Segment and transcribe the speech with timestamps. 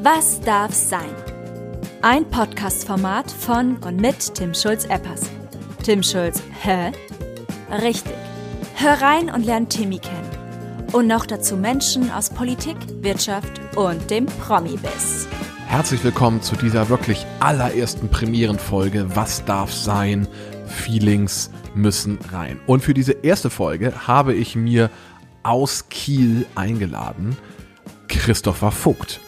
[0.00, 1.12] Was darf sein?
[2.02, 5.22] Ein Podcast-Format von und mit Tim Schulz-Eppers.
[5.82, 6.92] Tim Schulz, hä?
[7.82, 8.14] Richtig.
[8.76, 10.86] Hör rein und lern Timmy kennen.
[10.92, 15.26] Und noch dazu Menschen aus Politik, Wirtschaft und dem Promi-Biss.
[15.66, 20.28] Herzlich willkommen zu dieser wirklich allerersten Premierenfolge Was darf sein?
[20.68, 22.60] Feelings müssen rein.
[22.68, 24.90] Und für diese erste Folge habe ich mir
[25.42, 27.36] aus Kiel eingeladen
[28.06, 29.20] Christopher Vogt.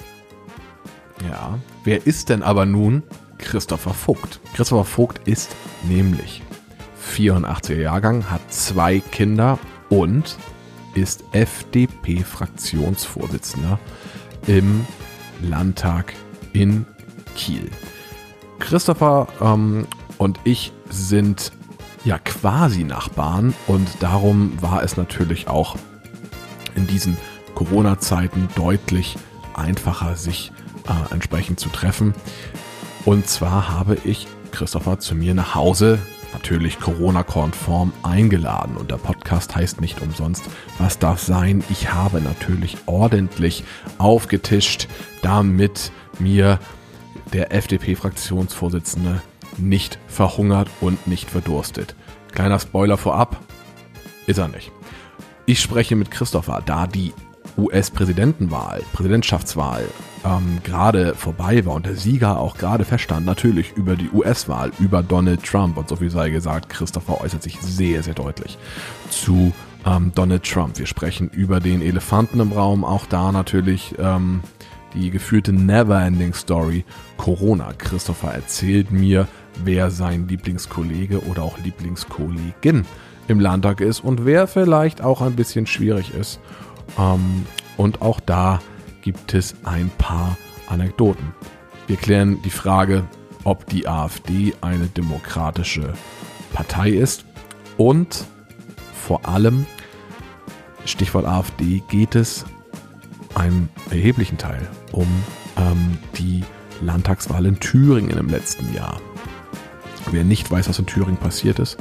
[1.29, 3.03] Ja, wer ist denn aber nun
[3.39, 4.41] Christopher Vogt?
[4.55, 6.43] Christopher Vogt ist nämlich
[7.15, 10.37] 84er Jahrgang, hat zwei Kinder und
[10.95, 13.79] ist FDP-Fraktionsvorsitzender
[14.47, 14.87] im
[15.43, 16.13] Landtag
[16.53, 16.87] in
[17.37, 17.71] Kiel.
[18.59, 19.87] Christopher ähm,
[20.19, 21.53] und ich sind
[22.05, 25.77] ja quasi Nachbarn und darum war es natürlich auch
[26.75, 27.17] in diesen
[27.55, 29.17] Corona-Zeiten deutlich
[29.55, 30.53] einfacher, sich
[30.91, 32.15] äh, entsprechend zu treffen.
[33.05, 35.99] Und zwar habe ich Christopher zu mir nach Hause,
[36.33, 38.77] natürlich Corona-konform, eingeladen.
[38.77, 40.45] Und der Podcast heißt nicht umsonst,
[40.79, 41.65] was darf sein?
[41.71, 43.65] Ich habe natürlich ordentlich
[43.99, 44.89] aufgetischt,
[45.23, 46.59] damit mir
[47.33, 49.23] der FDP-Fraktionsvorsitzende
[49.57, 51.95] nicht verhungert und nicht verdurstet.
[52.33, 53.41] Kleiner Spoiler vorab,
[54.27, 54.73] ist er nicht.
[55.47, 57.13] Ich spreche mit Christopher, da die
[57.57, 59.85] US-Präsidentenwahl, Präsidentschaftswahl
[60.25, 65.03] ähm, gerade vorbei war und der Sieger auch gerade feststand, natürlich über die US-Wahl, über
[65.03, 65.77] Donald Trump.
[65.77, 68.59] Und so viel sei gesagt, Christopher äußert sich sehr, sehr deutlich
[69.11, 69.53] zu
[69.87, 70.79] ähm, Donald Trump.
[70.79, 74.41] Wir sprechen über den Elefanten im Raum, auch da natürlich ähm,
[74.95, 76.85] die gefühlte Neverending Story
[77.17, 77.73] Corona.
[77.79, 79.27] Christopher erzählt mir,
[79.65, 82.85] wer sein Lieblingskollege oder auch Lieblingskollegin
[83.29, 86.41] im Landtag ist und wer vielleicht auch ein bisschen schwierig ist.
[86.99, 87.47] Ähm,
[87.77, 88.61] und auch da
[89.03, 90.37] gibt es ein paar
[90.69, 91.35] Anekdoten.
[91.87, 93.05] Wir klären die Frage,
[93.45, 95.95] ob die AfD eine demokratische
[96.53, 97.25] Partei ist
[97.77, 98.27] und
[98.95, 99.67] vor allem,
[100.85, 102.45] Stichwort AfD, geht es
[103.35, 105.07] einem erheblichen Teil um
[105.57, 106.45] ähm, die
[106.81, 109.01] Landtagswahl in Thüringen im letzten Jahr.
[110.11, 111.77] Wer nicht weiß, was in Thüringen passiert ist,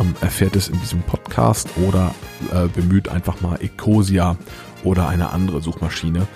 [0.00, 2.14] ähm, erfährt es in diesem Podcast oder
[2.52, 4.36] äh, bemüht einfach mal Ecosia
[4.82, 6.26] oder eine andere Suchmaschine.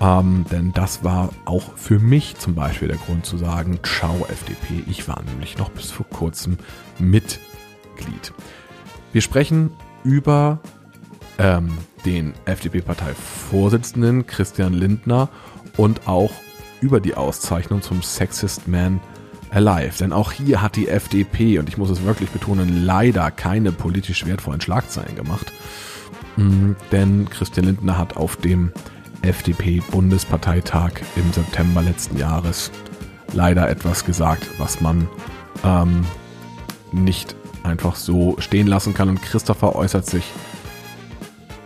[0.00, 4.84] Ähm, denn das war auch für mich zum Beispiel der Grund zu sagen, ciao FDP.
[4.88, 6.58] Ich war nämlich noch bis vor kurzem
[6.98, 8.32] Mitglied.
[9.12, 9.70] Wir sprechen
[10.02, 10.58] über
[11.38, 15.28] ähm, den FDP-Parteivorsitzenden Christian Lindner
[15.76, 16.32] und auch
[16.80, 19.00] über die Auszeichnung zum Sexist Man
[19.54, 19.98] Alive.
[19.98, 24.26] Denn auch hier hat die FDP, und ich muss es wirklich betonen, leider keine politisch
[24.26, 25.52] wertvollen Schlagzeilen gemacht.
[26.36, 28.72] Mhm, denn Christian Lindner hat auf dem
[29.22, 32.70] FDP-Bundesparteitag im September letzten Jahres
[33.32, 35.08] leider etwas gesagt, was man
[35.64, 36.04] ähm,
[36.92, 39.08] nicht einfach so stehen lassen kann.
[39.08, 40.24] Und Christopher äußert sich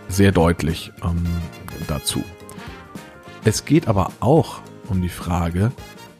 [0.09, 1.27] sehr deutlich ähm,
[1.87, 2.23] dazu.
[3.45, 5.73] Es geht aber auch um die Frage,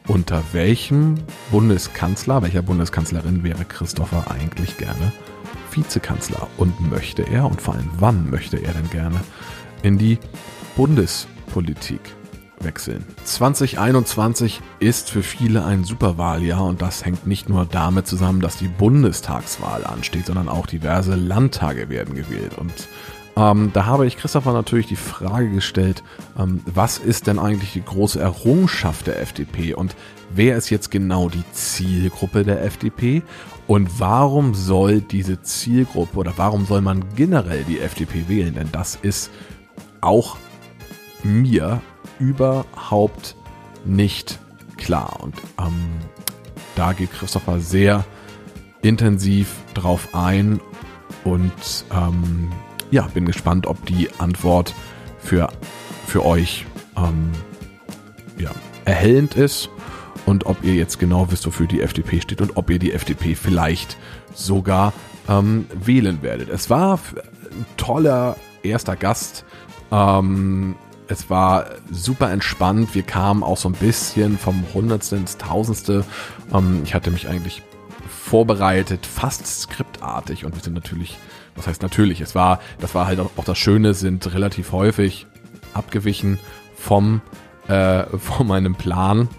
[0.09, 1.15] unter welchem
[1.51, 5.13] Bundeskanzler, welcher Bundeskanzlerin wäre Christopher eigentlich gerne
[5.71, 9.21] Vizekanzler und möchte er und vor allem wann möchte er denn gerne
[9.83, 10.17] in die
[10.75, 12.01] Bundespolitik
[12.59, 13.05] wechseln.
[13.23, 18.67] 2021 ist für viele ein Superwahljahr und das hängt nicht nur damit zusammen, dass die
[18.67, 22.73] Bundestagswahl ansteht, sondern auch diverse Landtage werden gewählt und
[23.39, 26.03] ähm, da habe ich Christopher natürlich die Frage gestellt,
[26.37, 29.95] ähm, was ist denn eigentlich die große Errungenschaft der FDP und
[30.29, 33.23] wer ist jetzt genau die Zielgruppe der FDP
[33.65, 38.55] und warum soll diese Zielgruppe oder warum soll man generell die FDP wählen?
[38.55, 39.31] Denn das ist
[40.01, 40.37] auch
[41.23, 41.81] mir
[42.19, 43.35] überhaupt
[43.85, 44.39] nicht
[44.77, 45.19] klar.
[45.21, 45.73] Und ähm,
[46.75, 48.05] da geht Christopher sehr
[48.81, 50.59] intensiv drauf ein
[51.23, 52.49] und ähm,
[52.91, 54.73] ja, bin gespannt, ob die Antwort
[55.19, 55.49] für,
[56.07, 56.65] für euch
[56.97, 57.31] ähm,
[58.37, 58.51] ja,
[58.85, 59.69] erhellend ist
[60.25, 63.35] und ob ihr jetzt genau wisst, wofür die FDP steht und ob ihr die FDP
[63.35, 63.97] vielleicht
[64.33, 64.93] sogar
[65.27, 66.49] ähm, wählen werdet.
[66.49, 66.99] Es war
[67.51, 69.45] ein toller erster Gast.
[69.91, 70.75] Ähm,
[71.07, 72.93] es war super entspannt.
[72.93, 76.05] Wir kamen auch so ein bisschen vom Hundertste ins Tausendste.
[76.53, 77.63] Ähm, ich hatte mich eigentlich
[78.07, 81.17] vorbereitet, fast skriptartig und wir sind natürlich
[81.55, 85.27] was heißt natürlich, es war, das war halt auch das Schöne, sind relativ häufig
[85.73, 86.39] abgewichen
[86.75, 87.21] vom,
[87.67, 89.29] äh, von meinem Plan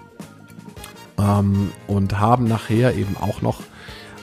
[1.18, 3.60] ähm, und haben nachher eben auch noch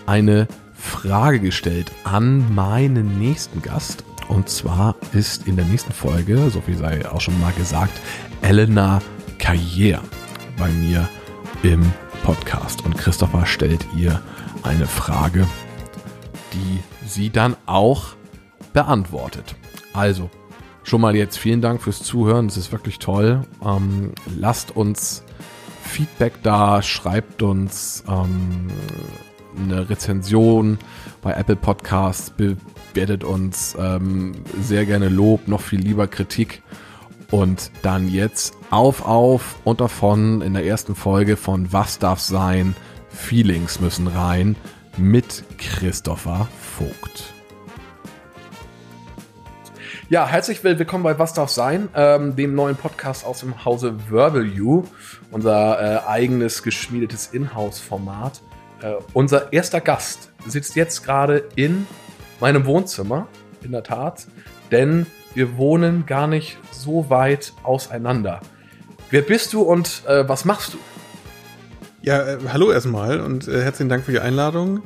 [0.06, 4.04] eine Frage gestellt an meinen nächsten Gast.
[4.28, 8.00] Und zwar ist in der nächsten Folge, so viel sei auch schon mal gesagt,
[8.42, 9.02] Elena
[9.40, 10.02] Karriere
[10.58, 11.08] bei mir
[11.64, 11.92] im
[12.24, 12.84] Podcast.
[12.84, 14.22] Und Christopher stellt ihr
[14.64, 15.48] eine Frage,
[16.58, 18.16] die sie dann auch
[18.74, 19.56] beantwortet.
[19.94, 20.30] Also,
[20.84, 22.48] schon mal jetzt vielen Dank fürs Zuhören.
[22.48, 23.42] Das ist wirklich toll.
[23.64, 25.24] Ähm, lasst uns
[25.84, 28.68] Feedback da, schreibt uns ähm,
[29.58, 30.78] eine Rezension
[31.22, 36.62] bei Apple Podcasts, bewertet uns ähm, sehr gerne Lob, noch viel lieber Kritik.
[37.30, 42.76] Und dann jetzt auf, auf und davon in der ersten Folge von Was darf sein?
[43.10, 44.56] Feelings müssen rein
[44.98, 47.34] mit Christopher Vogt.
[50.10, 54.46] Ja, herzlich willkommen bei Was darf sein, ähm, dem neuen Podcast aus dem Hause Verbal
[54.46, 54.86] You,
[55.32, 58.42] unser äh, eigenes geschmiedetes Inhouse-Format.
[58.82, 61.86] Äh, unser erster Gast sitzt jetzt gerade in
[62.40, 63.28] meinem Wohnzimmer,
[63.62, 64.28] in der Tat,
[64.72, 65.06] denn
[65.36, 68.42] wir wohnen gar nicht so weit auseinander.
[69.12, 70.78] Wer bist du und äh, was machst du?
[72.08, 74.82] Ja, äh, hallo erstmal und äh, herzlichen Dank für die Einladung.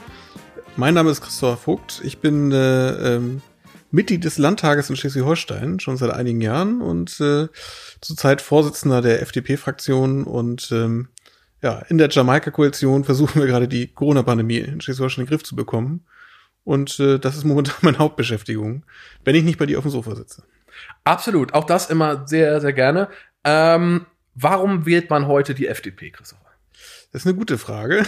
[0.75, 2.01] Mein Name ist Christopher Vogt.
[2.03, 3.43] Ich bin äh, ähm,
[3.91, 7.47] Mitglied des Landtages in Schleswig-Holstein schon seit einigen Jahren und äh,
[8.01, 11.09] zurzeit Vorsitzender der FDP-Fraktion und ähm,
[11.61, 15.55] ja, in der Jamaika-Koalition versuchen wir gerade die Corona-Pandemie in Schleswig-Holstein in den Griff zu
[15.55, 16.07] bekommen.
[16.63, 18.83] Und äh, das ist momentan meine Hauptbeschäftigung,
[19.23, 20.41] wenn ich nicht bei dir auf dem Sofa sitze.
[21.03, 23.09] Absolut, auch das immer sehr, sehr gerne.
[23.43, 26.50] Ähm, warum wählt man heute die FDP, Christopher?
[27.11, 28.05] Das ist eine gute Frage.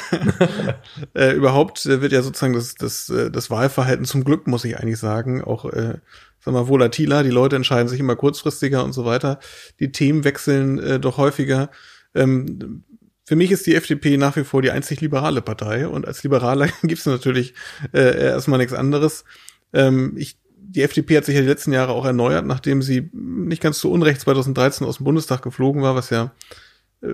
[1.14, 4.80] äh, überhaupt äh, wird ja sozusagen das, das, äh, das Wahlverhalten zum Glück, muss ich
[4.80, 5.96] eigentlich sagen, auch, äh,
[6.40, 7.24] sag mal, volatiler.
[7.24, 9.40] Die Leute entscheiden sich immer kurzfristiger und so weiter.
[9.82, 11.70] Die Themen wechseln äh, doch häufiger.
[12.16, 12.84] Ähm,
[13.26, 16.68] für mich ist die FDP nach wie vor die einzig liberale Partei und als Liberaler
[16.84, 17.54] gibt es natürlich
[17.92, 19.26] äh, erstmal nichts anderes.
[19.74, 23.62] Ähm, ich, die FDP hat sich ja die letzten Jahre auch erneuert, nachdem sie nicht
[23.62, 26.32] ganz zu Unrecht 2013 aus dem Bundestag geflogen war, was ja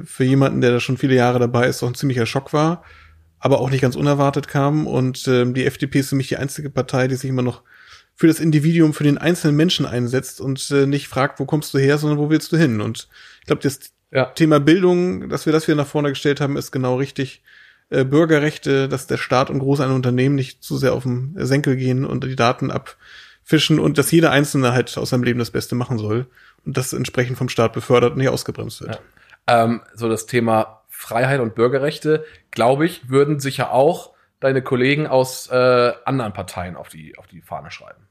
[0.04, 2.84] für jemanden, der da schon viele Jahre dabei ist, doch ein ziemlicher Schock war,
[3.40, 4.88] aber auch nicht ganz unerwartet kam.
[4.88, 7.64] Und ähm, die FDP ist für mich die einzige Partei, die sich immer noch
[8.16, 11.78] für das Individuum, für den einzelnen Menschen einsetzt und äh, nicht fragt, wo kommst du
[11.78, 12.82] her, sondern wo willst du hin.
[12.82, 13.08] Und
[13.40, 13.80] ich glaube, das
[14.12, 14.26] ja.
[14.26, 17.42] Thema Bildung, dass wir das wieder nach vorne gestellt haben, ist genau richtig.
[17.90, 21.76] Äh, Bürgerrechte, dass der Staat und groß ein Unternehmen nicht zu sehr auf den Senkel
[21.76, 25.74] gehen und die Daten abfischen und dass jeder Einzelne halt aus seinem Leben das Beste
[25.74, 26.28] machen soll
[26.66, 28.96] und das entsprechend vom Staat befördert und nicht ausgebremst wird.
[28.96, 29.02] Ja
[29.50, 35.48] ähm, so das Thema Freiheit und Bürgerrechte, glaube ich, würden sicher auch deine Kollegen aus
[35.48, 38.10] äh, anderen Parteien auf die, auf die Fahne schreiben.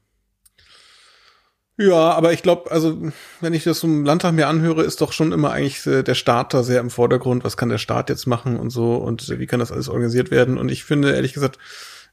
[1.77, 2.97] Ja, aber ich glaube, also
[3.39, 6.53] wenn ich das im Landtag mir anhöre, ist doch schon immer eigentlich äh, der Staat
[6.53, 7.45] da sehr im Vordergrund.
[7.45, 10.57] Was kann der Staat jetzt machen und so und wie kann das alles organisiert werden?
[10.57, 11.57] Und ich finde ehrlich gesagt,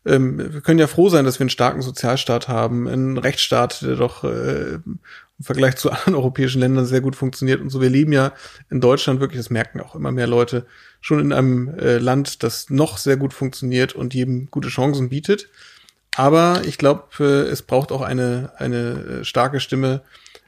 [0.06, 3.96] ähm, wir können ja froh sein, dass wir einen starken Sozialstaat haben, einen Rechtsstaat, der
[3.96, 5.00] doch äh, im
[5.40, 7.80] Vergleich zu anderen europäischen Ländern sehr gut funktioniert und so.
[7.80, 8.32] Wir leben ja
[8.70, 10.66] in Deutschland wirklich, das merken auch immer mehr Leute,
[11.00, 15.48] schon in einem äh, Land, das noch sehr gut funktioniert und jedem gute Chancen bietet.
[16.16, 20.02] Aber ich glaube, äh, es braucht auch eine, eine äh, starke Stimme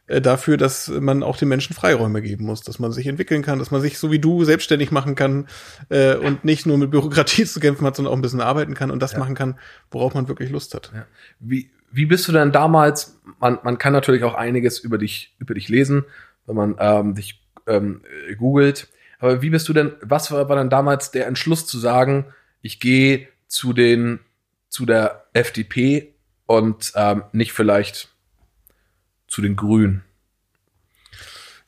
[0.09, 3.71] dafür, dass man auch den Menschen Freiräume geben muss, dass man sich entwickeln kann, dass
[3.71, 5.47] man sich so wie du selbstständig machen kann
[5.91, 8.91] äh, und nicht nur mit Bürokratie zu kämpfen hat, sondern auch ein bisschen arbeiten kann
[8.91, 9.19] und das ja.
[9.19, 9.59] machen kann,
[9.91, 10.91] worauf man wirklich Lust hat.
[10.95, 11.07] Ja.
[11.41, 15.55] Wie, wie bist du denn damals, man, man kann natürlich auch einiges über dich, über
[15.55, 16.05] dich lesen,
[16.47, 18.01] wenn man ähm, dich ähm,
[18.39, 18.89] googelt,
[19.19, 22.27] aber wie bist du denn, was war, war dann damals der Entschluss zu sagen,
[22.63, 24.21] ich gehe zu den,
[24.69, 26.15] zu der FDP
[26.47, 28.15] und ähm, nicht vielleicht
[29.29, 30.03] zu den Grünen?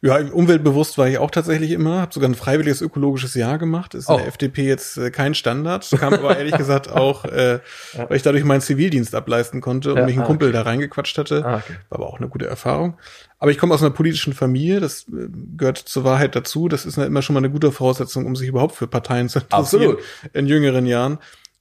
[0.02, 3.95] Ja, umweltbewusst war ich auch tatsächlich immer, habe sogar ein freiwilliges ökologisches Jahr gemacht.
[3.95, 4.29] Ist in der oh.
[4.29, 7.61] FDP jetzt äh, kein Standard, kam aber ehrlich gesagt auch, äh,
[7.93, 8.09] ja.
[8.09, 10.57] weil ich dadurch meinen Zivildienst ableisten konnte und ja, mich ein ah, Kumpel okay.
[10.57, 11.45] da reingequatscht hatte.
[11.45, 11.75] Ah, okay.
[11.90, 12.97] War aber auch eine gute Erfahrung.
[13.38, 16.69] Aber ich komme aus einer politischen Familie, das äh, gehört zur Wahrheit dazu.
[16.69, 19.83] Das ist immer schon mal eine gute Voraussetzung, um sich überhaupt für Parteien zu interessieren
[19.83, 19.99] Absolut.
[20.33, 21.19] in jüngeren Jahren.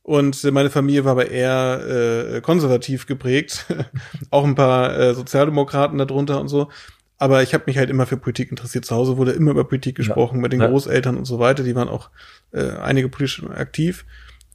[0.10, 3.68] Und äh, meine Familie war aber eher äh, konservativ geprägt,
[4.32, 6.70] auch ein paar äh, Sozialdemokraten darunter und so.
[7.20, 8.86] Aber ich habe mich halt immer für Politik interessiert.
[8.86, 10.42] Zu Hause wurde immer über Politik gesprochen, ja.
[10.42, 10.68] mit den ja.
[10.68, 11.62] Großeltern und so weiter.
[11.62, 12.10] Die waren auch
[12.54, 14.04] äh, einige politisch aktiv.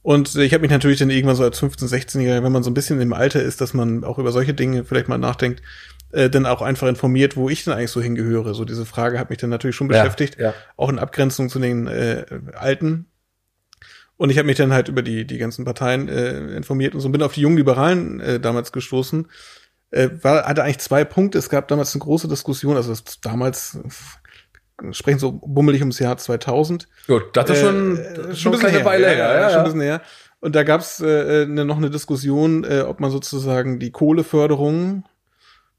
[0.01, 2.73] Und ich habe mich natürlich dann irgendwann so als 15-, 16-Jähriger, wenn man so ein
[2.73, 5.61] bisschen im Alter ist, dass man auch über solche Dinge vielleicht mal nachdenkt,
[6.11, 8.55] äh, dann auch einfach informiert, wo ich denn eigentlich so hingehöre.
[8.55, 10.53] So diese Frage hat mich dann natürlich schon beschäftigt, ja, ja.
[10.75, 13.05] auch in Abgrenzung zu den äh, Alten.
[14.17, 17.09] Und ich habe mich dann halt über die, die ganzen Parteien äh, informiert und so
[17.09, 19.27] bin auf die jungen Liberalen äh, damals gestoßen
[19.91, 21.37] äh, war, hatte eigentlich zwei Punkte.
[21.37, 23.79] Es gab damals eine große Diskussion, also damals
[24.91, 26.87] sprechen so bummelig ums Jahr 2000.
[27.07, 29.17] Gut, das ist schon, äh, schon ein bisschen eine Weile her.
[29.17, 30.01] Ja, ja, schon ein bisschen her.
[30.41, 33.91] Und da gab es äh, äh, ne, noch eine Diskussion, äh, ob man sozusagen die
[33.91, 35.05] Kohleförderung,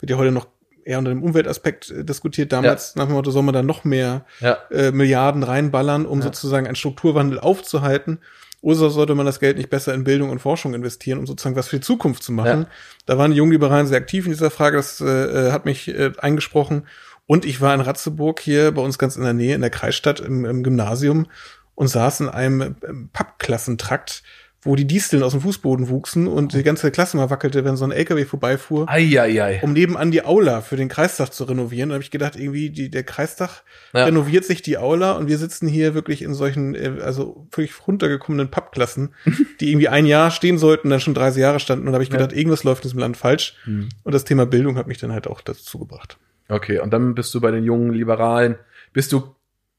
[0.01, 0.49] wird ja heute noch
[0.87, 2.53] eher unter dem Umweltaspekt äh, diskutiert.
[2.53, 3.01] Damals ja.
[3.01, 4.59] nach dem Motto, soll man da noch mehr ja.
[4.71, 6.25] äh, Milliarden reinballern, um ja.
[6.25, 8.21] sozusagen einen Strukturwandel aufzuhalten.
[8.63, 11.69] Oder sollte man das Geld nicht besser in Bildung und Forschung investieren, um sozusagen was
[11.69, 12.67] für die Zukunft zu machen?
[13.05, 14.77] Da waren die Jungliberalen sehr aktiv in dieser Frage.
[14.77, 16.87] Das äh, hat mich äh, eingesprochen.
[17.27, 20.21] Und ich war in Ratzeburg hier bei uns ganz in der Nähe in der Kreisstadt
[20.21, 21.27] im, im Gymnasium
[21.75, 22.77] und saß in einem
[23.13, 24.23] Pappklassentrakt
[24.67, 27.85] wo die Disteln aus dem Fußboden wuchsen und die ganze Klasse mal wackelte, wenn so
[27.85, 29.61] ein LKW vorbeifuhr, Eieiei.
[29.63, 31.91] um nebenan die Aula für den Kreistag zu renovieren.
[31.91, 33.63] Da habe ich gedacht, irgendwie die, der Kreistag
[33.95, 34.05] ja.
[34.05, 38.51] renoviert sich die Aula und wir sitzen hier wirklich in solchen, äh, also völlig runtergekommenen
[38.51, 39.15] Pappklassen,
[39.61, 41.87] die irgendwie ein Jahr stehen sollten, dann schon 30 Jahre standen.
[41.87, 42.39] Und da habe ich gedacht, ja.
[42.39, 43.57] irgendwas läuft in diesem Land falsch.
[43.65, 43.89] Hm.
[44.03, 46.19] Und das Thema Bildung hat mich dann halt auch dazu gebracht.
[46.49, 48.57] Okay, und dann bist du bei den jungen Liberalen,
[48.93, 49.36] bist du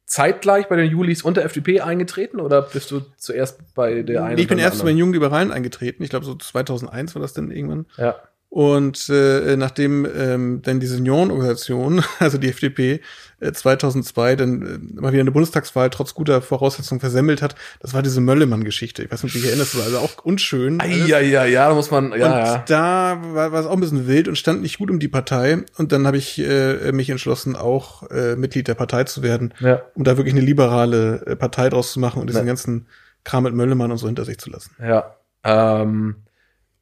[0.08, 4.38] zeitgleich bei den Julis und der FDP eingetreten oder bist du zuerst bei der einen?
[4.38, 6.02] Ich bin erst bei den jungen Liberalen eingetreten.
[6.02, 7.86] Ich glaube, so 2001 war das denn irgendwann.
[7.98, 8.16] Ja.
[8.50, 13.02] Und äh, nachdem ähm, dann die Seniorenorganisation, also die FDP,
[13.40, 14.62] äh, 2002 dann
[14.96, 19.04] äh, mal wieder eine Bundestagswahl trotz guter Voraussetzungen versemmelt hat, das war diese Möllemann-Geschichte.
[19.04, 20.80] Ich weiß nicht, wie ich erinnerst, also auch unschön.
[21.08, 22.64] Ja, ja, ja, da muss man, ja, und ja.
[22.68, 25.66] da war, war es auch ein bisschen wild und stand nicht gut um die Partei.
[25.78, 29.82] Und dann habe ich äh, mich entschlossen, auch äh, Mitglied der Partei zu werden, ja.
[29.94, 32.48] um da wirklich eine liberale äh, Partei draus zu machen und diesen ja.
[32.48, 32.88] ganzen
[33.26, 34.72] Kram mit Möllemann und so hinter sich zu lassen.
[34.82, 35.18] Ja.
[35.44, 36.24] Ähm,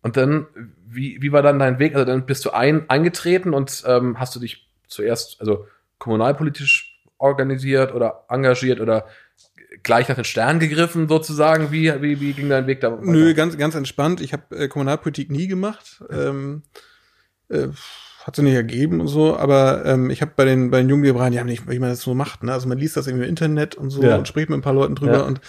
[0.04, 0.46] und dann
[0.96, 1.96] wie, wie war dann dein Weg?
[1.96, 7.94] Also dann bist du ein, eingetreten und ähm, hast du dich zuerst, also kommunalpolitisch organisiert
[7.94, 9.06] oder engagiert oder
[9.84, 11.72] gleich nach den Sternen gegriffen sozusagen?
[11.72, 12.92] Wie, wie, wie ging dein Weg da?
[12.92, 13.04] Weiter?
[13.04, 14.22] Nö, ganz, ganz entspannt.
[14.22, 16.04] Ich habe äh, Kommunalpolitik nie gemacht.
[16.10, 16.64] Ähm,
[17.50, 17.68] äh,
[18.26, 21.04] hat sich nicht ergeben und so, aber ähm, ich habe bei den bei den jungen
[21.04, 22.52] Liberalen, ja nicht, wie man das so macht, ne?
[22.54, 24.18] Also man liest das irgendwie im Internet und so ja.
[24.18, 25.22] und spricht mit ein paar Leuten drüber ja.
[25.22, 25.42] und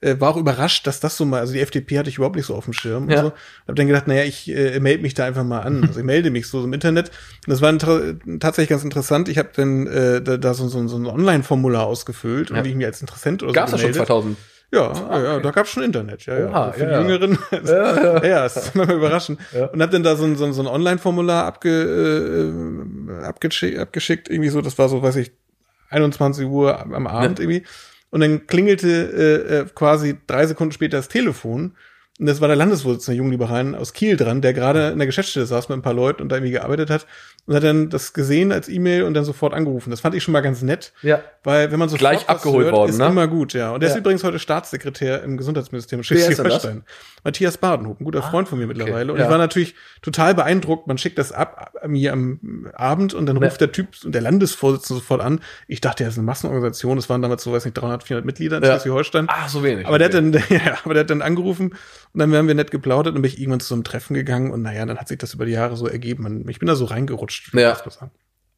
[0.00, 2.46] äh, war auch überrascht, dass das so mal, also die FDP hatte ich überhaupt nicht
[2.46, 3.18] so auf dem Schirm ja.
[3.18, 3.32] und so.
[3.68, 5.84] Hab dann gedacht, naja, ich äh, melde mich da einfach mal an.
[5.84, 7.10] Also ich melde mich so im Internet.
[7.46, 9.28] Und das war tatsächlich ganz interessant.
[9.28, 12.64] Ich habe dann äh, da, da so, so, so ein Online-Formular ausgefüllt, ja.
[12.64, 13.98] wie ich mich als Interessent oder Gab's so gemeldet.
[13.98, 14.38] Gab's schon 2000?
[14.72, 15.24] Ja, ah, okay.
[15.24, 16.72] ja, da gab's schon Internet, ja, Oha, ja.
[16.72, 18.24] Für ja, die Jüngeren, ja, ja.
[18.24, 19.40] ja, das ist manchmal überraschend.
[19.52, 19.66] Ja.
[19.66, 22.52] Und hab dann da so ein, so ein, so ein Online-Formular abge,
[23.10, 25.32] äh, abgeschickt, abgeschickt, irgendwie so, das war so, weiß ich,
[25.90, 27.64] 21 Uhr am Abend irgendwie.
[28.10, 31.74] Und dann klingelte äh, äh, quasi drei Sekunden später das Telefon.
[32.18, 35.70] Und das war der Landesvorsitzende Jungliberalen aus Kiel dran, der gerade in der Geschäftsstelle saß
[35.70, 37.06] mit ein paar Leuten und da irgendwie gearbeitet hat
[37.46, 39.90] und hat dann das gesehen als E-Mail und dann sofort angerufen.
[39.90, 40.92] Das fand ich schon mal ganz nett.
[41.00, 41.22] Ja.
[41.44, 43.06] Weil wenn man so gleich abgeholt hört, worden, ist ne?
[43.06, 43.72] immer gut, ja.
[43.72, 43.94] Und der ja.
[43.94, 46.84] ist übrigens heute Staatssekretär im Gesundheitsministerium Schleswig-Holstein.
[47.24, 49.04] Matthias Badenhof, ein guter ah, Freund von mir mittlerweile.
[49.04, 49.12] Okay.
[49.12, 49.24] Und ja.
[49.24, 50.86] ich war natürlich total beeindruckt.
[50.86, 53.66] Man schickt das ab mir am Abend und dann ruft ja.
[53.66, 55.40] der Typ und der Landesvorsitzende sofort an.
[55.68, 56.98] Ich dachte, er ist eine Massenorganisation.
[56.98, 59.26] Es waren damals so, weiß nicht, 300, 400 Mitglieder in Schleswig-Holstein.
[59.28, 59.86] Ach, so wenig.
[59.86, 60.10] Aber okay.
[60.10, 61.70] der hat dann, ja, aber der hat dann angerufen
[62.12, 64.50] und dann haben wir nett geplaudert und bin ich irgendwann zu so einem Treffen gegangen
[64.50, 66.48] und naja, dann hat sich das über die Jahre so ergeben.
[66.48, 67.54] Ich bin da so reingerutscht.
[67.54, 67.76] Ja.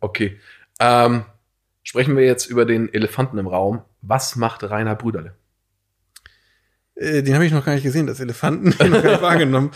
[0.01, 0.39] Okay.
[0.81, 1.25] Ähm,
[1.83, 3.83] sprechen wir jetzt über den Elefanten im Raum.
[4.01, 5.35] Was macht Rainer Brüderle?
[7.03, 9.71] Äh, den habe ich noch gar nicht gesehen, das Elefanten, den noch gar nicht wahrgenommen.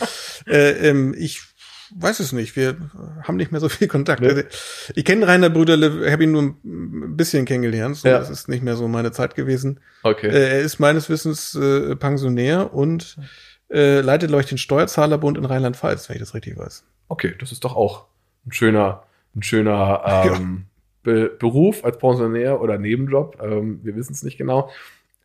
[0.46, 1.42] Äh, ähm, ich
[1.94, 2.56] weiß es nicht.
[2.56, 2.76] Wir
[3.22, 4.20] haben nicht mehr so viel Kontakt.
[4.20, 4.44] Nee.
[4.94, 7.96] Ich kenne Rainer Brüderle, habe ihn nur ein bisschen kennengelernt.
[7.96, 8.18] So, ja.
[8.18, 9.80] Das ist nicht mehr so meine Zeit gewesen.
[10.02, 10.28] Okay.
[10.28, 13.16] Äh, er ist meines Wissens äh, Pensionär und
[13.70, 16.84] äh, leitet, glaube ich, den Steuerzahlerbund in Rheinland-Pfalz, wenn ich das richtig weiß.
[17.08, 18.06] Okay, das ist doch auch
[18.46, 19.04] ein schöner,
[19.34, 20.72] ein schöner ähm, ja.
[21.02, 23.40] Be Beruf als Pensionär oder Nebenjob.
[23.40, 24.70] Ähm, wir wissen es nicht genau.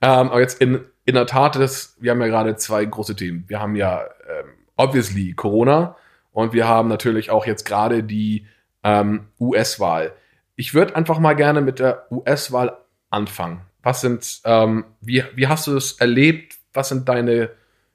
[0.01, 3.45] Ähm, aber jetzt in, in der Tat, das, wir haben ja gerade zwei große Themen.
[3.47, 5.95] Wir haben ja ähm, obviously Corona
[6.31, 8.47] und wir haben natürlich auch jetzt gerade die
[8.83, 10.13] ähm, US-Wahl.
[10.55, 12.77] Ich würde einfach mal gerne mit der US-Wahl
[13.09, 13.61] anfangen.
[13.83, 16.57] Was sind, ähm, wie, wie hast du es erlebt?
[16.73, 17.49] Was sind deine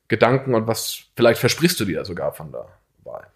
[0.08, 2.66] Gedanken und was vielleicht versprichst du dir sogar von der
[3.04, 3.26] Wahl?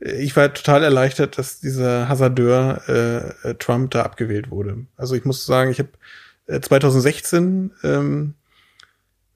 [0.00, 4.86] Ich war total erleichtert, dass dieser Hasardeur äh, äh Trump da abgewählt wurde.
[4.96, 5.90] Also ich muss sagen, ich habe
[6.46, 8.34] 2016 ähm,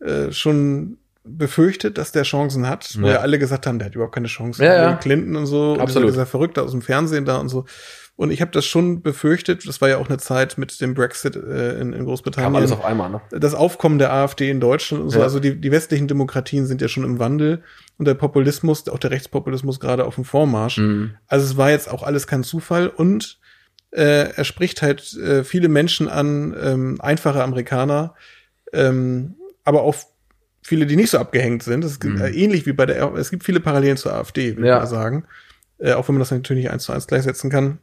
[0.01, 3.03] äh, schon befürchtet, dass der Chancen hat, ja.
[3.03, 4.65] wo ja alle gesagt haben, der hat überhaupt keine Chance.
[4.65, 4.95] Ja, ja.
[4.97, 6.09] Clinton und so, Absolut.
[6.09, 7.65] Und dieser Verrückte aus dem Fernsehen da und so.
[8.17, 11.37] Und ich habe das schon befürchtet, das war ja auch eine Zeit mit dem Brexit
[11.37, 12.53] äh, in, in Großbritannien.
[12.53, 13.21] Kam alles auf einmal, ne?
[13.31, 15.19] Das Aufkommen der AfD in Deutschland und so.
[15.19, 15.25] Ja.
[15.25, 17.63] Also die, die westlichen Demokratien sind ja schon im Wandel
[17.97, 20.79] und der Populismus, auch der Rechtspopulismus gerade auf dem Vormarsch.
[20.79, 21.13] Mhm.
[21.29, 23.39] Also es war jetzt auch alles kein Zufall und
[23.91, 28.15] äh, er spricht halt äh, viele Menschen an, ähm, einfache Amerikaner,
[28.73, 29.97] ähm, aber auch
[30.63, 31.83] viele, die nicht so abgehängt sind.
[31.83, 32.21] Das ist mhm.
[32.21, 34.77] äh, ähnlich wie bei der, es gibt viele Parallelen zur AfD, würde ja.
[34.77, 35.25] ich mal sagen.
[35.79, 37.79] Äh, auch wenn man das natürlich nicht eins zu eins gleichsetzen kann.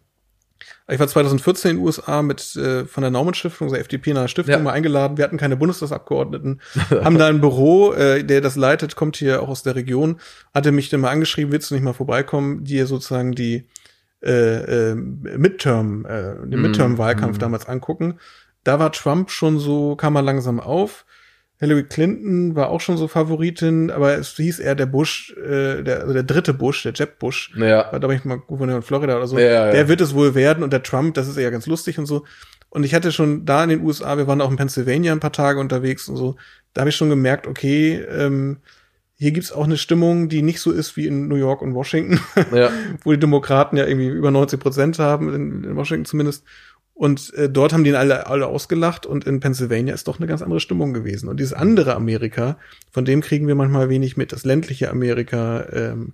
[0.88, 4.18] Ich war 2014 in den USA mit äh, von der Naumann Stiftung, der FDP in
[4.18, 4.60] einer Stiftung ja.
[4.60, 5.18] mal eingeladen.
[5.18, 9.50] Wir hatten keine Bundestagsabgeordneten, haben da ein Büro, äh, der das leitet, kommt hier auch
[9.50, 10.20] aus der Region,
[10.54, 13.66] hatte mich dann mal angeschrieben, willst du nicht mal vorbeikommen, dir sozusagen die
[14.26, 17.40] äh, äh, Midterm, äh, den Midterm-Wahlkampf mm.
[17.40, 18.20] damals angucken,
[18.64, 21.06] da war Trump schon so, kam er langsam auf.
[21.58, 26.02] Hillary Clinton war auch schon so Favoritin, aber es hieß eher der Bush, äh, der,
[26.02, 27.92] also der dritte Bush, der Jeb Bush, ja.
[27.92, 29.40] war, glaube ich, mal Gouverneur in Florida oder so.
[29.40, 29.72] Ja, ja.
[29.72, 32.26] Der wird es wohl werden und der Trump, das ist eher ganz lustig und so.
[32.70, 35.32] Und ich hatte schon da in den USA, wir waren auch in Pennsylvania ein paar
[35.32, 36.36] Tage unterwegs und so,
[36.74, 38.58] da habe ich schon gemerkt, okay, ähm,
[39.18, 42.20] hier gibt's auch eine Stimmung, die nicht so ist wie in New York und Washington,
[42.54, 42.70] ja.
[43.04, 46.44] wo die Demokraten ja irgendwie über 90 Prozent haben, in, in Washington zumindest.
[46.94, 50.28] Und äh, dort haben die ihn alle, alle ausgelacht und in Pennsylvania ist doch eine
[50.28, 51.28] ganz andere Stimmung gewesen.
[51.28, 52.58] Und dieses andere Amerika,
[52.92, 54.32] von dem kriegen wir manchmal wenig mit.
[54.32, 56.14] Das ländliche Amerika, ähm,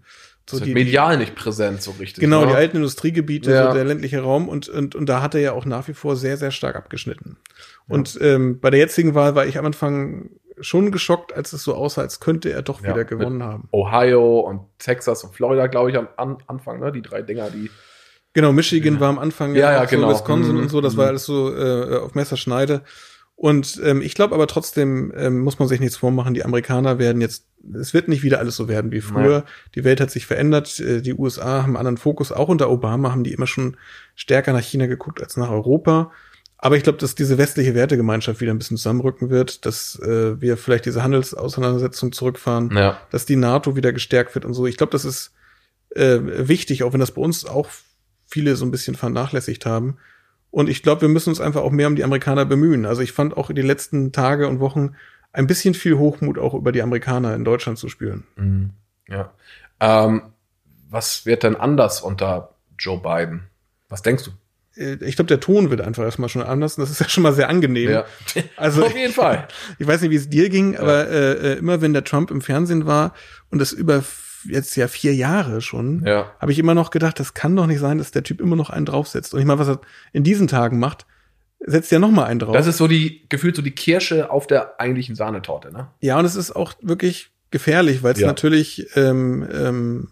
[0.50, 2.22] so die, medial nicht präsent so richtig.
[2.22, 2.52] Genau, oder?
[2.52, 3.68] die alten Industriegebiete, ja.
[3.68, 6.16] so der ländliche Raum und, und, und da hat er ja auch nach wie vor
[6.16, 7.38] sehr, sehr stark abgeschnitten.
[7.88, 7.96] Ja.
[7.96, 10.32] Und ähm, bei der jetzigen Wahl war ich am Anfang
[10.62, 13.68] schon geschockt, als es so aussah, als könnte er doch ja, wieder gewonnen haben.
[13.72, 16.92] Ohio und Texas und Florida, glaube ich, am an Anfang, ne?
[16.92, 17.70] Die drei Dinger, die
[18.34, 20.08] Genau, Michigan war am Anfang ja, ja, genau.
[20.08, 20.62] so Wisconsin mhm.
[20.64, 21.10] und so, das war mhm.
[21.10, 22.82] alles so äh, auf Messerschneide.
[23.36, 27.22] Und ähm, ich glaube aber trotzdem ähm, muss man sich nichts vormachen, die Amerikaner werden
[27.22, 29.40] jetzt, es wird nicht wieder alles so werden wie früher.
[29.40, 29.48] Nein.
[29.76, 33.12] Die Welt hat sich verändert, äh, die USA haben einen anderen Fokus, auch unter Obama
[33.12, 33.78] haben die immer schon
[34.16, 36.12] stärker nach China geguckt als nach Europa.
[36.64, 40.58] Aber ich glaube, dass diese westliche Wertegemeinschaft wieder ein bisschen zusammenrücken wird, dass äh, wir
[40.58, 43.00] vielleicht diese Handelsauseinandersetzung zurückfahren, ja.
[43.10, 44.68] dass die NATO wieder gestärkt wird und so.
[44.68, 45.34] Ich glaube, das ist
[45.96, 47.68] äh, wichtig, auch wenn das bei uns auch
[48.28, 49.98] viele so ein bisschen vernachlässigt haben.
[50.52, 52.86] Und ich glaube, wir müssen uns einfach auch mehr um die Amerikaner bemühen.
[52.86, 54.96] Also ich fand auch die letzten Tage und Wochen
[55.34, 58.26] ein bisschen viel Hochmut auch über die Amerikaner in Deutschland zu spüren.
[58.36, 58.70] Mhm.
[59.08, 59.34] Ja.
[59.80, 60.22] Ähm,
[60.90, 63.48] was wird denn anders unter Joe Biden?
[63.90, 64.32] Was denkst du?
[64.76, 66.78] Äh, ich glaube, der Ton wird einfach erstmal schon anders.
[66.78, 67.90] Und das ist ja schon mal sehr angenehm.
[67.90, 68.06] Ja.
[68.58, 69.48] Also auf jeden Fall.
[69.80, 70.80] Ich weiß nicht, wie es dir ging, ja.
[70.80, 73.14] aber äh, äh, immer wenn der Trump im Fernsehen war
[73.50, 74.04] und das über
[74.46, 76.32] jetzt ja vier Jahre schon, ja.
[76.40, 78.70] habe ich immer noch gedacht, das kann doch nicht sein, dass der Typ immer noch
[78.70, 79.34] einen draufsetzt.
[79.34, 79.82] Und ich meine, was er
[80.14, 81.06] in diesen Tagen macht,
[81.60, 82.54] setzt ja noch mal einen drauf.
[82.54, 85.90] Das ist so die, gefühlt so die Kirsche auf der eigentlichen Sahnetorte, ne?
[86.00, 88.28] Ja, und es ist auch wirklich gefährlich, weil es ja.
[88.28, 90.08] natürlich ähm, ähm,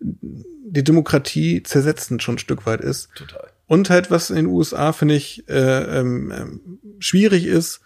[0.00, 3.10] die Demokratie zersetzend schon ein Stück weit ist.
[3.14, 3.49] Total.
[3.70, 6.60] Und halt, was in den USA, finde ich, äh, ähm, ähm,
[6.98, 7.80] schwierig ist,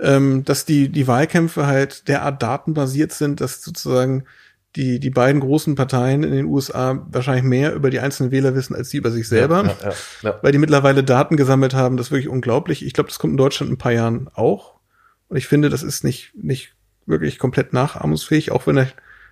[0.00, 4.26] ähm, dass die, die Wahlkämpfe halt derart datenbasiert sind, dass sozusagen
[4.76, 8.76] die, die beiden großen Parteien in den USA wahrscheinlich mehr über die einzelnen Wähler wissen
[8.76, 11.96] als sie über sich selber, ja, ja, ja, weil die mittlerweile Daten gesammelt haben.
[11.96, 12.86] Das ist wirklich unglaublich.
[12.86, 14.78] Ich glaube, das kommt in Deutschland in ein paar Jahren auch.
[15.26, 16.76] Und ich finde, das ist nicht, nicht
[17.06, 18.86] wirklich komplett nachahmungsfähig, auch wenn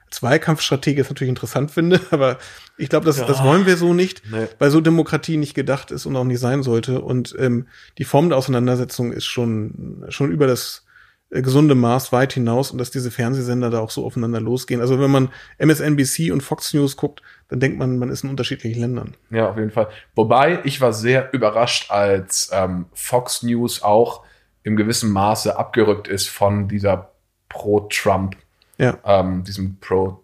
[0.07, 2.38] als Wahlkampfstrategie es natürlich interessant finde, aber
[2.77, 4.47] ich glaube, das, das wollen wir so nicht, nee.
[4.59, 7.01] weil so Demokratie nicht gedacht ist und auch nicht sein sollte.
[7.01, 7.66] Und ähm,
[7.99, 10.87] die Form der Auseinandersetzung ist schon, schon über das
[11.31, 14.81] äh, gesunde Maß weit hinaus und dass diese Fernsehsender da auch so aufeinander losgehen.
[14.81, 18.81] Also wenn man MSNBC und Fox News guckt, dann denkt man, man ist in unterschiedlichen
[18.81, 19.16] Ländern.
[19.31, 19.88] Ja, auf jeden Fall.
[20.14, 24.25] Wobei ich war sehr überrascht, als ähm, Fox News auch
[24.62, 27.12] im gewissen Maße abgerückt ist von dieser
[27.49, 28.37] Pro-Trump,
[28.78, 28.98] ja.
[29.04, 30.22] ähm, diesem Pro,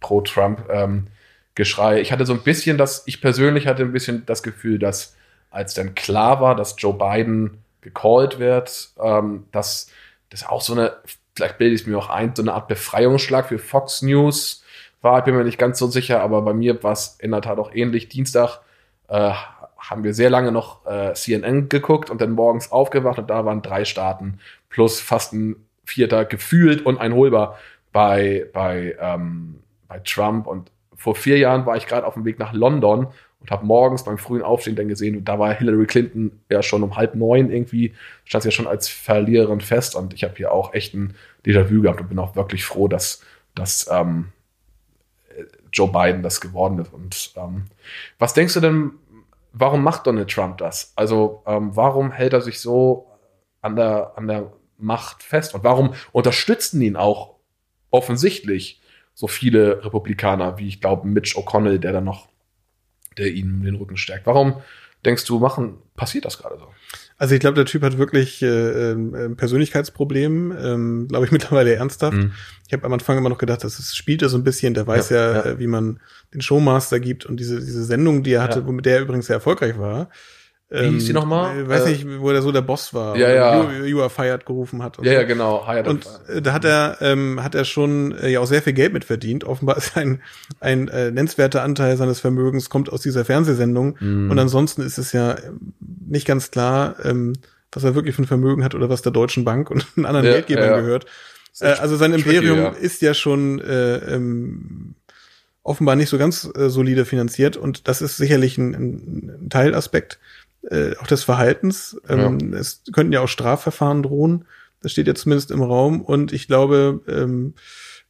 [0.00, 1.06] Pro-Trump ähm,
[1.54, 2.00] Geschrei.
[2.00, 5.16] Ich hatte so ein bisschen das, ich persönlich hatte ein bisschen das Gefühl, dass
[5.50, 9.88] als dann klar war, dass Joe Biden gecallt wird, ähm, dass
[10.30, 10.96] das auch so eine,
[11.36, 14.64] vielleicht bilde ich es mir auch ein, so eine Art Befreiungsschlag für Fox News
[15.02, 15.18] war.
[15.18, 17.58] Ich bin mir nicht ganz so sicher, aber bei mir war es in der Tat
[17.58, 18.08] auch ähnlich.
[18.08, 18.60] Dienstag
[19.08, 19.32] äh,
[19.76, 23.60] haben wir sehr lange noch äh, CNN geguckt und dann morgens aufgewacht und da waren
[23.60, 24.38] drei Staaten
[24.70, 27.58] plus fast ein vierter gefühlt und einholbar
[27.92, 30.46] bei, bei, ähm, bei Trump.
[30.46, 33.08] Und vor vier Jahren war ich gerade auf dem Weg nach London
[33.40, 36.96] und habe morgens beim frühen Aufstehen dann gesehen, da war Hillary Clinton ja schon um
[36.96, 37.92] halb neun irgendwie,
[38.24, 41.82] stand sie ja schon als Verliererin fest und ich habe hier auch echt ein Déjà-vu
[41.82, 43.20] gehabt und bin auch wirklich froh, dass,
[43.56, 44.28] dass ähm,
[45.72, 46.92] Joe Biden das geworden ist.
[46.92, 47.64] Und ähm,
[48.18, 48.92] was denkst du denn,
[49.52, 50.92] warum macht Donald Trump das?
[50.94, 53.10] Also ähm, warum hält er sich so
[53.60, 57.31] an der, an der Macht fest und warum unterstützen ihn auch
[57.92, 58.80] offensichtlich
[59.14, 62.28] so viele Republikaner, wie ich glaube Mitch O'Connell, der dann noch
[63.18, 64.26] der ihnen den Rücken stärkt.
[64.26, 64.56] Warum
[65.04, 66.68] denkst du, machen, passiert das gerade so?
[67.18, 68.46] Also ich glaube, der Typ hat wirklich äh,
[68.92, 72.16] äh, Persönlichkeitsproblem, ähm, glaube ich mittlerweile ernsthaft.
[72.16, 72.32] Mhm.
[72.66, 74.86] Ich habe am Anfang immer noch gedacht, das ist, spielt er so ein bisschen, der
[74.86, 75.44] weiß ja, ja, ja.
[75.44, 76.00] Äh, wie man
[76.34, 78.66] den Showmaster gibt und diese, diese Sendung, die er hatte, ja.
[78.66, 80.08] womit der übrigens sehr erfolgreich war,
[80.72, 81.58] wie hieß sie nochmal?
[81.58, 83.16] Ähm, weiß äh, nicht, wo er so der Boss war.
[83.16, 83.62] Ja, ja.
[83.62, 84.98] You, you are fired gerufen hat.
[85.02, 85.66] ja, ja, genau.
[85.66, 88.72] Hired und äh, da hat er, ähm, hat er schon äh, ja auch sehr viel
[88.72, 89.44] Geld mit verdient.
[89.44, 90.22] Offenbar ist ein,
[90.60, 93.96] ein äh, nennenswerter Anteil seines Vermögens kommt aus dieser Fernsehsendung.
[94.00, 94.30] Mm.
[94.30, 95.36] Und ansonsten ist es ja
[95.80, 97.34] nicht ganz klar, ähm,
[97.70, 100.32] was er wirklich für ein Vermögen hat oder was der Deutschen Bank und anderen ja,
[100.32, 100.80] Geldgebern ja.
[100.80, 101.06] gehört.
[101.60, 102.68] Äh, also sein Imperium ja.
[102.68, 104.94] ist ja schon äh, ähm,
[105.62, 110.18] offenbar nicht so ganz äh, solide finanziert und das ist sicherlich ein, ein Teilaspekt
[110.70, 112.00] äh, auch des Verhaltens.
[112.08, 112.58] Ähm, ja.
[112.58, 114.46] Es könnten ja auch Strafverfahren drohen.
[114.80, 117.54] Das steht ja zumindest im Raum und ich glaube, ähm,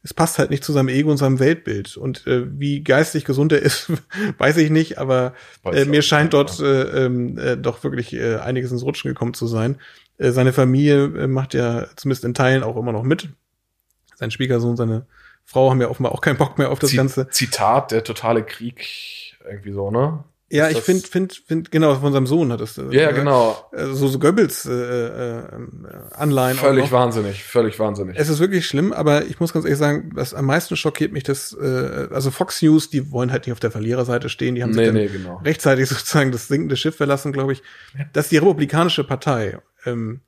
[0.03, 1.95] es passt halt nicht zu seinem Ego und seinem Weltbild.
[1.95, 3.91] Und äh, wie geistig gesund er ist,
[4.37, 8.71] weiß ich nicht, aber äh, mir scheint dort äh, ähm, äh, doch wirklich äh, einiges
[8.71, 9.77] ins Rutschen gekommen zu sein.
[10.17, 13.29] Äh, seine Familie äh, macht ja zumindest in Teilen auch immer noch mit.
[14.15, 15.05] Sein Schwiegersohn, seine
[15.45, 17.29] Frau haben ja offenbar auch keinen Bock mehr auf das Z Ganze.
[17.29, 20.23] Zitat, der totale Krieg, irgendwie so, ne?
[20.53, 22.77] Ja, ich finde, finde, finde, genau, von seinem Sohn hat es.
[22.77, 23.57] Äh, ja, genau.
[23.71, 25.45] Äh, so, so Goebbels äh, äh,
[26.11, 26.57] Anleihen.
[26.57, 28.19] Völlig wahnsinnig, völlig wahnsinnig.
[28.19, 31.23] Es ist wirklich schlimm, aber ich muss ganz ehrlich sagen, was am meisten schockiert mich,
[31.23, 34.69] das, äh, also Fox News, die wollen halt nicht auf der Verliererseite stehen, die haben
[34.69, 35.41] nee, sich dann nee, genau.
[35.43, 37.63] rechtzeitig sozusagen das sinkende Schiff verlassen, glaube ich,
[38.13, 40.21] dass die Republikanische Partei ähm,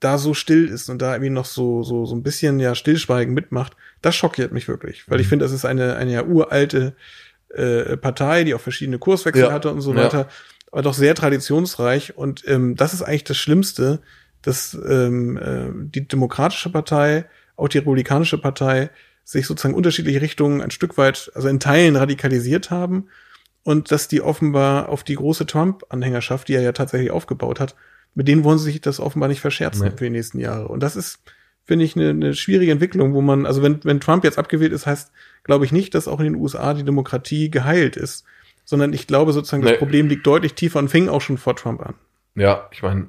[0.00, 3.34] da so still ist und da irgendwie noch so, so, so ein bisschen ja Stillschweigen
[3.34, 5.08] mitmacht, das schockiert mich wirklich.
[5.08, 5.30] Weil ich mhm.
[5.30, 6.96] finde, das ist eine, eine ja uralte
[7.54, 9.52] äh, Partei, die auch verschiedene Kurswechsel ja.
[9.52, 10.28] hatte und so weiter, ja.
[10.72, 12.16] aber doch sehr traditionsreich.
[12.16, 14.00] Und ähm, das ist eigentlich das Schlimmste,
[14.42, 18.90] dass ähm, äh, die Demokratische Partei, auch die Republikanische Partei,
[19.24, 23.08] sich sozusagen unterschiedliche Richtungen ein Stück weit, also in Teilen radikalisiert haben
[23.62, 27.76] und dass die offenbar auf die große Trump-Anhängerschaft, die er ja tatsächlich aufgebaut hat,
[28.14, 29.90] mit denen wollen sie sich das offenbar nicht verscherzen nee.
[29.96, 30.68] für die nächsten Jahre.
[30.68, 31.20] Und das ist,
[31.64, 34.86] finde ich, eine, eine schwierige Entwicklung, wo man, also wenn, wenn Trump jetzt abgewählt ist,
[34.86, 35.12] heißt,
[35.44, 38.24] glaube ich nicht, dass auch in den USA die Demokratie geheilt ist,
[38.64, 39.70] sondern ich glaube sozusagen, nee.
[39.70, 41.94] das Problem liegt deutlich tiefer und fing auch schon vor Trump an.
[42.34, 43.08] Ja, ich meine,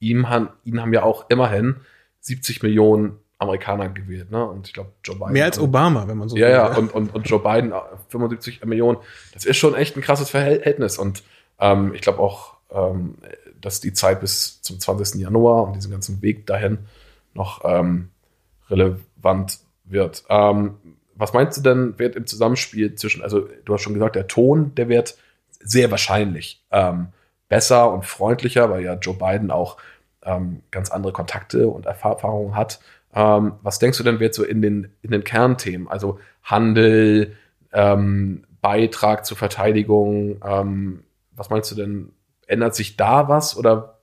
[0.00, 1.76] ihm han, ihn haben ja auch immerhin
[2.20, 4.44] 70 Millionen Amerikaner gewählt, ne?
[4.44, 5.32] Und ich glaube, Joe Biden.
[5.32, 7.72] Mehr als Obama, wenn man so Ja, will, ja, und, und, und Joe Biden
[8.08, 8.98] 75 äh, Millionen.
[9.32, 10.98] Das ist schon echt ein krasses Verhältnis.
[10.98, 11.22] Und
[11.58, 13.16] ähm, ich glaube auch, ähm,
[13.60, 15.20] dass die Zeit bis zum 20.
[15.20, 16.78] Januar und diesen ganzen Weg dahin
[17.34, 18.10] noch ähm,
[18.70, 20.24] relevant wird.
[20.28, 20.76] Ähm,
[21.16, 24.74] was meinst du denn, wird im Zusammenspiel zwischen, also du hast schon gesagt, der Ton,
[24.74, 25.16] der wird
[25.60, 27.08] sehr wahrscheinlich ähm,
[27.48, 29.76] besser und freundlicher, weil ja Joe Biden auch
[30.24, 32.80] ähm, ganz andere Kontakte und Erfahrungen hat.
[33.14, 37.36] Ähm, was denkst du denn, wird so in den, in den Kernthemen, also Handel,
[37.72, 42.12] ähm, Beitrag zur Verteidigung, ähm, was meinst du denn,
[42.46, 43.98] ändert sich da was oder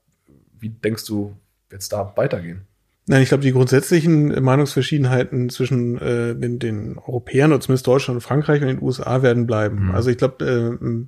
[0.59, 1.35] wie denkst du,
[1.69, 2.67] wird es da weitergehen?
[3.07, 8.21] Nein, ich glaube, die grundsätzlichen Meinungsverschiedenheiten zwischen äh, den, den Europäern oder zumindest Deutschland und
[8.21, 9.85] Frankreich und den USA werden bleiben.
[9.85, 9.91] Mhm.
[9.91, 11.05] Also ich glaube, äh,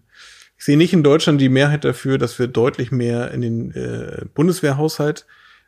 [0.57, 4.25] ich sehe nicht in Deutschland die Mehrheit dafür, dass wir deutlich mehr in den äh,
[4.33, 5.25] Bundeswehrhaushalt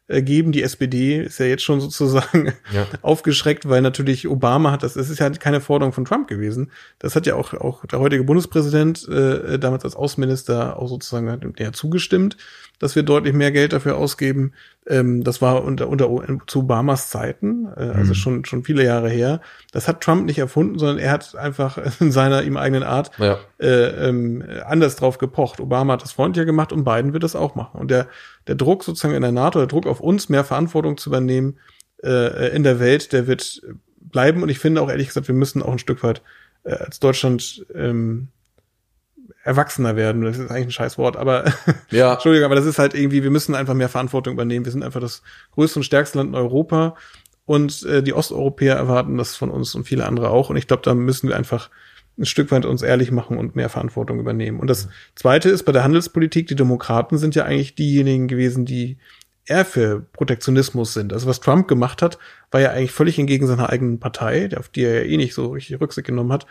[0.07, 0.51] äh, geben.
[0.51, 2.85] Die SPD ist ja jetzt schon sozusagen ja.
[3.01, 6.71] aufgeschreckt, weil natürlich Obama hat das, das ist ja keine Forderung von Trump gewesen.
[6.99, 11.43] Das hat ja auch, auch der heutige Bundespräsident äh, damals als Außenminister auch sozusagen hat
[11.59, 12.37] der zugestimmt,
[12.79, 14.53] dass wir deutlich mehr Geld dafür ausgeben.
[14.87, 16.09] Ähm, das war unter, unter
[16.47, 18.15] zu Obamas Zeiten, äh, also mhm.
[18.15, 19.41] schon, schon viele Jahre her.
[19.71, 23.39] Das hat Trump nicht erfunden, sondern er hat einfach in seiner ihm eigenen Art ja.
[23.59, 25.59] äh, ähm, anders drauf gepocht.
[25.59, 27.79] Obama hat das freundlicher gemacht und Biden wird das auch machen.
[27.79, 28.07] Und der,
[28.47, 31.57] der Druck sozusagen in der NATO, der Druck auf uns, mehr Verantwortung zu übernehmen
[32.03, 33.61] äh, in der Welt, der wird
[33.99, 34.43] bleiben.
[34.43, 36.21] Und ich finde auch ehrlich gesagt, wir müssen auch ein Stück weit
[36.63, 38.29] äh, als Deutschland ähm,
[39.45, 40.23] erwachsener werden.
[40.23, 41.45] Das ist eigentlich ein scheiß Wort, aber
[41.91, 42.13] ja.
[42.13, 44.65] Entschuldigung, aber das ist halt irgendwie, wir müssen einfach mehr Verantwortung übernehmen.
[44.65, 45.21] Wir sind einfach das
[45.53, 46.95] größte und stärkste Land in Europa
[47.45, 50.49] und äh, die Osteuropäer erwarten das von uns und viele andere auch.
[50.49, 51.69] Und ich glaube, da müssen wir einfach
[52.17, 54.59] ein Stück weit uns ehrlich machen und mehr Verantwortung übernehmen.
[54.59, 58.97] Und das Zweite ist bei der Handelspolitik, die Demokraten sind ja eigentlich diejenigen gewesen, die
[59.45, 61.13] eher für Protektionismus sind.
[61.13, 62.17] Also was Trump gemacht hat,
[62.49, 65.49] war ja eigentlich völlig entgegen seiner eigenen Partei, auf die er ja eh nicht so
[65.51, 66.47] richtig Rücksicht genommen hat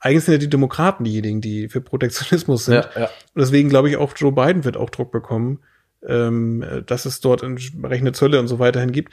[0.00, 2.88] eigentlich sind ja die Demokraten diejenigen, die für Protektionismus sind.
[2.94, 3.04] Ja, ja.
[3.06, 5.60] Und deswegen glaube ich auch, Joe Biden wird auch Druck bekommen,
[6.06, 9.12] ähm, dass es dort entsprechende Zölle und so weiterhin gibt.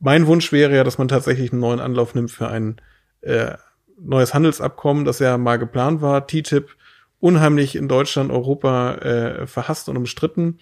[0.00, 2.80] Mein Wunsch wäre ja, dass man tatsächlich einen neuen Anlauf nimmt für ein
[3.20, 3.54] äh,
[3.98, 6.70] neues Handelsabkommen, das ja mal geplant war, TTIP,
[7.18, 10.58] unheimlich in Deutschland, Europa äh, verhasst und umstritten.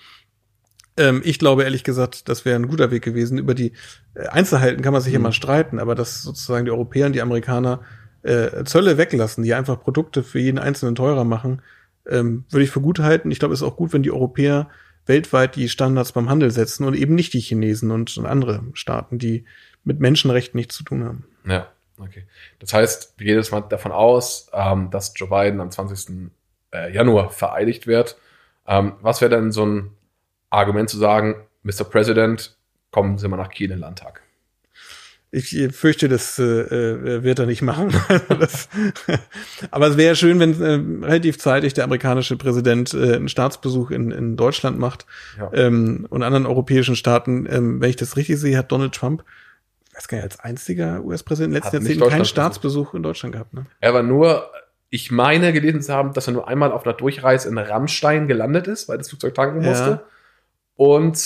[0.96, 3.38] Ähm, ich glaube ehrlich gesagt, das wäre ein guter Weg gewesen.
[3.38, 3.72] Über die
[4.14, 5.20] äh, Einzelheiten kann man sich mhm.
[5.20, 7.82] immer streiten, aber dass sozusagen die Europäer und die Amerikaner
[8.22, 11.62] äh, Zölle weglassen, die einfach Produkte für jeden Einzelnen teurer machen,
[12.08, 13.30] ähm, würde ich für gut halten.
[13.30, 14.68] Ich glaube, es ist auch gut, wenn die Europäer
[15.06, 19.44] weltweit die Standards beim Handel setzen und eben nicht die Chinesen und, andere Staaten, die
[19.84, 21.24] mit Menschenrechten nichts zu tun haben.
[21.46, 22.24] Ja, okay.
[22.58, 26.30] Das heißt, wir gehen jetzt mal davon aus, ähm, dass Joe Biden am 20.
[26.72, 28.18] Äh, Januar vereidigt wird.
[28.66, 29.90] Ähm, was wäre denn so ein
[30.50, 31.84] Argument zu sagen, Mr.
[31.84, 32.56] President,
[32.90, 34.22] kommen Sie mal nach Kiel in den Landtag?
[35.30, 37.94] Ich fürchte, das äh, äh wird er nicht machen.
[38.28, 38.68] das,
[39.70, 44.10] aber es wäre schön, wenn äh, relativ zeitig der amerikanische Präsident äh, einen Staatsbesuch in,
[44.10, 45.04] in Deutschland macht
[45.38, 45.50] ja.
[45.52, 47.46] ähm, und anderen europäischen Staaten.
[47.50, 49.22] Ähm, wenn ich das richtig sehe, hat Donald Trump
[49.98, 53.52] weiß gar nicht, als einziger US-Präsident in den letzten Jahrzehnten keinen Staatsbesuch in Deutschland gehabt.
[53.52, 53.66] Ne?
[53.80, 54.50] Er war nur,
[54.90, 58.68] ich meine gelesen zu haben, dass er nur einmal auf einer Durchreise in Rammstein gelandet
[58.68, 59.90] ist, weil das Flugzeug tanken musste.
[59.90, 60.02] Ja.
[60.76, 61.16] Und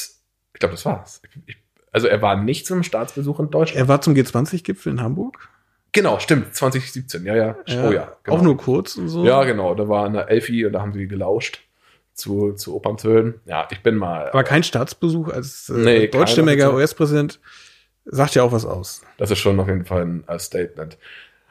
[0.55, 1.21] ich glaube, das war's.
[1.47, 1.59] Ich,
[1.93, 3.79] also er war nicht zum Staatsbesuch in Deutschland.
[3.79, 5.49] Er war zum G20-Gipfel in Hamburg.
[5.93, 7.57] Genau, stimmt, 2017, ja, ja.
[7.67, 8.17] ja oh ja.
[8.23, 8.37] Genau.
[8.37, 9.25] Auch nur kurz und so.
[9.25, 9.75] Ja, genau.
[9.75, 11.61] Da war eine Elfi und da haben sie gelauscht
[12.15, 13.41] zu, zu Operntönen.
[13.45, 14.31] Ja, ich bin mal.
[14.31, 17.41] Aber kein Staatsbesuch als äh, nee, deutschstämmiger US-Präsident
[18.07, 19.03] sagt ja auch was aus.
[19.19, 20.97] Das ist schon auf jeden Fall ein, ein Statement.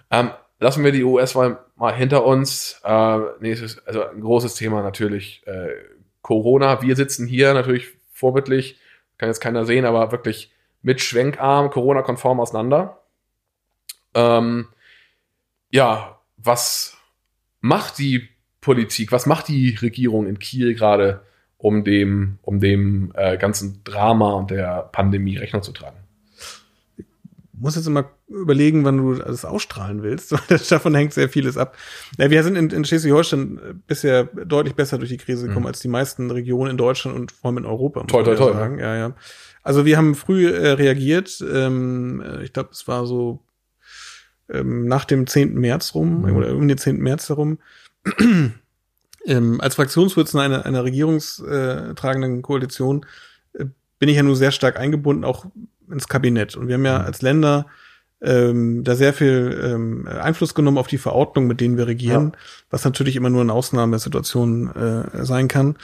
[0.10, 2.82] Ähm, lassen wir die US-Wahl mal hinter uns.
[2.84, 5.70] Äh, nächstes, also ein großes Thema natürlich äh,
[6.22, 6.82] Corona.
[6.82, 8.80] Wir sitzen hier natürlich vorbildlich,
[9.22, 13.04] kann jetzt keiner sehen, aber wirklich mit Schwenkarm, Corona-konform auseinander.
[14.16, 14.68] Ähm,
[15.70, 16.98] ja, was
[17.60, 18.30] macht die
[18.62, 21.22] Politik, was macht die Regierung in Kiel gerade,
[21.60, 26.01] um dem, um dem äh, ganzen Drama und der Pandemie Rechnung zu tragen?
[27.62, 31.78] Muss jetzt immer überlegen, wann du das ausstrahlen willst, weil davon hängt sehr vieles ab.
[32.18, 35.68] Ja, wir sind in, in Schleswig-Holstein bisher deutlich besser durch die Krise gekommen mhm.
[35.68, 38.04] als die meisten Regionen in Deutschland und vor allem in Europa.
[38.06, 38.54] Toll, toll, toll.
[38.54, 38.80] Sagen.
[38.80, 39.16] Ja, ja.
[39.62, 41.44] Also wir haben früh äh, reagiert.
[41.54, 43.44] Ähm, ich glaube, es war so
[44.50, 45.54] ähm, nach dem 10.
[45.54, 46.36] März rum mhm.
[46.36, 46.98] oder um den 10.
[46.98, 47.60] März herum.
[49.26, 53.06] ähm, als Fraktionsvorsitzender einer, einer regierungstragenden Koalition
[53.54, 53.66] äh,
[54.00, 55.46] bin ich ja nur sehr stark eingebunden, auch
[55.92, 56.56] ins Kabinett.
[56.56, 57.06] Und wir haben ja mhm.
[57.06, 57.66] als Länder
[58.22, 62.40] ähm, da sehr viel ähm, Einfluss genommen auf die Verordnung, mit denen wir regieren, ja.
[62.70, 65.76] was natürlich immer nur eine Ausnahmesituation äh, sein kann.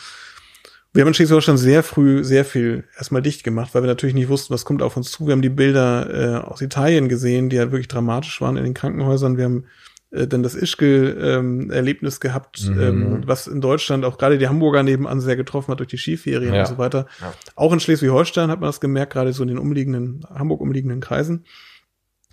[0.93, 4.29] Wir haben in Schleswig-Holstein sehr früh sehr viel erstmal dicht gemacht, weil wir natürlich nicht
[4.29, 5.27] wussten, was kommt auf uns zu.
[5.27, 8.73] Wir haben die Bilder äh, aus Italien gesehen, die ja wirklich dramatisch waren in den
[8.73, 9.37] Krankenhäusern.
[9.37, 9.65] Wir haben
[10.11, 12.81] äh, dann das Ischgl-Erlebnis ähm, gehabt, mhm.
[12.81, 16.53] ähm, was in Deutschland auch gerade die Hamburger nebenan sehr getroffen hat durch die Skiferien
[16.53, 16.61] ja.
[16.61, 17.07] und so weiter.
[17.19, 17.33] Ja.
[17.55, 21.45] Auch in Schleswig-Holstein hat man das gemerkt, gerade so in den umliegenden, Hamburg umliegenden Kreisen.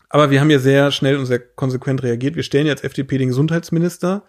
[0.08, 2.36] Aber wir haben ja sehr schnell und sehr konsequent reagiert.
[2.36, 4.24] Wir stellen jetzt FDP den Gesundheitsminister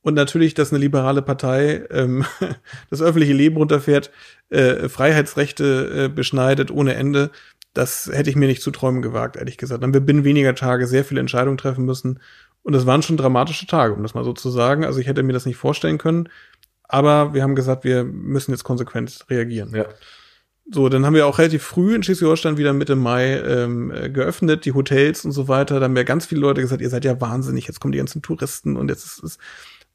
[0.00, 2.24] und natürlich, dass eine liberale Partei ähm,
[2.90, 4.10] das öffentliche Leben runterfährt,
[4.48, 7.30] äh, Freiheitsrechte äh, beschneidet ohne Ende,
[7.74, 9.82] das hätte ich mir nicht zu träumen gewagt, ehrlich gesagt.
[9.82, 12.20] Dann wir binnen weniger Tage sehr viele Entscheidungen treffen müssen.
[12.68, 14.84] Und das waren schon dramatische Tage, um das mal so zu sagen.
[14.84, 16.28] Also ich hätte mir das nicht vorstellen können.
[16.82, 19.74] Aber wir haben gesagt, wir müssen jetzt konsequent reagieren.
[19.74, 19.86] Ja.
[20.70, 24.66] So, dann haben wir auch relativ früh in Schleswig-Holstein wieder Mitte Mai ähm, äh, geöffnet,
[24.66, 25.80] die Hotels und so weiter.
[25.80, 28.20] Da haben ja ganz viele Leute gesagt, ihr seid ja wahnsinnig, jetzt kommen die ganzen
[28.20, 29.38] Touristen und jetzt ist es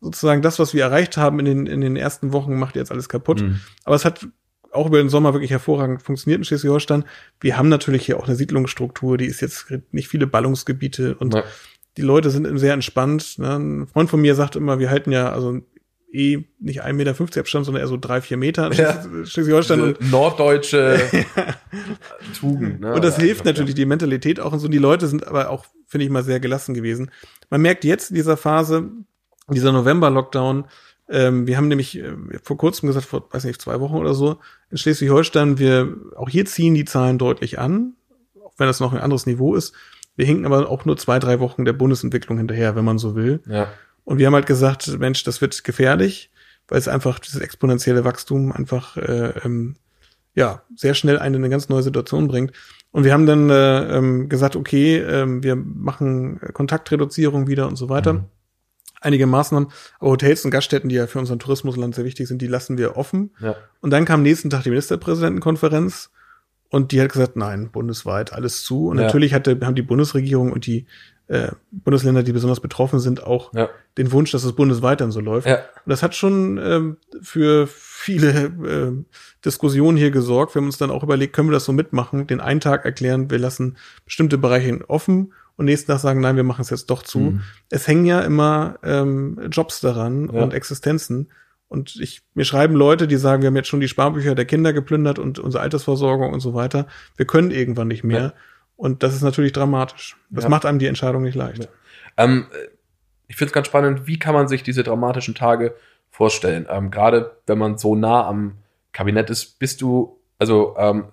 [0.01, 3.07] sozusagen das, was wir erreicht haben in den, in den ersten Wochen, macht jetzt alles
[3.07, 3.43] kaputt.
[3.43, 3.59] Mhm.
[3.83, 4.27] Aber es hat
[4.71, 7.05] auch über den Sommer wirklich hervorragend funktioniert in Schleswig-Holstein.
[7.39, 11.43] Wir haben natürlich hier auch eine Siedlungsstruktur, die ist jetzt nicht viele Ballungsgebiete und ja.
[11.97, 13.37] Die Leute sind sehr entspannt.
[13.39, 13.55] Ne?
[13.55, 15.61] Ein Freund von mir sagt immer, wir halten ja also
[16.11, 19.03] eh nicht 1,50 Meter Abstand, sondern eher so drei, vier Meter ja.
[19.25, 19.81] Schleswig-Holstein.
[19.81, 20.99] Und norddeutsche
[22.39, 22.81] Tugend.
[22.81, 22.93] Ne?
[22.93, 24.67] Und das hilft natürlich die Mentalität auch und so.
[24.67, 27.11] Die Leute sind aber auch, finde ich mal, sehr gelassen gewesen.
[27.49, 28.91] Man merkt jetzt in dieser Phase,
[29.49, 30.65] dieser November-Lockdown,
[31.09, 34.37] ähm, wir haben nämlich äh, vor kurzem gesagt, vor, weiß nicht, zwei Wochen oder so,
[34.69, 37.95] in Schleswig-Holstein, wir, auch hier ziehen die Zahlen deutlich an,
[38.43, 39.73] auch wenn das noch ein anderes Niveau ist.
[40.15, 43.41] Wir hinken aber auch nur zwei, drei Wochen der Bundesentwicklung hinterher, wenn man so will.
[43.47, 43.69] Ja.
[44.03, 46.31] Und wir haben halt gesagt, Mensch, das wird gefährlich,
[46.67, 49.75] weil es einfach dieses exponentielle Wachstum einfach äh, ähm,
[50.35, 52.51] ja sehr schnell eine, eine ganz neue Situation bringt.
[52.91, 57.89] Und wir haben dann äh, ähm, gesagt, okay, äh, wir machen Kontaktreduzierung wieder und so
[57.89, 58.13] weiter.
[58.13, 58.25] Mhm
[59.03, 59.69] einige Maßnahmen.
[59.99, 62.97] Aber Hotels und Gaststätten, die ja für unseren Tourismusland sehr wichtig sind, die lassen wir
[62.97, 63.31] offen.
[63.39, 63.55] Ja.
[63.81, 66.09] Und dann kam nächsten Tag die Ministerpräsidentenkonferenz
[66.73, 68.87] und die hat gesagt, nein, bundesweit alles zu.
[68.87, 69.03] Und ja.
[69.03, 70.87] natürlich hatte, haben die Bundesregierung und die
[71.27, 73.69] äh, Bundesländer, die besonders betroffen sind, auch ja.
[73.99, 75.45] den Wunsch, dass es bundesweit dann so läuft.
[75.47, 75.57] Ja.
[75.57, 78.91] Und das hat schon ähm, für viele äh,
[79.45, 80.55] Diskussionen hier gesorgt.
[80.55, 83.29] Wir haben uns dann auch überlegt, können wir das so mitmachen, den einen Tag erklären,
[83.29, 87.03] wir lassen bestimmte Bereiche offen und nächsten Tag sagen, nein, wir machen es jetzt doch
[87.03, 87.19] zu.
[87.19, 87.41] Mhm.
[87.69, 90.41] Es hängen ja immer ähm, Jobs daran ja.
[90.41, 91.29] und Existenzen.
[91.73, 94.73] Und ich, mir schreiben Leute, die sagen, wir haben jetzt schon die Sparbücher der Kinder
[94.73, 96.85] geplündert und unsere Altersversorgung und so weiter.
[97.17, 98.21] Wir können irgendwann nicht mehr.
[98.21, 98.33] Ja.
[98.75, 100.15] Und das ist natürlich dramatisch.
[100.29, 100.51] Das ja.
[100.51, 101.69] macht einem die Entscheidung nicht leicht.
[102.15, 102.45] Ähm,
[103.27, 105.73] ich finde es ganz spannend, wie kann man sich diese dramatischen Tage
[106.11, 106.67] vorstellen?
[106.69, 108.59] Ähm, Gerade wenn man so nah am
[108.91, 111.05] Kabinett ist, bist du, also ähm,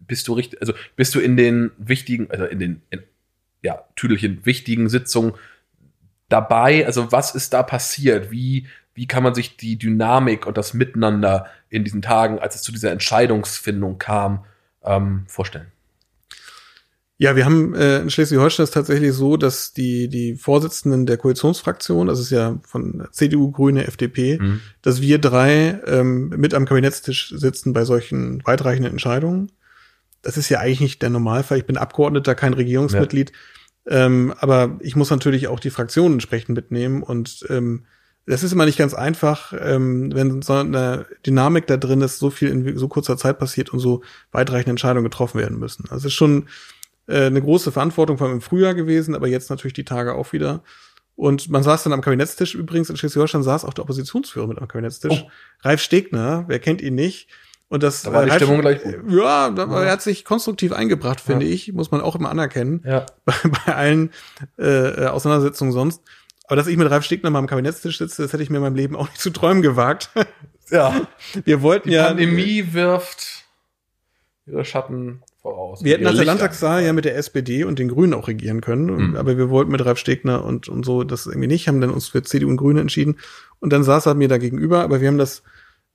[0.00, 3.04] bist du richtig, also bist du in den wichtigen, also in den in
[3.62, 5.34] ja, Tüdelchen wichtigen Sitzungen
[6.28, 6.84] dabei?
[6.84, 8.32] Also was ist da passiert?
[8.32, 8.66] Wie,
[8.98, 12.72] wie kann man sich die Dynamik und das Miteinander in diesen Tagen, als es zu
[12.72, 14.44] dieser Entscheidungsfindung kam,
[14.82, 15.68] ähm, vorstellen?
[17.16, 22.08] Ja, wir haben äh, in Schleswig-Holstein ist tatsächlich so, dass die die Vorsitzenden der Koalitionsfraktion,
[22.08, 24.60] das ist ja von CDU, Grüne, FDP, mhm.
[24.82, 29.52] dass wir drei ähm, mit am Kabinettstisch sitzen bei solchen weitreichenden Entscheidungen.
[30.22, 31.58] das ist ja eigentlich nicht der Normalfall.
[31.58, 33.30] Ich bin Abgeordneter, kein Regierungsmitglied.
[33.86, 34.06] Ja.
[34.06, 37.84] Ähm, aber ich muss natürlich auch die Fraktionen entsprechend mitnehmen und ähm,
[38.28, 42.30] das ist immer nicht ganz einfach, ähm, wenn so eine Dynamik da drin ist, so
[42.30, 45.84] viel in so kurzer Zeit passiert und so weitreichende Entscheidungen getroffen werden müssen.
[45.84, 46.46] Also es ist schon
[47.06, 50.32] äh, eine große Verantwortung, vor allem im Frühjahr gewesen, aber jetzt natürlich die Tage auch
[50.32, 50.62] wieder.
[51.16, 54.68] Und man saß dann am Kabinettstisch übrigens, in Schleswig-Holstein saß auch der Oppositionsführer mit am
[54.68, 55.24] Kabinettstisch.
[55.26, 55.30] Oh.
[55.62, 57.28] Ralf Stegner, wer kennt ihn nicht?
[57.68, 58.94] Und das da war die Ralf, Stimmung gleich gut.
[59.08, 61.52] Ja, da, ja, er hat sich konstruktiv eingebracht, finde ja.
[61.52, 62.82] ich, muss man auch immer anerkennen.
[62.84, 63.06] Ja.
[63.24, 63.34] Bei,
[63.66, 64.10] bei allen
[64.58, 66.02] äh, Auseinandersetzungen sonst.
[66.48, 68.62] Aber dass ich mit Ralf Stegner mal am Kabinettstisch sitze, das hätte ich mir in
[68.62, 70.10] meinem Leben auch nicht zu träumen gewagt.
[70.70, 71.08] Ja.
[71.46, 72.08] Wir wollten Die ja.
[72.08, 73.46] Pandemie wirft
[74.44, 75.82] ihre Schatten voraus.
[75.82, 79.10] Wir hätten nach der Landtagswahl ja mit der SPD und den Grünen auch regieren können,
[79.10, 79.16] mhm.
[79.16, 82.08] aber wir wollten mit Ralf Stegner und, und so das irgendwie nicht, haben dann uns
[82.08, 83.18] für CDU und Grüne entschieden.
[83.60, 85.42] Und dann saß er mir da gegenüber, aber wir haben das,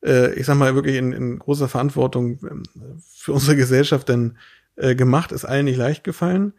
[0.03, 2.63] äh, ich sag mal, wirklich in, in großer Verantwortung ähm,
[3.07, 4.39] für unsere Gesellschaft dann
[4.75, 6.53] äh, gemacht, ist allen nicht leicht gefallen.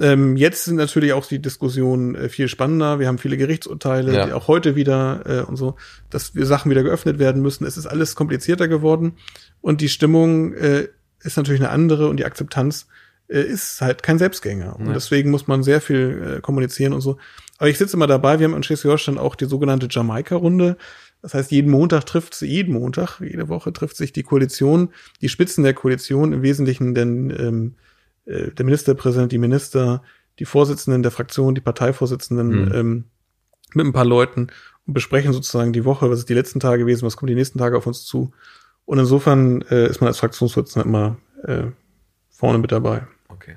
[0.00, 2.98] Ähm, jetzt sind natürlich auch die Diskussionen äh, viel spannender.
[2.98, 4.26] Wir haben viele Gerichtsurteile, ja.
[4.26, 5.74] die auch heute wieder äh, und so,
[6.08, 7.66] dass wir Sachen wieder geöffnet werden müssen.
[7.66, 9.14] Es ist alles komplizierter geworden
[9.60, 10.88] und die Stimmung äh,
[11.20, 12.86] ist natürlich eine andere und die Akzeptanz
[13.28, 14.76] äh, ist halt kein Selbstgänger.
[14.76, 14.92] Und ja.
[14.92, 17.18] deswegen muss man sehr viel äh, kommunizieren und so.
[17.58, 18.38] Aber ich sitze immer dabei.
[18.38, 20.76] Wir haben in Schleswig-Holstein auch die sogenannte Jamaika-Runde.
[21.22, 25.28] Das heißt, jeden Montag trifft sie, jeden Montag, jede Woche trifft sich die Koalition, die
[25.28, 27.74] Spitzen der Koalition, im Wesentlichen denn ähm,
[28.28, 30.02] äh, der Ministerpräsident, die Minister,
[30.38, 32.74] die Vorsitzenden der Fraktion, die Parteivorsitzenden mhm.
[32.74, 33.04] ähm,
[33.74, 34.48] mit ein paar Leuten
[34.86, 37.58] und besprechen sozusagen die Woche, was ist die letzten Tage gewesen, was kommt die nächsten
[37.58, 38.32] Tage auf uns zu.
[38.84, 41.70] Und insofern äh, ist man als Fraktionsvorsitzender immer äh,
[42.30, 43.06] vorne mit dabei.
[43.28, 43.56] Okay.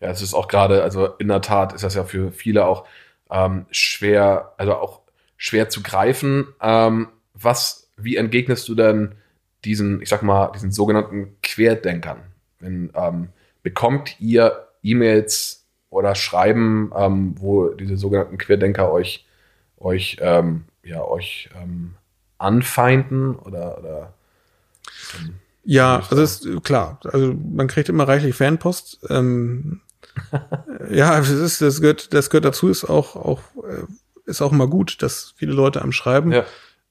[0.00, 2.86] Ja, es ist auch gerade, also in der Tat ist das ja für viele auch
[3.30, 5.00] ähm, schwer, also auch
[5.36, 6.48] schwer zu greifen.
[6.60, 9.14] Ähm, was, wie entgegnest du denn
[9.64, 12.20] diesen, ich sag mal, diesen sogenannten Querdenkern?
[12.60, 13.28] Wenn ähm,
[13.68, 19.26] bekommt ihr E-Mails oder Schreiben, ähm, wo diese sogenannten Querdenker euch,
[19.76, 21.94] euch, ähm, ja, euch ähm,
[22.38, 24.14] anfeinden oder, oder
[25.64, 26.98] ja, also ist klar.
[27.04, 29.00] Also man kriegt immer reichlich Fanpost.
[29.10, 29.82] Ähm,
[30.90, 33.84] ja, das ist, das gehört, das gehört dazu, ist auch, auch, äh,
[34.24, 36.32] ist auch immer gut, dass viele Leute am Schreiben.
[36.32, 36.46] Ja.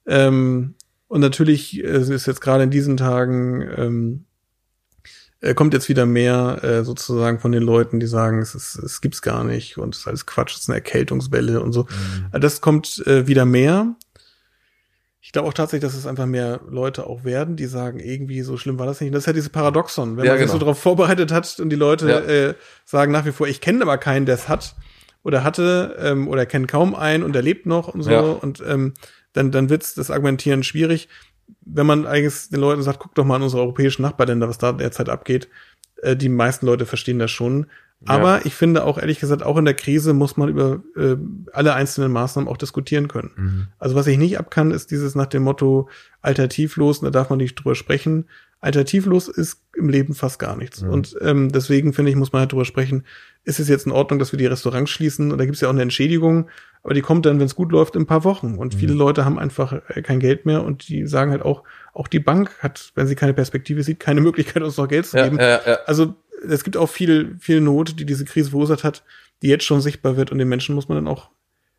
[0.05, 0.75] Ähm,
[1.07, 4.25] und natürlich äh, ist jetzt gerade in diesen Tagen ähm,
[5.41, 9.01] äh, kommt jetzt wieder mehr äh, sozusagen von den Leuten, die sagen, es, ist, es
[9.01, 11.83] gibt's gar nicht und es ist alles Quatsch, es ist eine Erkältungswelle und so.
[11.83, 12.27] Mhm.
[12.31, 13.95] Äh, das kommt äh, wieder mehr.
[15.21, 18.57] Ich glaube auch tatsächlich, dass es einfach mehr Leute auch werden, die sagen, irgendwie so
[18.57, 19.09] schlimm war das nicht.
[19.09, 20.47] Und das ist ja diese Paradoxon, wenn ja, man genau.
[20.47, 22.19] sich so darauf vorbereitet hat und die Leute ja.
[22.19, 22.53] äh,
[22.85, 24.75] sagen nach wie vor, ich kenne aber keinen, der es hat
[25.23, 28.11] oder hatte ähm, oder kennt kaum einen und er lebt noch und so.
[28.11, 28.21] Ja.
[28.21, 28.93] Und ähm,
[29.33, 31.09] dann, dann wird's das Argumentieren schwierig
[31.61, 34.71] wenn man eigentlich den Leuten sagt, guck doch mal an unsere europäischen Nachbarländer, was da
[34.71, 35.49] derzeit abgeht,
[36.01, 37.67] äh, die meisten Leute verstehen das schon.
[38.05, 38.41] Aber ja.
[38.45, 41.15] ich finde auch ehrlich gesagt, auch in der Krise muss man über äh,
[41.51, 43.31] alle einzelnen Maßnahmen auch diskutieren können.
[43.35, 43.67] Mhm.
[43.79, 45.89] Also was ich nicht abkann, ist dieses nach dem Motto
[46.21, 48.25] alternativlos, da darf man nicht drüber sprechen.
[48.59, 50.81] Alternativlos ist im Leben fast gar nichts.
[50.81, 50.89] Mhm.
[50.89, 53.05] Und ähm, deswegen finde ich, muss man halt drüber sprechen,
[53.43, 55.31] ist es jetzt in Ordnung, dass wir die Restaurants schließen?
[55.31, 56.49] Und da gibt es ja auch eine Entschädigung,
[56.83, 58.55] aber die kommt dann, wenn es gut läuft, in ein paar Wochen.
[58.55, 58.79] Und mhm.
[58.79, 62.19] viele Leute haben einfach äh, kein Geld mehr und die sagen halt auch, auch die
[62.19, 65.37] Bank hat, wenn sie keine Perspektive sieht, keine Möglichkeit, uns noch Geld zu geben.
[65.37, 65.79] Ja, ja, ja.
[65.85, 66.15] Also
[66.47, 69.03] es gibt auch viel, viel Not, die diese Krise verursacht hat,
[69.41, 71.29] die jetzt schon sichtbar wird und den Menschen muss man dann auch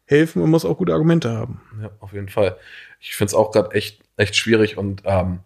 [0.05, 1.61] helfen und muss auch gute Argumente haben.
[1.83, 2.57] Ja, auf jeden Fall.
[3.01, 5.41] Ich finde es auch gerade echt, echt schwierig und ähm,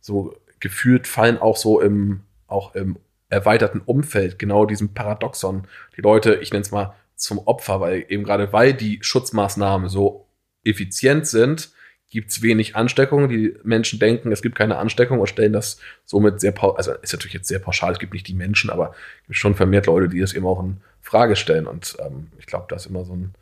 [0.00, 2.96] so gefühlt fallen auch so im, auch im
[3.28, 8.24] erweiterten Umfeld genau diesem Paradoxon die Leute, ich nenne es mal, zum Opfer, weil eben
[8.24, 10.26] gerade weil die Schutzmaßnahmen so
[10.64, 11.70] effizient sind,
[12.08, 13.28] gibt es wenig Ansteckungen.
[13.28, 17.34] Die Menschen denken, es gibt keine Ansteckung und stellen das somit sehr, also ist natürlich
[17.34, 20.20] jetzt sehr pauschal, es gibt nicht die Menschen, aber es gibt schon vermehrt Leute, die
[20.20, 21.66] das eben auch in Frage stellen.
[21.66, 23.34] Und ähm, ich glaube, da ist immer so ein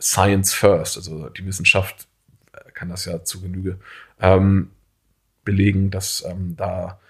[0.00, 2.08] Science first, also die Wissenschaft
[2.72, 3.78] kann das ja zu Genüge
[4.20, 4.70] ähm,
[5.46, 7.00] belegen, dass ähm, da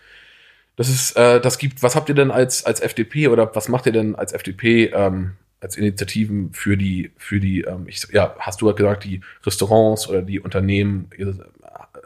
[0.77, 3.87] das ist, äh, das gibt, was habt ihr denn als, als FDP oder was macht
[3.87, 8.61] ihr denn als FDP ähm, als Initiativen für die, für die, ähm, ich, ja, hast
[8.61, 11.47] du ja gesagt, die Restaurants oder die Unternehmen, ihr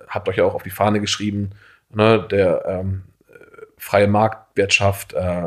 [0.08, 1.50] habt euch ja auch auf die Fahne geschrieben,
[1.92, 3.02] ne, der ähm,
[3.76, 5.42] freie Marktwirtschaft äh,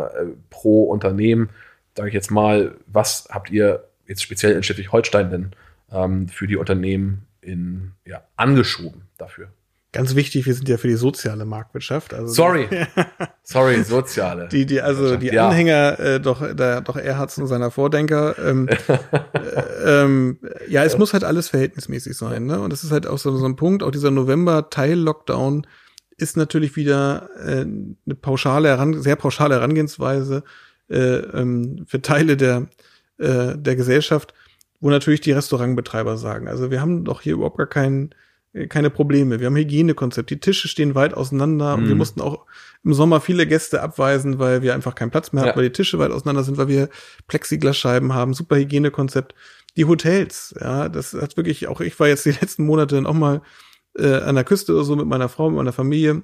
[0.49, 1.49] pro Unternehmen,
[1.95, 5.51] sage ich jetzt mal, was habt ihr jetzt speziell in Schleswig-Holstein denn
[5.91, 9.49] ähm, für die Unternehmen in, ja, angeschoben dafür?
[9.93, 12.15] Ganz wichtig, wir sind ja für die soziale Marktwirtschaft.
[12.15, 12.67] Also Sorry.
[13.43, 14.47] Sorry, soziale.
[14.47, 15.47] Die, die, also die ja.
[15.47, 18.35] Anhänger äh, doch, der, doch Erhards und seiner Vordenker.
[18.39, 22.59] Ähm, äh, ähm, ja, es muss halt alles verhältnismäßig sein, ne?
[22.59, 25.67] Und das ist halt auch so, so ein Punkt, auch dieser November-Teil-Lockdown
[26.17, 30.43] ist natürlich wieder äh, eine pauschale, sehr pauschale Herangehensweise
[30.89, 32.67] äh, ähm, für Teile der,
[33.19, 34.33] äh, der Gesellschaft,
[34.79, 38.15] wo natürlich die Restaurantbetreiber sagen, also wir haben doch hier überhaupt gar keinen
[38.70, 39.39] keine Probleme.
[39.39, 40.30] Wir haben Hygienekonzept.
[40.30, 41.84] Die Tische stehen weit auseinander mhm.
[41.84, 41.99] und wir mhm.
[41.99, 42.45] mussten auch
[42.84, 45.49] im Sommer viele Gäste abweisen, weil wir einfach keinen Platz mehr ja.
[45.49, 46.89] hatten, weil die Tische weit auseinander sind, weil wir
[47.28, 49.34] Plexiglasscheiben haben, super Hygienekonzept.
[49.76, 53.14] Die Hotels, ja, das hat wirklich, auch ich war jetzt die letzten Monate dann auch
[53.14, 53.41] mal
[53.97, 56.24] äh, an der Küste oder so mit meiner Frau, mit meiner Familie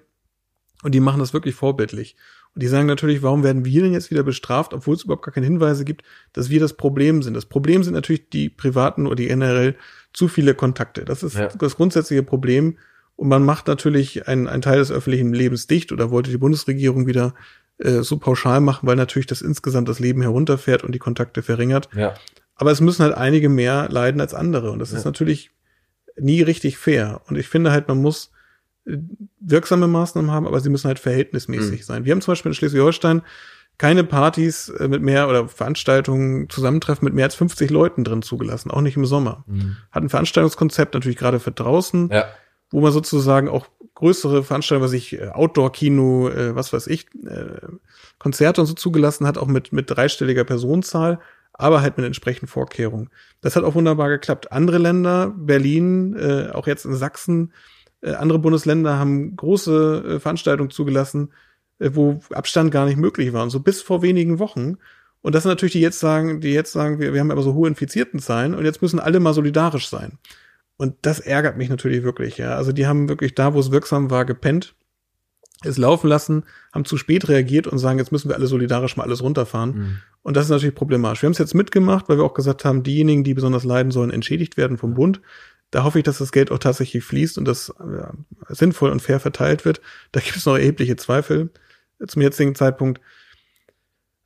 [0.84, 2.16] und die machen das wirklich vorbildlich.
[2.56, 5.34] Und die sagen natürlich, warum werden wir denn jetzt wieder bestraft, obwohl es überhaupt gar
[5.34, 7.36] keine Hinweise gibt, dass wir das Problem sind.
[7.36, 9.76] Das Problem sind natürlich die privaten oder die generell
[10.14, 11.06] zu viele Kontakte.
[11.06, 11.48] Das ist ja.
[11.48, 12.78] das grundsätzliche Problem.
[13.16, 17.06] Und man macht natürlich einen, einen Teil des öffentlichen Lebens dicht oder wollte die Bundesregierung
[17.06, 17.34] wieder
[17.78, 21.90] äh, so pauschal machen, weil natürlich das insgesamt das Leben herunterfährt und die Kontakte verringert.
[21.94, 22.16] Ja.
[22.56, 24.72] Aber es müssen halt einige mehr leiden als andere.
[24.72, 24.98] Und das ja.
[24.98, 25.52] ist natürlich
[26.18, 27.22] nie richtig fair.
[27.28, 28.32] Und ich finde halt, man muss
[29.40, 31.84] wirksame Maßnahmen haben, aber sie müssen halt verhältnismäßig mhm.
[31.84, 32.06] sein.
[32.06, 33.22] Wir haben zum Beispiel in Schleswig-Holstein
[33.80, 38.70] keine Partys äh, mit mehr oder Veranstaltungen, Zusammentreffen mit mehr als 50 Leuten drin zugelassen,
[38.70, 39.46] auch nicht im Sommer.
[39.48, 39.78] Mhm.
[39.92, 42.26] Hat ein Veranstaltungskonzept natürlich gerade für draußen, ja.
[42.70, 47.08] wo man sozusagen auch größere Veranstaltungen, was ich äh, Outdoor-Kino, äh, was weiß ich,
[48.20, 51.20] Konzerte und so zugelassen hat, auch mit mit dreistelliger Personenzahl,
[51.54, 53.10] aber halt mit entsprechenden Vorkehrungen.
[53.40, 54.52] Das hat auch wunderbar geklappt.
[54.52, 57.54] Andere Länder, Berlin, auch jetzt in Sachsen,
[58.02, 61.34] äh, andere Bundesländer haben große äh, Veranstaltungen zugelassen,
[61.80, 63.44] äh, wo Abstand gar nicht möglich war.
[63.44, 64.78] Und so bis vor wenigen Wochen.
[65.22, 67.54] Und das sind natürlich die jetzt sagen, die jetzt sagen, wir, wir haben aber so
[67.54, 70.18] hohe Infiziertenzahlen und jetzt müssen alle mal solidarisch sein.
[70.78, 72.56] Und das ärgert mich natürlich wirklich, ja.
[72.56, 74.76] Also die haben wirklich da, wo es wirksam war, gepennt,
[75.62, 79.04] es laufen lassen, haben zu spät reagiert und sagen, jetzt müssen wir alle solidarisch mal
[79.04, 79.76] alles runterfahren.
[79.76, 79.98] Mhm.
[80.22, 81.22] Und das ist natürlich problematisch.
[81.22, 84.10] Wir haben es jetzt mitgemacht, weil wir auch gesagt haben, diejenigen, die besonders leiden sollen,
[84.10, 85.20] entschädigt werden vom Bund.
[85.72, 88.14] Da hoffe ich, dass das Geld auch tatsächlich fließt und das ja,
[88.50, 89.82] sinnvoll und fair verteilt wird.
[90.12, 91.52] Da gibt es noch erhebliche Zweifel
[92.06, 93.02] zum jetzigen Zeitpunkt.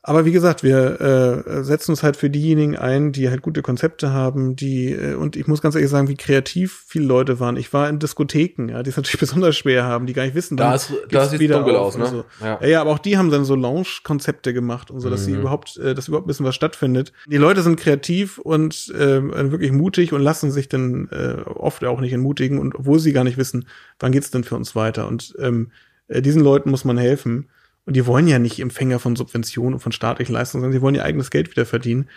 [0.06, 4.12] Aber wie gesagt, wir äh, setzen uns halt für diejenigen ein, die halt gute Konzepte
[4.12, 7.56] haben, die äh, und ich muss ganz ehrlich sagen, wie kreativ viele Leute waren.
[7.56, 10.58] Ich war in Diskotheken, ja, die es natürlich besonders schwer haben, die gar nicht wissen,
[10.58, 12.08] da ist da sieht wieder dunkel aus, ne?
[12.08, 12.26] So.
[12.42, 12.62] Ja.
[12.66, 12.82] ja.
[12.82, 15.26] aber auch die haben dann so Lounge-Konzepte gemacht und so, dass mhm.
[15.26, 17.14] sie überhaupt, äh, dass überhaupt wissen, was stattfindet.
[17.26, 22.02] Die Leute sind kreativ und äh, wirklich mutig und lassen sich dann äh, oft auch
[22.02, 25.08] nicht entmutigen und obwohl sie gar nicht wissen, wann geht's denn für uns weiter.
[25.08, 25.72] Und ähm,
[26.10, 27.48] äh, diesen Leuten muss man helfen.
[27.86, 30.96] Und die wollen ja nicht Empfänger von Subventionen und von staatlichen Leistungen, sondern sie wollen
[30.96, 32.10] ihr eigenes Geld wieder verdienen.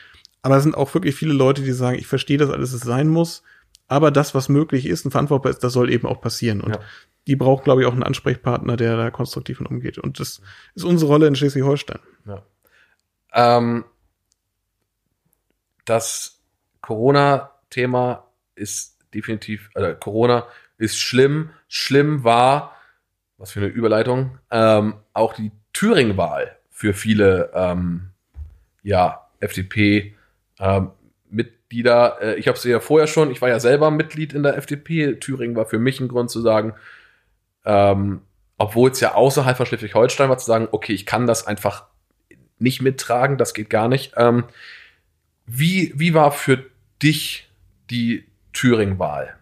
[0.43, 3.09] Aber es sind auch wirklich viele Leute, die sagen, ich verstehe, dass alles es sein
[3.09, 3.43] muss,
[3.89, 6.61] aber das, was möglich ist und verantwortbar ist, das soll eben auch passieren.
[6.61, 6.81] Und ja.
[7.27, 9.99] die braucht, glaube ich, auch einen Ansprechpartner, der da konstruktiv mit umgeht.
[9.99, 10.41] Und das
[10.75, 12.01] ist unsere Rolle in Schleswig-Holstein.
[12.27, 12.43] Ja.
[13.33, 13.85] Ähm,
[15.85, 16.41] das
[16.81, 20.47] Corona-Thema ist definitiv, äh, Corona
[20.79, 21.51] ist schlimm.
[21.69, 22.76] Schlimm war,
[23.39, 28.11] was für eine Überleitung, ähm, auch die Thüringen-Wahl für viele ähm,
[28.83, 32.19] ja, FDP-Mitglieder.
[32.21, 34.57] Ähm, äh, ich habe es ja vorher schon, ich war ja selber Mitglied in der
[34.57, 35.17] FDP.
[35.17, 36.75] Thüringen war für mich ein Grund zu sagen,
[37.65, 38.23] ähm,
[38.59, 41.85] obwohl es ja außerhalb von Schleswig-Holstein war, zu sagen, okay, ich kann das einfach
[42.59, 44.15] nicht mittragen, das geht gar nicht.
[44.17, 44.45] Ähm,
[45.45, 46.65] wie, wie war für
[47.03, 47.51] dich
[47.91, 49.36] die Thüringen-Wahl?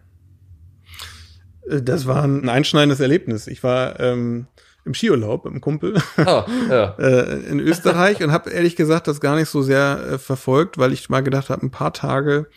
[1.69, 3.47] Äh, das war ein einschneidendes Erlebnis.
[3.47, 4.47] Ich war ähm,
[4.85, 5.95] im Skiurlaub mit einem Kumpel
[6.25, 6.95] oh, ja.
[6.99, 10.93] äh, in Österreich und habe ehrlich gesagt das gar nicht so sehr äh, verfolgt, weil
[10.93, 12.47] ich mal gedacht habe, ein paar Tage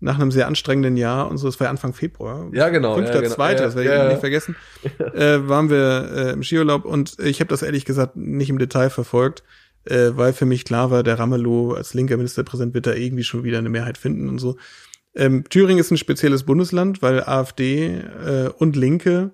[0.00, 2.48] nach einem sehr anstrengenden Jahr und so, das war ja Anfang Februar.
[2.52, 2.96] Ja, genau.
[2.96, 3.34] Fünfter, ja, genau.
[3.34, 4.56] zweiter, ja, das werde ich ja, nicht vergessen.
[5.14, 8.90] Äh, waren wir äh, im Skiurlaub und ich habe das ehrlich gesagt nicht im Detail
[8.90, 9.44] verfolgt,
[9.84, 13.44] äh, weil für mich klar war, der Ramelow als linker Ministerpräsident wird da irgendwie schon
[13.44, 14.56] wieder eine Mehrheit finden und so.
[15.14, 19.32] Ähm, Thüringen ist ein spezielles Bundesland, weil AfD äh, und Linke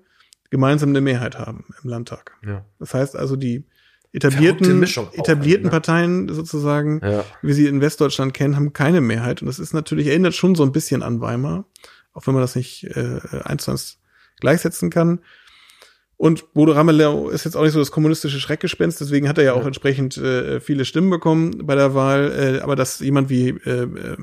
[0.49, 2.37] gemeinsam eine Mehrheit haben im Landtag.
[2.45, 2.65] Ja.
[2.79, 3.65] Das heißt also, die
[4.13, 5.71] etablierten, etablierten ne?
[5.71, 7.23] Parteien sozusagen, ja.
[7.41, 9.41] wie sie in Westdeutschland kennen, haben keine Mehrheit.
[9.41, 11.65] Und das ist natürlich, erinnert schon so ein bisschen an Weimar,
[12.13, 13.99] auch wenn man das nicht äh, eins zu eins
[14.39, 15.21] gleichsetzen kann.
[16.17, 19.53] Und Bodo Ramelow ist jetzt auch nicht so das kommunistische Schreckgespenst, deswegen hat er ja
[19.53, 19.67] auch ja.
[19.67, 22.59] entsprechend äh, viele Stimmen bekommen bei der Wahl.
[22.59, 24.17] Äh, aber dass jemand wie äh, äh,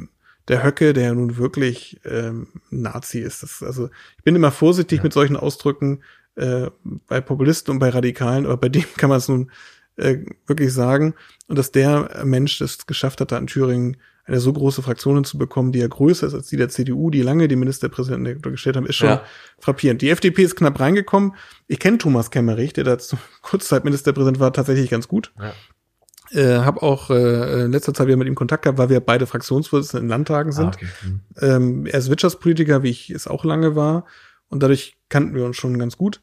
[0.49, 3.43] der Höcke, der ja nun wirklich ähm, Nazi ist.
[3.43, 5.03] Das, also ich bin immer vorsichtig ja.
[5.05, 6.03] mit solchen Ausdrücken
[6.37, 6.71] äh,
[7.07, 9.51] bei Populisten und bei Radikalen, aber bei dem kann man es nun
[9.97, 11.15] äh, wirklich sagen.
[11.47, 13.97] Und dass der Mensch das geschafft hat, da in Thüringen
[14.29, 17.23] eine so große Fraktion zu bekommen, die ja größer ist als die der CDU, die
[17.23, 19.25] lange die Ministerpräsidenten gestellt haben, ist schon ja.
[19.59, 20.03] frappierend.
[20.03, 21.35] Die FDP ist knapp reingekommen.
[21.67, 22.99] Ich kenne Thomas Kemmerich, der da
[23.43, 25.33] Kurzzeit Ministerpräsident war, tatsächlich ganz gut.
[25.39, 25.55] Ja.
[26.31, 29.27] Äh, habe auch äh, in letzter Zeit wieder mit ihm Kontakt gehabt, weil wir beide
[29.27, 30.67] Fraktionsvorsitzende in Landtagen sind.
[30.67, 30.87] Ah, okay.
[31.05, 31.21] mhm.
[31.41, 34.05] ähm, er ist Wirtschaftspolitiker, wie ich es auch lange war.
[34.49, 36.21] Und dadurch kannten wir uns schon ganz gut.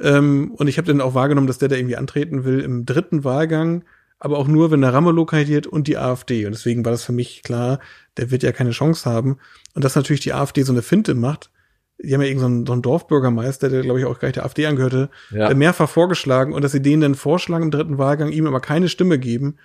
[0.00, 3.24] Ähm, und ich habe dann auch wahrgenommen, dass der da irgendwie antreten will im dritten
[3.24, 3.84] Wahlgang,
[4.18, 6.46] aber auch nur, wenn der Ramelow kandidiert und die AfD.
[6.46, 7.80] Und deswegen war das für mich klar,
[8.16, 9.38] der wird ja keine Chance haben.
[9.74, 11.50] Und dass natürlich die AfD so eine Finte macht,
[11.98, 15.10] die haben ja irgendeinen so einen Dorfbürgermeister, der glaube ich auch gleich der AfD angehörte,
[15.30, 15.52] ja.
[15.54, 19.18] mehrfach vorgeschlagen und dass sie denen dann vorschlagen im dritten Wahlgang, ihm aber keine Stimme
[19.18, 19.56] geben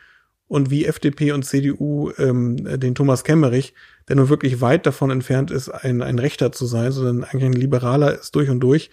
[0.47, 3.73] und wie FDP und CDU ähm, den Thomas Kemmerich,
[4.07, 7.53] der nun wirklich weit davon entfernt ist, ein, ein Rechter zu sein, sondern eigentlich ein
[7.53, 8.89] Liberaler ist durch und durch.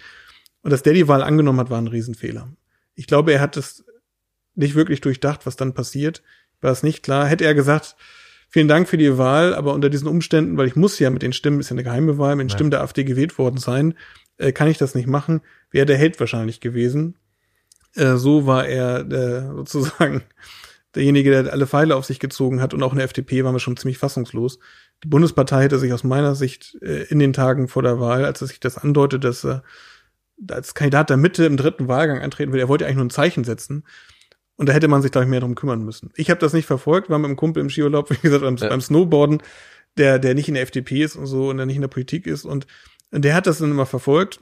[0.63, 2.49] Und dass der die Wahl angenommen hat, war ein Riesenfehler.
[2.95, 3.85] Ich glaube, er hat es
[4.55, 6.23] nicht wirklich durchdacht, was dann passiert.
[6.61, 7.27] War es nicht klar.
[7.27, 7.97] Hätte er gesagt,
[8.55, 11.33] vielen Dank für die Wahl, aber unter diesen Umständen, weil ich muss ja mit den
[11.33, 12.55] Stimmen, ist ja eine geheime Wahl, mit den ja.
[12.55, 13.95] Stimmen der AfD gewählt worden sein,
[14.39, 15.41] äh, kann ich das nicht machen,
[15.73, 17.17] wäre der Held wahrscheinlich gewesen.
[17.97, 20.23] Äh, so war er äh, sozusagen
[20.95, 23.59] derjenige, der alle Pfeile auf sich gezogen hat und auch in der FDP waren wir
[23.59, 24.61] schon ziemlich fassungslos.
[25.03, 28.41] Die Bundespartei hätte sich aus meiner Sicht äh, in den Tagen vor der Wahl, als
[28.41, 29.65] er sich das andeutet, dass er
[30.49, 33.43] als Kandidat der Mitte im dritten Wahlgang antreten will, er wollte eigentlich nur ein Zeichen
[33.43, 33.83] setzen.
[34.57, 36.13] Und da hätte man sich, glaube ich, mehr darum kümmern müssen.
[36.17, 38.69] Ich habe das nicht verfolgt, war mit einem Kumpel im Skiurlaub, wie gesagt, beim, ja.
[38.69, 39.43] beim Snowboarden,
[39.97, 42.27] der, der nicht in der FDP ist und so und der nicht in der Politik
[42.27, 42.45] ist.
[42.45, 42.67] Und,
[43.11, 44.41] und der hat das dann immer verfolgt.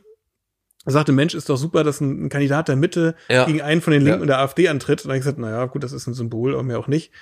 [0.84, 3.44] Er sagte, Mensch, ist doch super, dass ein, ein Kandidat der Mitte ja.
[3.44, 4.22] gegen einen von den Linken ja.
[4.22, 5.00] und der AfD antritt.
[5.00, 7.12] Und dann habe ich gesagt, naja, gut, das ist ein Symbol, aber mehr auch nicht.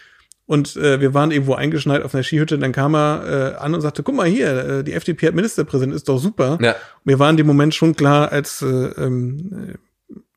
[0.47, 3.83] Und äh, wir waren irgendwo eingeschneit auf einer Skihütte, dann kam er äh, an und
[3.83, 6.59] sagte, guck mal hier, äh, die FDP hat Ministerpräsident, ist doch super.
[6.61, 6.75] Ja.
[7.05, 9.77] Mir war in dem Moment schon klar, als äh, ähm,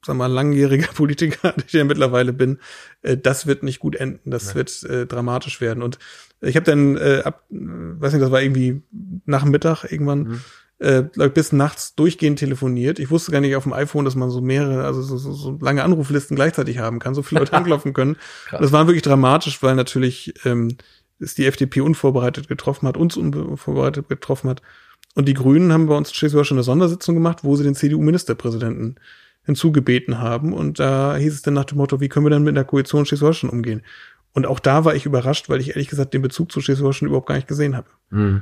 [0.05, 2.59] sag mal, langjähriger Politiker, der ich ja mittlerweile bin,
[3.01, 4.55] äh, das wird nicht gut enden, das ja.
[4.55, 5.83] wird äh, dramatisch werden.
[5.83, 5.99] Und
[6.41, 8.81] ich habe dann äh, ab, weiß nicht, das war irgendwie
[9.25, 10.41] nach Mittag irgendwann, mhm
[10.83, 12.99] äh, bis nachts durchgehend telefoniert.
[12.99, 15.57] Ich wusste gar nicht auf dem iPhone, dass man so mehrere, also so, so, so
[15.61, 18.17] lange Anruflisten gleichzeitig haben kann, so viele Leute anklopfen können.
[18.51, 20.77] das war wirklich dramatisch, weil natürlich ähm,
[21.19, 24.61] es die FDP unvorbereitet getroffen hat, uns unvorbereitet getroffen hat.
[25.15, 27.75] Und die Grünen haben bei uns in Schleswig schon eine Sondersitzung gemacht, wo sie den
[27.75, 28.95] CDU-Ministerpräsidenten
[29.45, 30.53] hinzugebeten haben.
[30.53, 33.05] Und da hieß es dann nach dem Motto, wie können wir dann mit der Koalition
[33.05, 33.81] Schleswig-Holstein umgehen?
[34.33, 37.27] Und auch da war ich überrascht, weil ich ehrlich gesagt den Bezug zu Schleswig-Holstein überhaupt
[37.27, 37.87] gar nicht gesehen habe.
[38.09, 38.41] Mhm.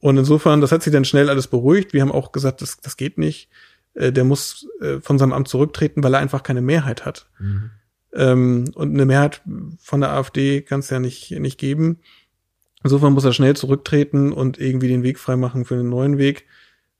[0.00, 1.92] Und insofern, das hat sich dann schnell alles beruhigt.
[1.92, 3.48] Wir haben auch gesagt, das, das geht nicht.
[3.94, 7.28] Äh, der muss äh, von seinem Amt zurücktreten, weil er einfach keine Mehrheit hat.
[7.38, 7.70] Mhm.
[8.12, 9.40] Und eine Mehrheit
[9.78, 12.00] von der AfD kann es ja nicht, nicht geben.
[12.82, 16.46] Insofern muss er schnell zurücktreten und irgendwie den Weg freimachen für einen neuen Weg.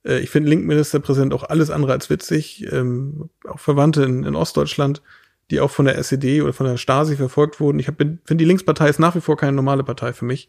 [0.05, 2.66] Äh, ich finde Linkministerpräsident auch alles andere als witzig.
[2.70, 5.03] Ähm, auch Verwandte in, in Ostdeutschland,
[5.51, 7.78] die auch von der SED oder von der Stasi verfolgt wurden.
[7.78, 10.48] Ich finde, die Linkspartei ist nach wie vor keine normale Partei für mich.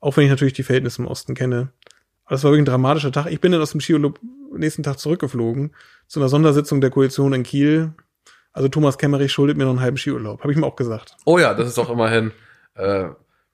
[0.00, 1.70] Auch wenn ich natürlich die Verhältnisse im Osten kenne.
[2.26, 3.30] Aber es war wirklich ein dramatischer Tag.
[3.30, 4.18] Ich bin dann aus dem Skiurlaub
[4.56, 5.74] nächsten Tag zurückgeflogen
[6.06, 7.92] zu einer Sondersitzung der Koalition in Kiel.
[8.52, 10.40] Also Thomas Kemmerich schuldet mir noch einen halben Skiurlaub.
[10.40, 11.16] Habe ich ihm auch gesagt.
[11.24, 12.32] Oh ja, das ist doch immerhin.
[12.74, 13.08] Äh,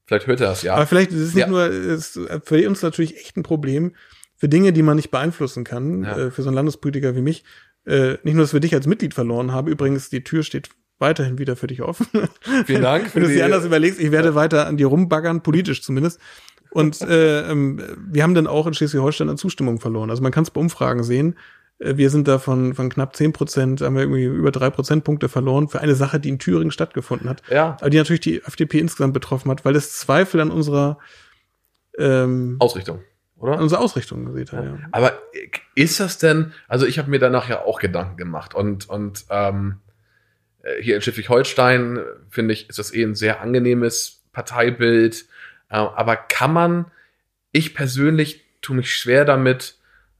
[0.06, 0.74] vielleicht hört er das ja.
[0.74, 1.48] Aber vielleicht ist es nicht ja.
[1.48, 3.92] nur, ist für uns natürlich echt ein Problem
[4.40, 6.16] für Dinge, die man nicht beeinflussen kann, ja.
[6.16, 7.44] äh, für so einen Landespolitiker wie mich.
[7.84, 9.68] Äh, nicht nur, dass wir dich als Mitglied verloren haben.
[9.68, 12.06] Übrigens, die Tür steht weiterhin wieder für dich offen.
[12.64, 13.10] Vielen Dank.
[13.14, 16.20] Wenn du es dir anders überlegst, ich werde weiter an dir rumbaggern, politisch zumindest.
[16.70, 20.08] Und äh, ähm, wir haben dann auch in Schleswig-Holstein an Zustimmung verloren.
[20.08, 21.36] Also man kann es bei Umfragen sehen.
[21.78, 25.28] Äh, wir sind da von, von knapp zehn Prozent, haben wir irgendwie über drei Prozentpunkte
[25.28, 27.42] verloren für eine Sache, die in Thüringen stattgefunden hat.
[27.50, 27.76] Ja.
[27.78, 30.98] Aber die natürlich die FDP insgesamt betroffen hat, weil es Zweifel an unserer
[31.98, 33.00] ähm, Ausrichtung
[33.40, 33.54] oder?
[33.54, 34.78] An unsere Ausrichtung gesehen hat, ja.
[34.92, 35.18] Aber
[35.74, 39.80] ist das denn, also ich habe mir danach ja auch Gedanken gemacht und, und ähm,
[40.62, 45.24] äh, hier in Schleswig-Holstein, finde ich, ist das eh ein sehr angenehmes Parteibild.
[45.70, 46.90] Äh, aber kann man,
[47.52, 49.76] ich persönlich tue mich schwer damit,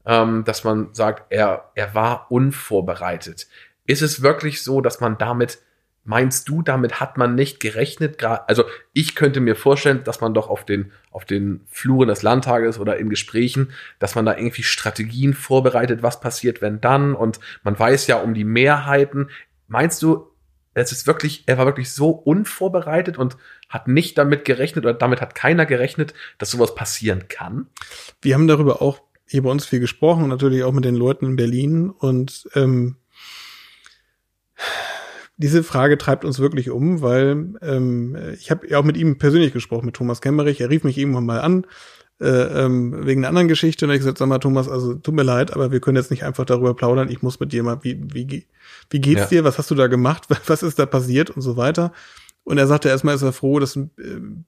[0.07, 3.49] ähm, dass man sagt, er, er war unvorbereitet.
[3.87, 5.59] Ist es wirklich so, dass man damit,
[6.05, 8.23] meinst du, damit hat man nicht gerechnet?
[8.25, 12.79] Also ich könnte mir vorstellen, dass man doch auf den, auf den Fluren des Landtages
[12.79, 17.79] oder in Gesprächen, dass man da irgendwie Strategien vorbereitet, was passiert, wenn dann und man
[17.79, 19.31] weiß ja um die Mehrheiten.
[19.69, 20.31] Meinst du,
[20.75, 23.37] es ist wirklich, er war wirklich so unvorbereitet und
[23.69, 27.67] hat nicht damit gerechnet oder damit hat keiner gerechnet, dass sowas passieren kann.
[28.23, 31.37] Wir haben darüber auch hier bei uns viel gesprochen natürlich auch mit den Leuten in
[31.37, 32.97] Berlin und ähm,
[35.41, 39.55] diese Frage treibt uns wirklich um, weil ähm, ich habe ja auch mit ihm persönlich
[39.55, 40.61] gesprochen, mit Thomas Kemmerich.
[40.61, 41.65] Er rief mich irgendwann mal an
[42.21, 42.27] äh,
[42.65, 45.55] ähm, wegen einer anderen Geschichte und ich gesagt, sag mal, Thomas, also tut mir leid,
[45.55, 47.09] aber wir können jetzt nicht einfach darüber plaudern.
[47.09, 48.47] Ich muss mit dir mal, wie, wie,
[48.91, 49.27] wie geht's ja.
[49.29, 49.45] dir?
[49.45, 50.25] Was hast du da gemacht?
[50.47, 51.93] Was ist da passiert und so weiter?
[52.45, 53.89] Und er sagte erstmal, ist er froh, dass, äh,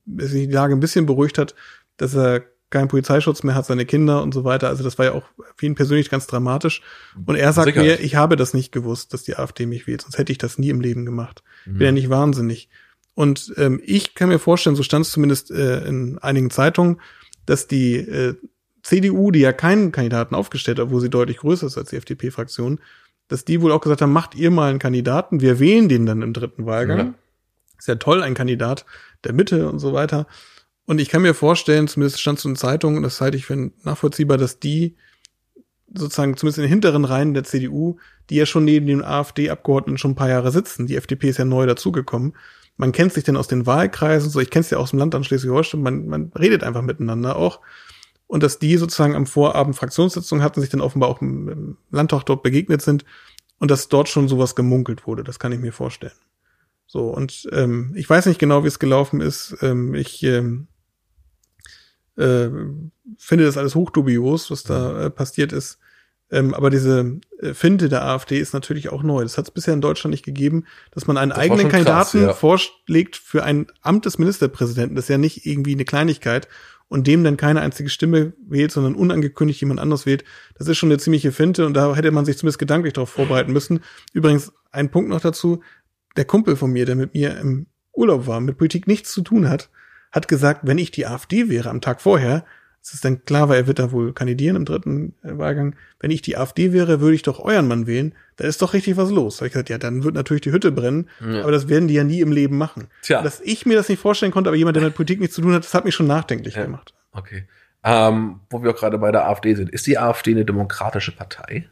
[0.05, 1.55] dass sich die Lage ein bisschen beruhigt hat,
[1.97, 2.43] dass er
[2.73, 4.68] keinen Polizeischutz mehr hat, seine Kinder und so weiter.
[4.68, 5.25] Also das war ja auch
[5.57, 6.83] für ihn persönlich ganz dramatisch.
[7.27, 8.01] Und er sagt Sicherheit.
[8.01, 10.59] mir, ich habe das nicht gewusst, dass die AfD mich wählt, sonst hätte ich das
[10.59, 11.45] nie im Leben gemacht.
[11.66, 11.79] Mhm.
[11.79, 12.68] Bin ja nicht wahnsinnig.
[13.14, 17.01] Und ähm, ich kann mir vorstellen, so stand es zumindest äh, in einigen Zeitungen,
[17.47, 18.35] dass die äh,
[18.83, 22.81] CDU, die ja keinen Kandidaten aufgestellt hat, wo sie deutlich größer ist als die FDP-Fraktion,
[23.29, 26.23] dass die wohl auch gesagt haben, macht ihr mal einen Kandidaten, wir wählen den dann
[26.23, 26.99] im dritten Wahlgang.
[26.99, 27.14] Ja.
[27.79, 28.85] Ist ja toll, ein Kandidat
[29.25, 30.27] der Mitte und so weiter.
[30.87, 34.37] Und ich kann mir vorstellen, zumindest stand es in Zeitungen, das halte ich für nachvollziehbar,
[34.37, 34.97] dass die
[35.95, 37.99] sozusagen zumindest in den hinteren Reihen der CDU,
[38.30, 41.45] die ja schon neben den AfD-Abgeordneten schon ein paar Jahre sitzen, die FDP ist ja
[41.45, 42.35] neu dazugekommen,
[42.76, 45.14] man kennt sich denn aus den Wahlkreisen, so ich kenne es ja aus dem Land
[45.14, 47.61] an Schleswig-Holstein, man, man redet einfach miteinander auch.
[48.26, 52.24] Und dass die sozusagen am Vorabend Fraktionssitzung hatten, sich dann offenbar auch im, im Landtag
[52.24, 53.05] dort begegnet sind
[53.59, 56.16] und dass dort schon sowas gemunkelt wurde, das kann ich mir vorstellen.
[56.87, 59.57] So, und ähm, ich weiß nicht genau, wie es gelaufen ist.
[59.61, 60.68] Ähm, ich ähm,
[62.17, 62.49] äh,
[63.19, 65.79] finde das alles hochdubios, was da äh, passiert ist.
[66.33, 69.23] Ähm, aber diese äh, Finte der AfD ist natürlich auch neu.
[69.23, 72.27] Das hat es bisher in Deutschland nicht gegeben, dass man einen das eigenen Kandidaten krass,
[72.29, 72.33] ja.
[72.33, 74.97] vorschlägt für ein Amt des Ministerpräsidenten.
[74.97, 76.49] Das ist ja nicht irgendwie eine Kleinigkeit
[76.89, 80.25] und dem dann keine einzige Stimme wählt, sondern unangekündigt jemand anders wählt.
[80.57, 83.53] Das ist schon eine ziemliche Finte und da hätte man sich zumindest gedanklich darauf vorbereiten
[83.53, 83.81] müssen.
[84.15, 85.63] Übrigens, ein Punkt noch dazu.
[86.17, 89.51] Der Kumpel von mir, der mit mir im Urlaub war, mit Politik nichts zu tun
[89.51, 89.69] hat,
[90.13, 92.45] hat gesagt, wenn ich die AfD wäre am Tag vorher,
[92.83, 95.77] es ist dann klar, weil er wird da wohl kandidieren im dritten äh, Wahlgang.
[96.01, 98.13] Wenn ich die AfD wäre, würde ich doch euren Mann wählen.
[98.37, 99.37] Da ist doch richtig was los.
[99.37, 101.09] Da ich gesagt, ja, dann wird natürlich die Hütte brennen.
[101.21, 101.43] Ja.
[101.43, 102.89] Aber das werden die ja nie im Leben machen.
[103.03, 103.23] Tja.
[103.23, 105.53] Dass ich mir das nicht vorstellen konnte, aber jemand, der mit Politik nichts zu tun
[105.53, 106.65] hat, das hat mich schon nachdenklich ja.
[106.65, 106.93] gemacht.
[107.13, 107.47] Okay.
[107.85, 109.71] Ähm, wo wir auch gerade bei der AfD sind.
[109.71, 111.69] Ist die AfD eine demokratische Partei?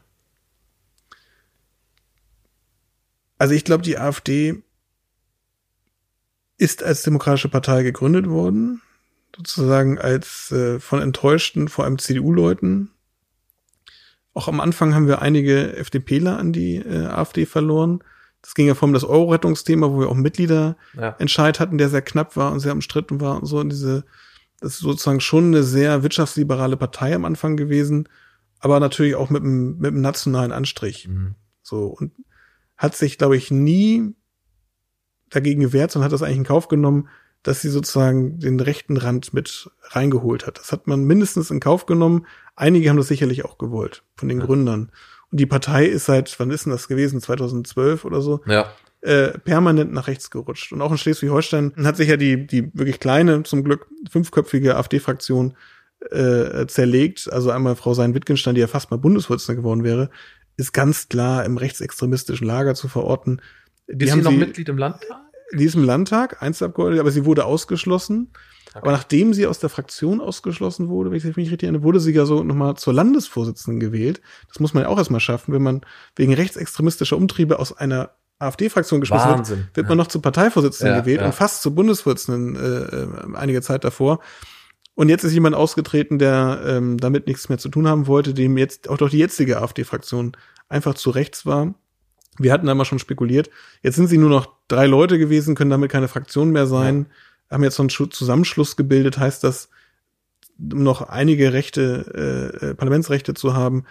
[3.36, 4.62] Also ich glaube, die AfD
[6.60, 8.82] ist als demokratische Partei gegründet worden
[9.36, 12.90] sozusagen als äh, von enttäuschten, vor allem CDU-Leuten.
[14.34, 18.02] Auch am Anfang haben wir einige FDPler an die äh, AfD verloren.
[18.42, 21.60] Das ging ja vor allem das Euro-Rettungsthema, wo wir auch Mitgliederentscheid ja.
[21.60, 23.58] hatten, der sehr knapp war und sehr umstritten war und so.
[23.58, 24.04] Und diese,
[24.60, 28.08] das ist sozusagen schon eine sehr wirtschaftsliberale Partei am Anfang gewesen,
[28.60, 31.08] aber natürlich auch mit einem, mit einem nationalen Anstrich.
[31.08, 31.34] Mhm.
[31.62, 31.86] So.
[31.86, 32.12] Und
[32.76, 34.14] hat sich, glaube ich, nie
[35.30, 37.08] dagegen gewehrt, sondern hat das eigentlich in Kauf genommen,
[37.42, 40.58] dass sie sozusagen den rechten Rand mit reingeholt hat.
[40.58, 42.26] Das hat man mindestens in Kauf genommen.
[42.54, 44.46] Einige haben das sicherlich auch gewollt, von den ja.
[44.46, 44.92] Gründern.
[45.30, 47.20] Und die Partei ist seit, wann ist denn das gewesen?
[47.20, 48.40] 2012 oder so?
[48.46, 48.72] Ja.
[49.00, 50.72] Äh, permanent nach rechts gerutscht.
[50.72, 55.54] Und auch in Schleswig-Holstein hat sich ja die, die wirklich kleine, zum Glück fünfköpfige AfD-Fraktion
[56.10, 57.32] äh, zerlegt.
[57.32, 60.10] Also einmal Frau Sein-Wittgenstein, die ja fast mal Bundesvorsitzende geworden wäre,
[60.56, 63.40] ist ganz klar im rechtsextremistischen Lager zu verorten.
[63.92, 65.20] Die ist sie noch Mitglied im Landtag?
[65.50, 68.30] in diesem Landtag, Einzelabgeordnete, aber sie wurde ausgeschlossen.
[68.68, 68.78] Okay.
[68.78, 72.12] Aber nachdem sie aus der Fraktion ausgeschlossen wurde, wenn ich mich richtig erinnere, wurde sie
[72.12, 74.20] ja so nochmal zur Landesvorsitzenden gewählt.
[74.48, 75.80] Das muss man ja auch erstmal schaffen, wenn man
[76.14, 79.58] wegen rechtsextremistischer Umtriebe aus einer AfD-Fraktion geschlossen Wahnsinn.
[79.58, 81.26] wird, wird man noch zur Parteivorsitzenden ja, gewählt ja.
[81.26, 84.20] und fast zur Bundesvorsitzenden äh, äh, einige Zeit davor.
[84.94, 88.56] Und jetzt ist jemand ausgetreten, der ähm, damit nichts mehr zu tun haben wollte, dem
[88.56, 90.36] jetzt auch doch die jetzige AfD-Fraktion
[90.68, 91.74] einfach zu rechts war.
[92.42, 93.50] Wir hatten da mal schon spekuliert.
[93.82, 97.06] Jetzt sind sie nur noch drei Leute gewesen, können damit keine Fraktion mehr sein,
[97.50, 97.54] ja.
[97.54, 99.68] haben jetzt so einen Zusammenschluss gebildet, heißt das,
[100.58, 103.84] um noch einige Rechte, äh, äh, Parlamentsrechte zu haben.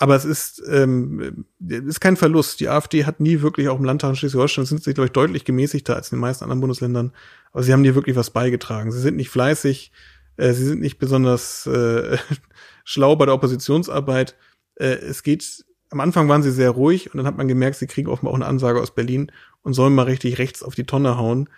[0.00, 2.60] Aber es ist, ähm, ist kein Verlust.
[2.60, 5.44] Die AfD hat nie wirklich auch im Landtag in Schleswig-Holstein sind sie, glaube ich, deutlich
[5.44, 7.12] gemäßigter als in den meisten anderen Bundesländern.
[7.50, 8.92] Aber sie haben dir wirklich was beigetragen.
[8.92, 9.90] Sie sind nicht fleißig,
[10.36, 12.16] äh, sie sind nicht besonders äh,
[12.84, 14.36] schlau bei der Oppositionsarbeit.
[14.76, 17.86] Äh, es geht am Anfang waren sie sehr ruhig und dann hat man gemerkt, sie
[17.86, 19.32] kriegen offenbar auch eine Ansage aus Berlin
[19.62, 21.48] und sollen mal richtig rechts auf die Tonne hauen.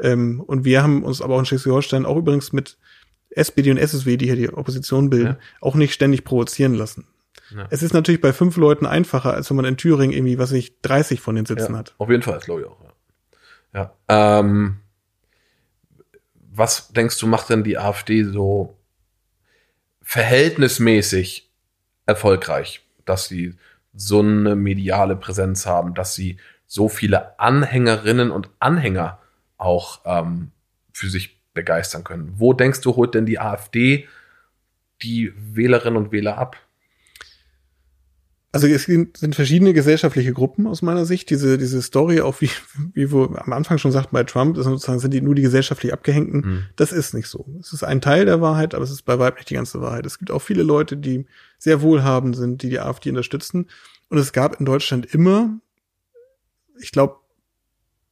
[0.00, 2.78] Ähm, und wir haben uns aber auch in Schleswig-Holstein auch übrigens mit
[3.30, 5.38] SPD und SSW, die hier die Opposition bilden, ja.
[5.60, 7.06] auch nicht ständig provozieren lassen.
[7.54, 7.66] Ja.
[7.70, 10.80] Es ist natürlich bei fünf Leuten einfacher, als wenn man in Thüringen irgendwie, was ich,
[10.82, 11.94] 30 von den Sitzen ja, hat.
[11.98, 12.78] Auf jeden Fall, glaube ich auch.
[13.74, 13.94] Ja.
[14.08, 14.38] ja.
[14.40, 14.78] Ähm,
[16.34, 18.76] was denkst du, macht denn die AfD so
[20.02, 21.50] verhältnismäßig
[22.06, 23.54] erfolgreich, dass sie
[23.94, 29.18] so eine mediale Präsenz haben, dass sie so viele Anhängerinnen und Anhänger
[29.58, 30.50] auch ähm,
[30.92, 32.32] für sich begeistern können.
[32.36, 34.08] Wo denkst du, holt denn die AfD
[35.02, 36.56] die Wählerinnen und Wähler ab?
[38.54, 41.30] Also es sind verschiedene gesellschaftliche Gruppen aus meiner Sicht.
[41.30, 42.50] Diese, diese Story, auch wie,
[42.92, 45.94] wie wir am Anfang schon sagten bei Trump, ist sozusagen sind die nur die gesellschaftlich
[45.94, 46.40] Abgehängten.
[46.40, 46.64] Mhm.
[46.76, 47.46] Das ist nicht so.
[47.60, 50.04] Es ist ein Teil der Wahrheit, aber es ist bei weitem nicht die ganze Wahrheit.
[50.04, 51.24] Es gibt auch viele Leute, die
[51.58, 53.70] sehr wohlhabend sind, die die AfD unterstützen.
[54.10, 55.58] Und es gab in Deutschland immer,
[56.78, 57.16] ich glaube,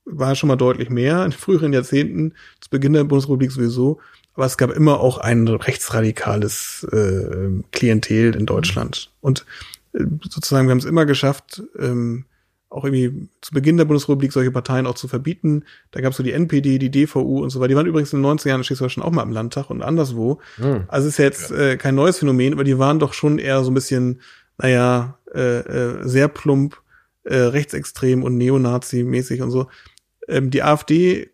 [0.06, 4.00] war schon mal deutlich mehr in früheren Jahrzehnten, zu Beginn der Bundesrepublik sowieso,
[4.34, 9.12] aber es gab immer auch ein rechtsradikales äh, Klientel in Deutschland.
[9.20, 9.44] Und
[9.92, 12.26] sozusagen, wir haben es immer geschafft, ähm,
[12.70, 15.64] auch irgendwie zu Beginn der Bundesrepublik solche Parteien auch zu verbieten.
[15.90, 17.68] Da gab es so die NPD, die DVU und so weiter.
[17.68, 20.40] Die waren übrigens in den 90er Jahren in Schleswig-Holstein auch mal im Landtag und anderswo.
[20.56, 20.84] Hm.
[20.86, 23.72] Also ist ja jetzt äh, kein neues Phänomen, aber die waren doch schon eher so
[23.72, 24.20] ein bisschen,
[24.56, 26.80] naja, äh, äh, sehr plump
[27.24, 29.68] äh, rechtsextrem und Neonazi-mäßig und so.
[30.28, 31.30] Ähm, die AfD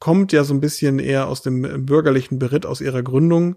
[0.00, 3.56] kommt ja so ein bisschen eher aus dem bürgerlichen Beritt aus ihrer Gründung.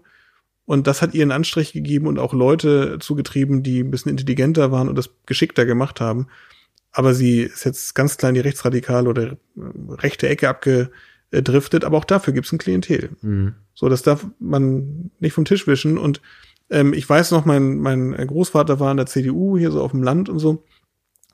[0.70, 4.88] Und das hat ihren Anstrich gegeben und auch Leute zugetrieben, die ein bisschen intelligenter waren
[4.88, 6.28] und das geschickter gemacht haben.
[6.92, 9.36] Aber sie ist jetzt ganz klein die rechtsradikale oder
[9.88, 11.84] rechte Ecke abgedriftet.
[11.84, 13.10] Aber auch dafür gibt es ein Klientel.
[13.20, 13.56] Mhm.
[13.74, 15.98] So, das darf man nicht vom Tisch wischen.
[15.98, 16.20] Und
[16.70, 20.04] ähm, ich weiß noch, mein, mein Großvater war in der CDU hier so auf dem
[20.04, 20.62] Land und so.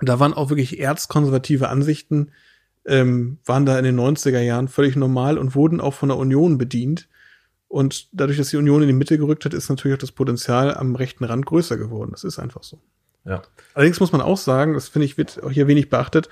[0.01, 2.31] Da waren auch wirklich erzkonservative Ansichten,
[2.87, 6.57] ähm, waren da in den 90er Jahren völlig normal und wurden auch von der Union
[6.57, 7.07] bedient.
[7.77, 10.75] Und dadurch, dass die Union in die Mitte gerückt hat, ist natürlich auch das Potenzial
[10.75, 12.11] am rechten Rand größer geworden.
[12.11, 12.81] Das ist einfach so.
[13.27, 13.43] Ja.
[13.75, 16.31] Allerdings muss man auch sagen, das finde ich, wird auch hier wenig beachtet,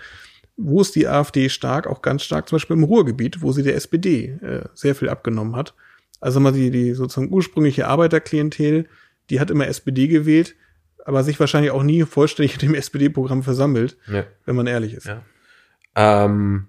[0.57, 3.75] wo ist die AfD stark, auch ganz stark, zum Beispiel im Ruhrgebiet, wo sie der
[3.77, 5.75] SPD äh, sehr viel abgenommen hat.
[6.19, 8.89] Also mal die, die sozusagen ursprüngliche Arbeiterklientel,
[9.29, 10.55] die hat immer SPD gewählt,
[11.05, 14.25] aber sich wahrscheinlich auch nie vollständig in dem SPD-Programm versammelt, ja.
[14.47, 15.09] wenn man ehrlich ist.
[15.09, 15.23] Ja.
[15.95, 16.69] Ähm,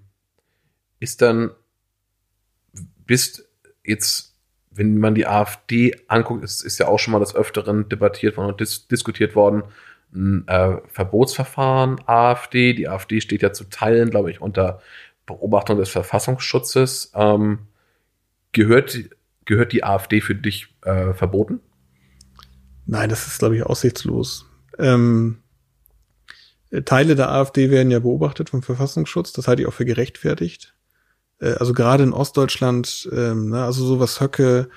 [1.00, 1.52] ist dann,
[3.06, 3.48] bist
[3.82, 4.35] jetzt,
[4.76, 8.48] wenn man die AfD anguckt, ist, ist ja auch schon mal des Öfteren debattiert worden
[8.48, 9.64] und dis diskutiert worden,
[10.14, 12.72] ein äh, Verbotsverfahren AfD.
[12.74, 14.80] Die AfD steht ja zu Teilen, glaube ich, unter
[15.26, 17.12] Beobachtung des Verfassungsschutzes.
[17.14, 17.60] Ähm,
[18.52, 18.98] gehört,
[19.44, 21.60] gehört die AfD für dich äh, verboten?
[22.86, 24.46] Nein, das ist, glaube ich, aussichtslos.
[24.78, 25.38] Ähm,
[26.84, 29.32] Teile der AfD werden ja beobachtet vom Verfassungsschutz.
[29.32, 30.75] Das halte ich auch für gerechtfertigt.
[31.40, 34.68] Äh, also gerade in Ostdeutschland, ähm, ne, also sowas Höcke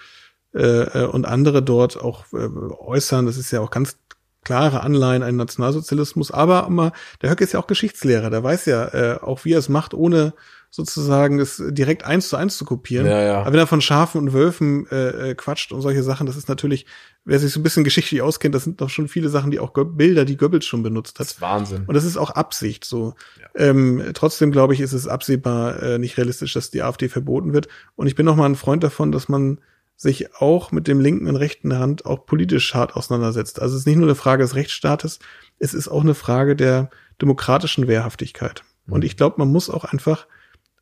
[0.54, 2.48] äh, und andere dort auch äh,
[2.80, 3.98] äußern, das ist ja auch ganz
[4.44, 6.32] klare Anleihen an Nationalsozialismus.
[6.32, 8.30] Aber immer, der Höcke ist ja auch Geschichtslehrer.
[8.30, 10.34] Der weiß ja äh, auch, wie er es macht, ohne
[10.72, 13.08] sozusagen es direkt eins zu eins zu kopieren.
[13.08, 13.42] Ja, ja.
[13.42, 16.48] Aber wenn er von Schafen und Wölfen äh, äh, quatscht und solche Sachen, das ist
[16.48, 16.86] natürlich,
[17.26, 19.74] wer sich so ein bisschen geschichtlich auskennt, das sind doch schon viele Sachen, die auch
[19.74, 21.26] Go Bilder, die Goebbels schon benutzt hat.
[21.26, 21.86] Das ist Wahnsinn.
[21.88, 23.16] Und das ist auch Absicht so.
[23.40, 23.48] Ja.
[23.70, 27.68] Ähm, trotzdem glaube ich, ist es absehbar äh, nicht realistisch, dass die AfD verboten wird.
[27.96, 29.60] Und ich bin noch mal ein Freund davon, dass man
[30.00, 33.62] sich auch mit dem linken und rechten Hand auch politisch hart auseinandersetzt.
[33.62, 35.20] Also es ist nicht nur eine Frage des Rechtsstaates,
[35.60, 36.90] es ist auch eine Frage der
[37.22, 38.64] demokratischen Wehrhaftigkeit.
[38.86, 38.94] Mhm.
[38.94, 40.26] Und ich glaube, man muss auch einfach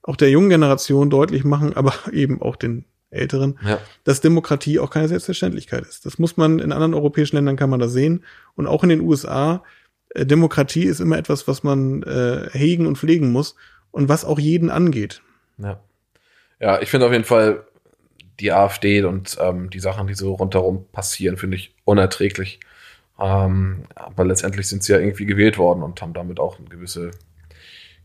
[0.03, 3.79] auch der jungen Generation deutlich machen, aber eben auch den Älteren, ja.
[4.03, 6.05] dass Demokratie auch keine Selbstverständlichkeit ist.
[6.05, 8.23] Das muss man in anderen europäischen Ländern kann man das sehen
[8.55, 9.63] und auch in den USA.
[10.09, 13.55] Äh, Demokratie ist immer etwas, was man äh, hegen und pflegen muss
[13.89, 15.23] und was auch jeden angeht.
[15.57, 15.79] Ja,
[16.59, 17.65] ja ich finde auf jeden Fall
[18.39, 22.59] die AfD und ähm, die Sachen, die so rundherum passieren, finde ich unerträglich.
[23.19, 27.11] Ähm, aber letztendlich sind sie ja irgendwie gewählt worden und haben damit auch gewisse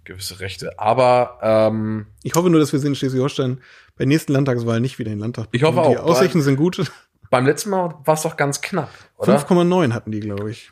[0.04, 0.78] gewisse Rechte.
[0.78, 3.60] Aber ähm, ich hoffe nur, dass wir sie in Schleswig-Holstein
[3.96, 5.72] bei nächsten Landtagswahlen nicht wieder in den Landtag bekommen.
[5.72, 5.92] Ich hoffe auch.
[5.92, 6.90] Die Aussichten sind gut.
[7.30, 9.38] Beim letzten Mal war es doch ganz knapp, oder?
[9.38, 10.70] 5,9 hatten die, glaube ich.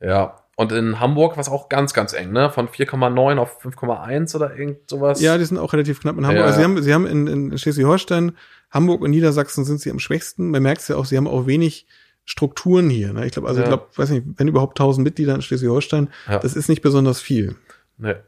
[0.00, 0.36] Ja.
[0.56, 2.50] Und in Hamburg war es auch ganz, ganz eng, ne?
[2.50, 5.20] Von 4,9 auf 5,1 oder irgend sowas.
[5.20, 6.40] Ja, die sind auch relativ knapp in Hamburg.
[6.40, 6.46] Ja.
[6.46, 8.32] Also sie haben, sie haben in, in Schleswig-Holstein,
[8.70, 10.50] Hamburg und Niedersachsen sind sie am schwächsten.
[10.50, 11.86] Man merkt es ja auch, sie haben auch wenig
[12.24, 13.12] Strukturen hier.
[13.12, 13.26] Ne?
[13.26, 13.66] Ich glaube, also ja.
[13.66, 16.38] ich glaube, weiß nicht, wenn überhaupt 1000 Mitglieder in Schleswig-Holstein, ja.
[16.38, 17.56] das ist nicht besonders viel.
[17.96, 18.22] Ne.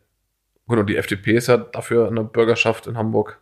[0.67, 3.39] Gut, und die FDP ist ja dafür eine Bürgerschaft in Hamburg.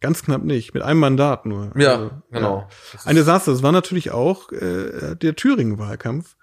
[0.00, 1.72] Ganz knapp nicht, mit einem Mandat nur.
[1.76, 2.68] Ja, also, genau.
[2.92, 3.00] Ja.
[3.06, 3.50] Eine Desaster.
[3.50, 6.36] Das war natürlich auch äh, der Thüringen-Wahlkampf.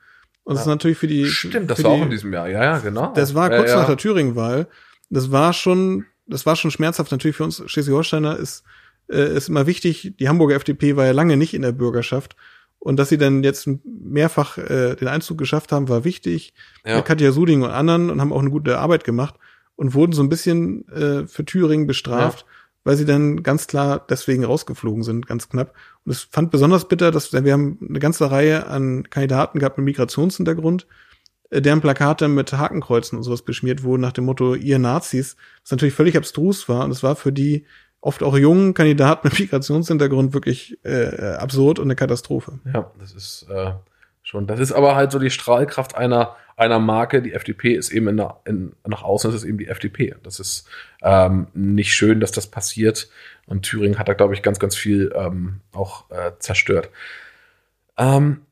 [0.44, 1.28] Und das ist natürlich für die.
[1.28, 2.50] Stimmt, das war die, auch in diesem Jahr.
[2.50, 3.14] Ja, ja, genau.
[3.14, 4.68] Das war kurz nach der Thüringen-Wahl.
[5.10, 7.12] Das war schon, das war schon schmerzhaft.
[7.12, 8.64] Natürlich für uns Schleswig-Holsteiner ist,
[9.10, 10.14] äh, ist immer wichtig.
[10.20, 12.36] Die Hamburger FDP war ja lange nicht in der Bürgerschaft.
[12.84, 16.54] Und dass sie dann jetzt mehrfach äh, den Einzug geschafft haben, war wichtig.
[16.86, 16.98] Ja.
[16.98, 19.36] Mit Katja Suding und anderen und haben auch eine gute Arbeit gemacht
[19.76, 22.46] und wurden so ein bisschen äh, für Thüringen bestraft, ja.
[22.84, 25.74] weil sie dann ganz klar deswegen rausgeflogen sind, ganz knapp.
[26.04, 29.86] Und es fand besonders bitter, dass wir haben eine ganze Reihe an Kandidaten gehabt mit
[29.86, 30.86] Migrationshintergrund,
[31.52, 35.72] äh, deren Plakate mit Hakenkreuzen und sowas beschmiert wurden nach dem Motto ihr Nazis, was
[35.72, 37.66] natürlich völlig abstrus war und es war für die
[38.04, 42.60] oft auch jungen Kandidaten mit Migrationshintergrund wirklich äh, absurd und eine Katastrophe.
[42.74, 43.72] Ja, das ist äh,
[44.22, 47.22] schon, das ist aber halt so die Strahlkraft einer einer Marke.
[47.22, 50.16] Die FDP ist eben in der, in, nach außen ist es eben die FDP.
[50.24, 50.68] Das ist
[51.02, 53.10] ähm, nicht schön, dass das passiert.
[53.48, 56.90] Und Thüringen hat da, glaube ich, ganz, ganz viel ähm, auch äh, zerstört.
[57.98, 58.46] Ähm,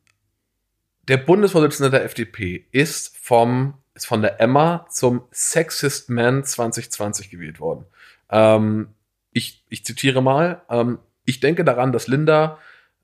[1.08, 7.60] der Bundesvorsitzende der FDP ist vom ist von der Emma zum Sexist Man 2020 gewählt
[7.60, 7.86] worden.
[8.30, 8.88] Ähm,
[9.32, 12.58] ich, ich zitiere mal, ähm, ich denke daran, dass Linda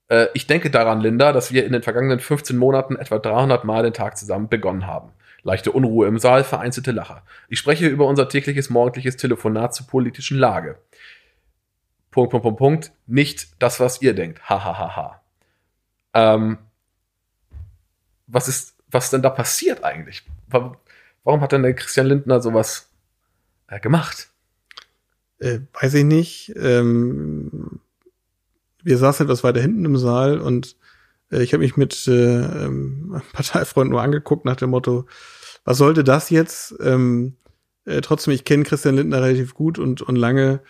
[0.10, 3.84] äh, ich denke daran, Linda, dass wir in den vergangenen 15 Monaten etwa 300 Mal
[3.84, 5.12] den Tag zusammen begonnen haben.
[5.44, 7.24] Leichte Unruhe im Saal, vereinzelte Lacher.
[7.48, 10.78] Ich spreche über unser tägliches morgendliches Telefonat zur politischen Lage.
[12.12, 12.92] Punkt, Punkt, Punkt, Punkt.
[13.06, 14.50] Nicht das, was ihr denkt.
[14.50, 15.22] Ha, ha, ha, ha.
[16.14, 16.58] Ähm,
[18.26, 20.24] was ist, was denn da passiert eigentlich?
[21.24, 22.90] warum hat denn der Christian Lindner sowas
[23.68, 24.30] äh, gemacht?
[25.40, 26.54] Äh, weiß ich nicht.
[26.56, 27.80] Ähm,
[28.84, 30.76] wir saßen etwas weiter hinten im Saal und
[31.32, 35.06] äh, ich habe mich mit äh, ähm, Parteifreund nur angeguckt nach dem Motto,
[35.64, 36.76] was sollte das jetzt?
[36.82, 37.36] Ähm,
[37.86, 40.62] äh, trotzdem, ich kenne Christian Lindner relativ gut und, und lange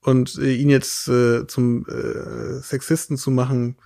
[0.00, 3.76] und äh, ihn jetzt äh, zum äh, Sexisten zu machen.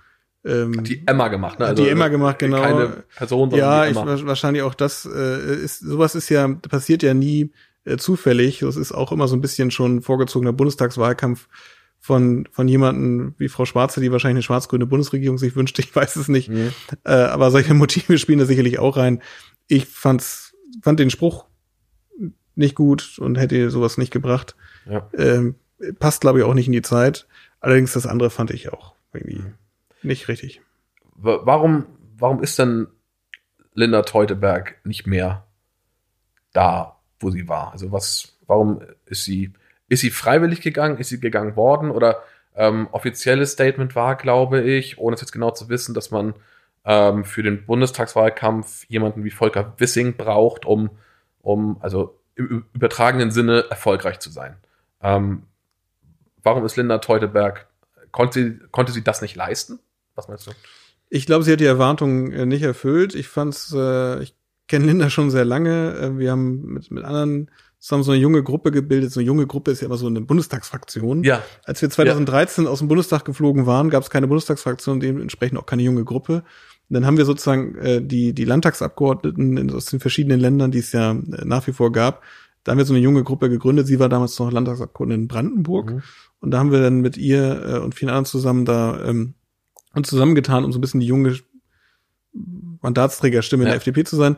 [0.43, 1.67] Ähm, die Emma gemacht, ne?
[1.67, 2.61] Also, die Emma gemacht, genau.
[2.61, 4.15] Keine Person, sondern ja, die Emma.
[4.15, 7.51] Ich, wahrscheinlich auch das äh, ist, sowas ist ja, passiert ja nie
[7.87, 8.59] äh, zufällig.
[8.59, 11.47] Das ist auch immer so ein bisschen schon vorgezogener Bundestagswahlkampf
[11.99, 16.15] von, von jemanden wie Frau Schwarze, die wahrscheinlich eine schwarz-grüne Bundesregierung sich wünscht, ich weiß
[16.17, 16.49] es nicht.
[16.49, 16.73] Mhm.
[17.03, 19.21] Äh, aber solche Motive spielen da sicherlich auch rein.
[19.67, 21.45] Ich fand's, fand den Spruch
[22.55, 24.55] nicht gut und hätte sowas nicht gebracht.
[24.89, 25.09] Ja.
[25.17, 25.55] Ähm,
[25.99, 27.27] passt, glaube ich, auch nicht in die Zeit.
[27.59, 29.53] Allerdings das andere fand ich auch irgendwie mhm.
[30.01, 30.61] nicht richtig.
[31.15, 31.85] Warum,
[32.17, 32.87] warum ist denn
[33.73, 35.47] Linda Teuteberg nicht mehr
[36.53, 37.71] da, wo sie war?
[37.71, 39.53] Also was, warum ist sie,
[39.87, 40.97] ist sie freiwillig gegangen?
[40.97, 41.91] Ist sie gegangen worden?
[41.91, 42.23] Oder
[42.55, 46.33] ähm, offizielles Statement war, glaube ich, ohne es jetzt genau zu wissen, dass man
[46.85, 50.89] ähm, für den Bundestagswahlkampf jemanden wie Volker Wissing braucht, um,
[51.41, 54.55] um also im übertragenen Sinne erfolgreich zu sein.
[55.01, 55.43] Ähm,
[56.43, 57.67] warum ist Linda Teuteberg,
[58.11, 59.79] konnte sie, konnte sie das nicht leisten?
[60.15, 60.51] Was meinst du?
[61.09, 63.15] Ich glaube, sie hat die Erwartungen äh, nicht erfüllt.
[63.15, 64.33] Ich fand's, äh, ich
[64.67, 65.95] kenne Linda schon sehr lange.
[65.95, 67.49] Äh, wir haben mit, mit anderen
[67.79, 69.11] zusammen so eine junge Gruppe gebildet.
[69.11, 71.23] So eine junge Gruppe ist ja immer so eine Bundestagsfraktion.
[71.23, 71.43] Ja.
[71.63, 72.69] Als wir 2013 ja.
[72.69, 76.43] aus dem Bundestag geflogen waren, gab es keine Bundestagsfraktion, dementsprechend auch keine junge Gruppe.
[76.89, 80.79] Und dann haben wir sozusagen äh, die, die Landtagsabgeordneten in, aus den verschiedenen Ländern, die
[80.79, 82.23] es ja äh, nach wie vor gab,
[82.63, 83.87] da haben wir so eine junge Gruppe gegründet.
[83.87, 85.91] Sie war damals noch Landtagsabgeordnete in Brandenburg.
[85.91, 86.03] Mhm.
[86.41, 89.35] Und da haben wir dann mit ihr äh, und vielen anderen zusammen da ähm,
[89.93, 91.37] uns zusammengetan, um so ein bisschen die junge
[92.87, 93.67] Mandatsträgerstimme ja.
[93.67, 94.37] in der FDP zu sein.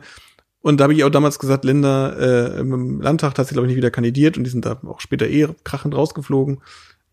[0.62, 3.70] Und da habe ich auch damals gesagt, Linda, äh, im Landtag hat sie, glaube ich,
[3.70, 6.60] nicht wieder kandidiert und die sind da auch später eh krachend rausgeflogen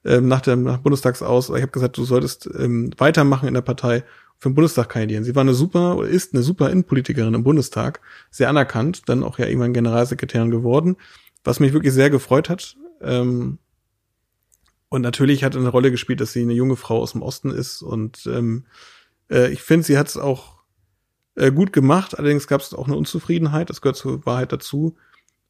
[0.04, 1.50] ähm, nach dem nach Bundestags aus.
[1.50, 4.04] Ich habe gesagt, du solltest ähm, weitermachen in der Partei
[4.38, 5.24] für den Bundestag kandidieren.
[5.24, 9.40] Sie war eine super oder ist eine super Innenpolitikerin im Bundestag, sehr anerkannt, dann auch
[9.40, 10.98] ja irgendwann Generalsekretärin geworden,
[11.44, 12.76] was mich wirklich sehr gefreut hat.
[13.02, 13.60] Ähm,
[14.90, 17.82] und natürlich hat eine Rolle gespielt, dass sie eine junge Frau aus dem Osten ist.
[17.82, 18.66] Und ähm,
[19.30, 20.57] äh, ich finde, sie hat es auch
[21.38, 22.18] äh, gut gemacht.
[22.18, 23.70] Allerdings gab es auch eine Unzufriedenheit.
[23.70, 24.96] Das gehört zur Wahrheit dazu.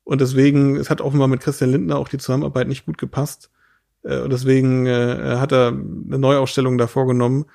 [0.03, 3.49] Und deswegen, es hat offenbar mit Christian Lindner auch die Zusammenarbeit nicht gut gepasst.
[4.03, 7.45] Äh, und deswegen äh, hat er eine Neuausstellung da vorgenommen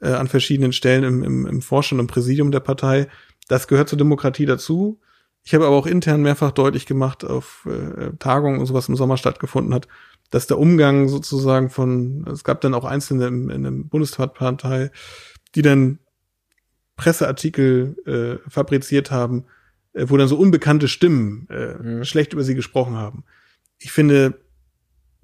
[0.00, 3.08] äh, an verschiedenen Stellen im, im, im Vorstand und Präsidium der Partei.
[3.48, 5.00] Das gehört zur Demokratie dazu.
[5.44, 9.16] Ich habe aber auch intern mehrfach deutlich gemacht auf äh, Tagungen und sowas im Sommer
[9.16, 9.86] stattgefunden hat,
[10.30, 14.90] dass der Umgang sozusagen von, es gab dann auch Einzelne im, in der Bundespartei,
[15.54, 16.00] die dann
[16.96, 19.44] Presseartikel äh, fabriziert haben,
[19.92, 22.04] äh, wo dann so unbekannte Stimmen äh, mhm.
[22.04, 23.24] schlecht über sie gesprochen haben.
[23.78, 24.40] Ich finde,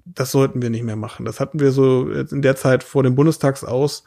[0.05, 1.25] das sollten wir nicht mehr machen.
[1.25, 4.03] Das hatten wir so in der Zeit vor dem Bundestags aus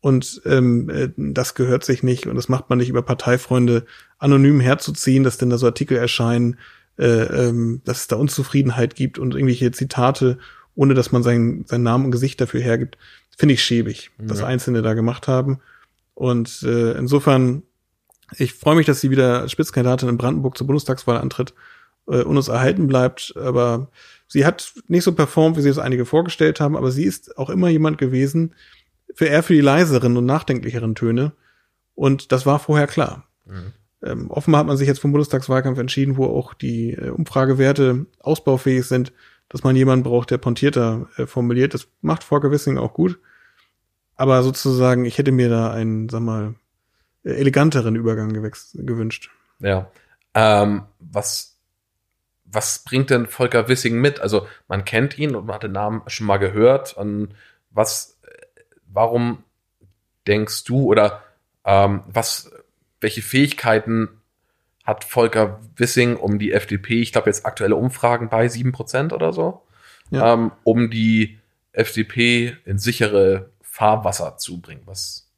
[0.00, 3.86] und ähm, äh, das gehört sich nicht und das macht man nicht über Parteifreunde
[4.18, 6.58] anonym herzuziehen, dass denn da so Artikel erscheinen,
[6.98, 10.38] äh, ähm, dass es da Unzufriedenheit gibt und irgendwelche Zitate,
[10.74, 12.98] ohne dass man sein, seinen Namen und Gesicht dafür hergibt,
[13.36, 14.28] finde ich schäbig, ja.
[14.28, 15.60] was Einzelne da gemacht haben.
[16.16, 17.62] Und äh, insofern,
[18.38, 21.52] ich freue mich, dass sie wieder als Spitzkandidatin in Brandenburg zur Bundestagswahl antritt
[22.08, 23.34] äh, und uns erhalten bleibt.
[23.36, 23.90] Aber
[24.26, 27.50] sie hat nicht so performt, wie sie es einige vorgestellt haben, aber sie ist auch
[27.50, 28.54] immer jemand gewesen,
[29.14, 31.32] für eher für die leiseren und nachdenklicheren Töne.
[31.94, 33.28] Und das war vorher klar.
[33.44, 33.72] Mhm.
[34.02, 38.86] Ähm, offenbar hat man sich jetzt vom Bundestagswahlkampf entschieden, wo auch die äh, Umfragewerte ausbaufähig
[38.86, 39.12] sind,
[39.50, 41.74] dass man jemanden braucht, der pontierter äh, formuliert.
[41.74, 43.18] Das macht Volker Wissing auch gut.
[44.16, 46.54] Aber sozusagen, ich hätte mir da einen, sag mal,
[47.22, 49.30] eleganteren Übergang gewünscht.
[49.58, 49.90] Ja.
[50.34, 51.58] Ähm, was,
[52.44, 54.20] was bringt denn Volker Wissing mit?
[54.20, 56.96] Also man kennt ihn und man hat den Namen schon mal gehört.
[56.96, 57.34] Und
[57.70, 58.16] was
[58.96, 59.44] warum
[60.26, 61.22] denkst du oder
[61.64, 62.50] ähm, was,
[63.00, 64.08] welche Fähigkeiten
[64.82, 69.62] hat Volker Wissing, um die FDP, ich glaube jetzt aktuelle Umfragen bei 7% oder so,
[70.10, 70.32] ja.
[70.32, 71.38] ähm, um die
[71.72, 74.82] FDP in sichere Fahrwasser zu bringen?
[74.86, 75.28] Was,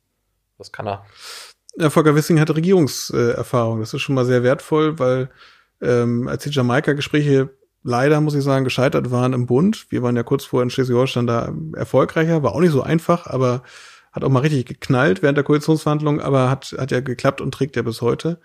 [0.59, 1.05] was kann er?
[1.76, 3.80] Ja, Volker Wissing hat Regierungserfahrung.
[3.80, 5.30] Das ist schon mal sehr wertvoll, weil
[5.80, 7.51] ähm, als die Jamaika-Gespräche
[7.82, 9.86] leider, muss ich sagen, gescheitert waren im Bund.
[9.91, 13.62] Wir waren ja kurz vorher in Schleswig-Holstein da erfolgreicher, war auch nicht so einfach, aber
[14.12, 17.74] hat auch mal richtig geknallt während der Koalitionsverhandlungen, aber hat, hat ja geklappt und trägt
[17.74, 18.41] ja bis heute.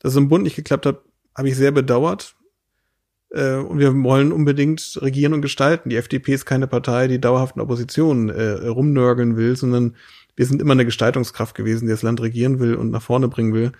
[0.00, 1.00] Dass es im Bund nicht geklappt hat,
[1.34, 2.36] habe ich sehr bedauert.
[3.30, 5.90] Äh, und wir wollen unbedingt regieren und gestalten.
[5.90, 9.96] Die FDP ist keine Partei, die dauerhaft in Opposition äh, rumnörgeln will, sondern
[10.36, 13.52] wir sind immer eine Gestaltungskraft gewesen, die das Land regieren will und nach vorne bringen
[13.52, 13.72] will.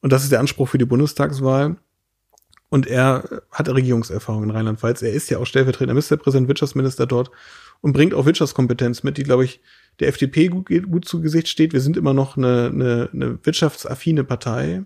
[0.00, 1.76] Und das ist der Anspruch für die Bundestagswahl.
[2.68, 5.02] Und er hat Regierungserfahrung in Rheinland-Pfalz.
[5.02, 7.30] Er ist ja auch stellvertretender Ministerpräsident, Wirtschaftsminister dort
[7.80, 9.60] und bringt auch Wirtschaftskompetenz mit, die, glaube ich,
[10.00, 11.72] der FDP gut, gut zu Gesicht steht.
[11.72, 14.84] Wir sind immer noch eine, eine, eine wirtschaftsaffine Partei,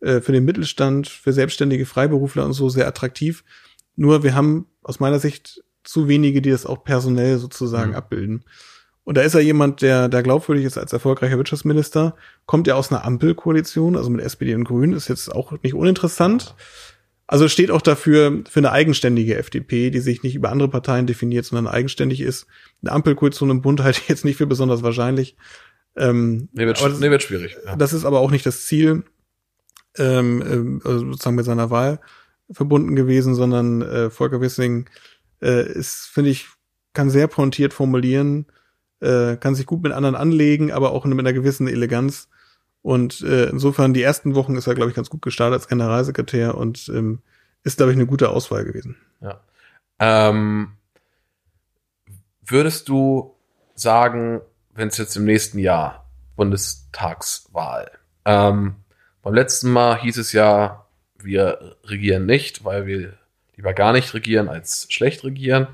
[0.00, 3.44] äh, für den Mittelstand, für selbstständige Freiberufler und so sehr attraktiv.
[3.96, 7.96] Nur wir haben aus meiner Sicht zu wenige, die das auch personell sozusagen mhm.
[7.96, 8.44] abbilden.
[9.04, 12.14] Und da ist er jemand, der, der glaubwürdig ist als erfolgreicher Wirtschaftsminister,
[12.46, 16.54] kommt ja aus einer Ampelkoalition, also mit SPD und Grünen, ist jetzt auch nicht uninteressant.
[17.26, 21.44] Also steht auch dafür für eine eigenständige FDP, die sich nicht über andere Parteien definiert,
[21.44, 22.46] sondern eigenständig ist.
[22.82, 25.36] Eine Ampelkoalition im Bund halte ich jetzt nicht für besonders wahrscheinlich.
[25.96, 27.56] Ähm, nee, wird, nee, wird schwierig.
[27.64, 27.76] Ja.
[27.76, 29.04] Das ist aber auch nicht das Ziel,
[29.98, 32.00] ähm, ähm, also sozusagen mit seiner Wahl
[32.50, 34.88] verbunden gewesen, sondern äh, Volker Wissing
[35.40, 36.48] äh, ist, finde ich,
[36.92, 38.46] kann sehr pointiert formulieren,
[39.00, 42.28] äh, kann sich gut mit anderen anlegen, aber auch mit einer gewissen Eleganz
[42.82, 46.56] und äh, insofern, die ersten Wochen ist er, glaube ich, ganz gut gestartet als Generalsekretär
[46.56, 47.20] und ähm,
[47.62, 48.96] ist, glaube ich, eine gute Auswahl gewesen.
[49.20, 49.40] Ja.
[49.98, 50.72] Ähm,
[52.40, 53.36] würdest du
[53.74, 54.40] sagen,
[54.72, 57.90] wenn es jetzt im nächsten Jahr Bundestagswahl,
[58.24, 58.76] ähm,
[59.22, 60.86] beim letzten Mal hieß es ja,
[61.18, 63.14] wir regieren nicht, weil wir
[63.56, 65.68] lieber gar nicht regieren als schlecht regieren.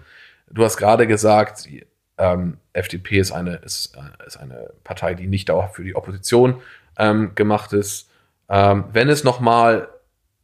[0.51, 1.87] Du hast gerade gesagt, die
[2.19, 6.61] ähm, FDP ist eine, ist, äh, ist eine Partei, die nicht auch für die Opposition
[6.99, 8.11] ähm, gemacht ist.
[8.49, 9.89] Ähm, wenn es nochmal,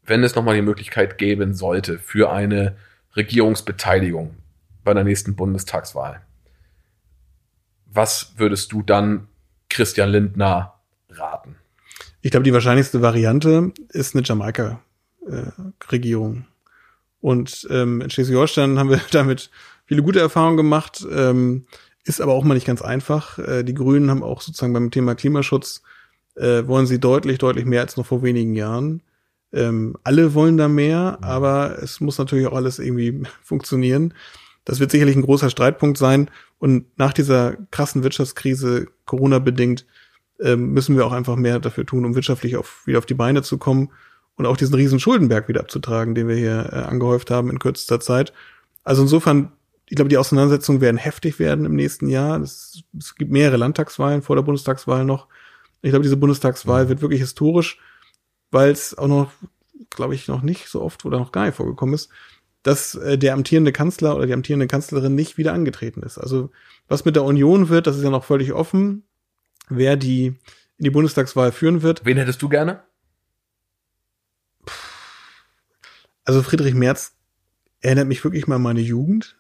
[0.05, 2.77] wenn es nochmal die Möglichkeit geben sollte für eine
[3.17, 4.37] Regierungsbeteiligung
[4.85, 6.21] bei der nächsten Bundestagswahl,
[7.87, 9.29] was würdest du dann
[9.69, 10.75] Christian Lindner
[11.11, 11.57] raten?
[12.23, 16.37] Ich glaube, die wahrscheinlichste Variante ist eine Jamaika-Regierung.
[16.37, 16.43] Äh,
[17.21, 19.51] Und ähm, in Schleswig-Holstein haben wir damit
[19.87, 21.67] viele gute Erfahrungen gemacht, ähm,
[22.05, 23.41] ist aber auch mal nicht ganz einfach.
[23.41, 25.83] Äh, die Grünen haben auch sozusagen beim Thema Klimaschutz
[26.37, 29.03] äh, wollen sie deutlich, deutlich mehr als noch vor wenigen Jahren.
[29.53, 34.15] Ähm, alle wollen da mehr, aber es muss natürlich auch alles irgendwie funktionieren.
[34.65, 36.31] Das wird sicherlich ein großer Streitpunkt sein.
[36.59, 39.85] Und nach dieser krassen Wirtschaftskrise, Corona bedingt,
[40.43, 43.43] ähm, müssen wir auch einfach mehr dafür tun, um wirtschaftlich auf, wieder auf die Beine
[43.43, 43.91] zu kommen
[44.37, 48.01] und auch diesen riesen Schuldenberg wieder abzutragen, den wir hier äh, angehäuft haben in kürzester
[48.01, 48.33] Zeit.
[48.83, 49.53] Also insofern,
[49.89, 52.41] ich glaube, die Auseinandersetzungen werden heftig werden im nächsten Jahr.
[52.41, 55.29] Es, es gibt mehrere Landtagswahlen vor der Bundestagswahl noch.
[55.83, 56.89] Ich glaube, diese Bundestagswahl mhm.
[56.89, 57.79] wird wirklich historisch,
[58.51, 59.31] weil es auch noch,
[59.91, 62.11] glaube ich, noch nicht so oft oder noch gar nicht vorgekommen ist,
[62.63, 66.19] dass äh, der amtierende Kanzler oder die amtierende Kanzlerin nicht wieder angetreten ist.
[66.19, 66.51] Also
[66.89, 69.05] was mit der Union wird, das ist ja noch völlig offen,
[69.69, 72.05] wer die in die Bundestagswahl führen wird.
[72.05, 72.83] Wen hättest du gerne?
[76.25, 77.13] Also Friedrich Merz
[77.81, 79.37] erinnert mich wirklich mal an meine Jugend.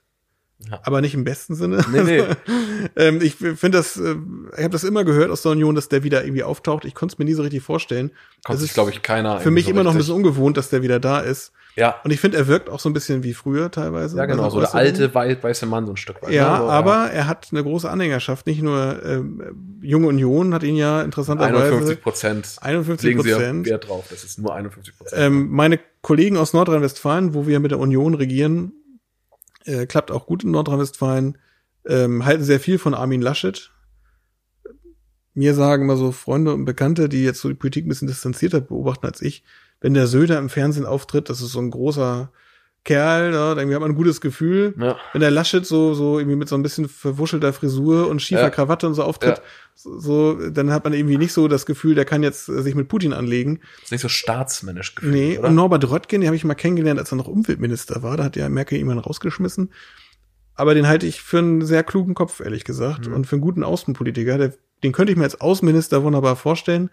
[0.70, 0.80] Ja.
[0.84, 1.84] Aber nicht im besten Sinne.
[1.90, 2.24] Nee, nee.
[2.96, 4.14] ähm, ich finde das, äh,
[4.56, 6.84] ich habe das immer gehört aus der Union, dass der wieder irgendwie auftaucht.
[6.84, 8.12] Ich konnte es mir nie so richtig vorstellen.
[8.44, 9.40] Konnte sich, glaube ich, keiner.
[9.40, 11.52] Für mich so immer noch ein bisschen ungewohnt, dass der wieder da ist.
[11.74, 12.00] Ja.
[12.04, 14.16] Und ich finde, er wirkt auch so ein bisschen wie früher teilweise.
[14.16, 16.30] Ja, genau, so der alte weiße Mann so ein Stück weit.
[16.30, 17.06] Ja, also, aber ja.
[17.08, 18.46] er hat eine große Anhängerschaft.
[18.46, 21.64] Nicht nur ähm, Junge Union hat ihn ja interessanterweise.
[21.64, 22.56] 51 Prozent.
[22.60, 23.66] 51 Prozent.
[23.66, 25.22] Wert drauf, das ist nur 51 Prozent.
[25.22, 28.72] Ähm, meine Kollegen aus Nordrhein-Westfalen, wo wir mit der Union regieren,
[29.64, 31.38] äh, klappt auch gut in Nordrhein-Westfalen,
[31.86, 33.70] ähm, halten sehr viel von Armin Laschet.
[35.34, 38.60] Mir sagen immer so Freunde und Bekannte, die jetzt so die Politik ein bisschen distanzierter
[38.60, 39.44] beobachten als ich,
[39.82, 42.30] wenn der Söder im Fernsehen auftritt, das ist so ein großer
[42.84, 44.74] Kerl, ne, irgendwie hat man ein gutes Gefühl.
[44.78, 44.96] Ja.
[45.12, 48.50] Wenn der Laschet so, so irgendwie mit so ein bisschen verwuschelter Frisur und schiefer ja.
[48.50, 49.42] Krawatte und so auftritt, ja.
[49.74, 53.12] so, dann hat man irgendwie nicht so das Gefühl, der kann jetzt sich mit Putin
[53.12, 53.60] anlegen.
[53.76, 55.14] Das ist nicht so staatsmännisch gefühlt.
[55.14, 55.48] Nee, oder?
[55.48, 58.36] und Norbert Röttgen, den habe ich mal kennengelernt, als er noch Umweltminister war, da hat
[58.36, 59.70] ja Merkel ihn rausgeschmissen.
[60.54, 63.14] Aber den halte ich für einen sehr klugen Kopf, ehrlich gesagt, mhm.
[63.14, 64.38] und für einen guten Außenpolitiker.
[64.38, 66.90] Der, den könnte ich mir als Außenminister wunderbar vorstellen.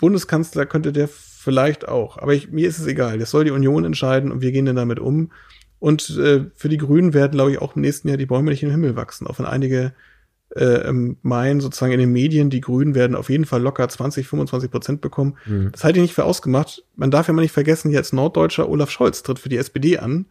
[0.00, 2.18] Bundeskanzler könnte der vielleicht auch.
[2.18, 3.18] Aber ich, mir ist es egal.
[3.18, 5.30] Das soll die Union entscheiden und wir gehen dann damit um.
[5.78, 8.62] Und äh, für die Grünen werden, glaube ich, auch im nächsten Jahr die Bäume nicht
[8.62, 9.26] den Himmel wachsen.
[9.26, 9.94] Auch wenn einige
[10.54, 10.92] äh,
[11.22, 15.00] meinen, sozusagen in den Medien, die Grünen werden auf jeden Fall locker 20, 25 Prozent
[15.00, 15.38] bekommen.
[15.46, 15.70] Mhm.
[15.72, 16.84] Das halte ich nicht für ausgemacht.
[16.96, 20.26] Man darf ja mal nicht vergessen, jetzt Norddeutscher Olaf Scholz tritt für die SPD an.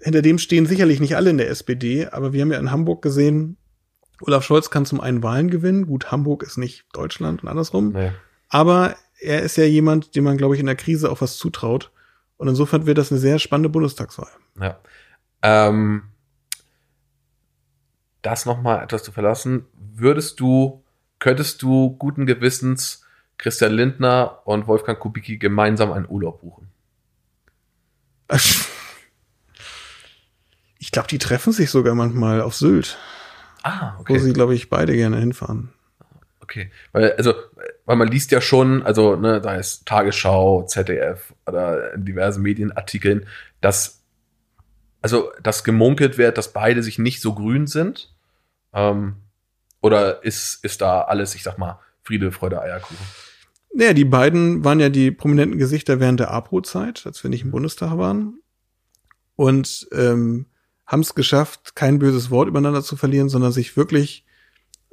[0.00, 3.02] Hinter dem stehen sicherlich nicht alle in der SPD, aber wir haben ja in Hamburg
[3.02, 3.57] gesehen,
[4.20, 5.86] Olaf Scholz kann zum einen Wahlen gewinnen.
[5.86, 7.92] Gut, Hamburg ist nicht Deutschland und andersrum.
[7.92, 8.12] Nee.
[8.48, 11.90] Aber er ist ja jemand, dem man, glaube ich, in der Krise auch was zutraut.
[12.36, 14.30] Und insofern wird das eine sehr spannende Bundestagswahl.
[14.60, 14.78] Ja.
[15.42, 16.04] Ähm,
[18.22, 19.66] das nochmal etwas zu verlassen.
[19.74, 20.84] Würdest du,
[21.18, 23.04] könntest du guten Gewissens
[23.38, 26.68] Christian Lindner und Wolfgang Kubicki gemeinsam einen Urlaub buchen?
[30.78, 32.98] Ich glaube, die treffen sich sogar manchmal auf Sylt.
[33.62, 34.14] Ah, okay.
[34.14, 35.70] Wo sie, glaube ich, beide gerne hinfahren.
[36.40, 36.70] Okay.
[36.92, 37.34] Weil, also,
[37.84, 43.26] weil man liest ja schon, also, ne, da ist Tagesschau, ZDF oder in diversen Medienartikeln,
[43.60, 44.02] dass,
[45.02, 48.14] also, dass gemunkelt wird, dass beide sich nicht so grün sind.
[48.72, 49.16] Ähm,
[49.80, 52.96] oder ist, ist da alles, ich sag mal, Friede, Freude, Eierkuchen?
[53.74, 57.50] Naja, die beiden waren ja die prominenten Gesichter während der APO-Zeit, als wir nicht im
[57.50, 58.40] Bundestag waren.
[59.36, 60.46] Und ähm,
[60.88, 64.24] haben es geschafft, kein böses Wort übereinander zu verlieren, sondern sich wirklich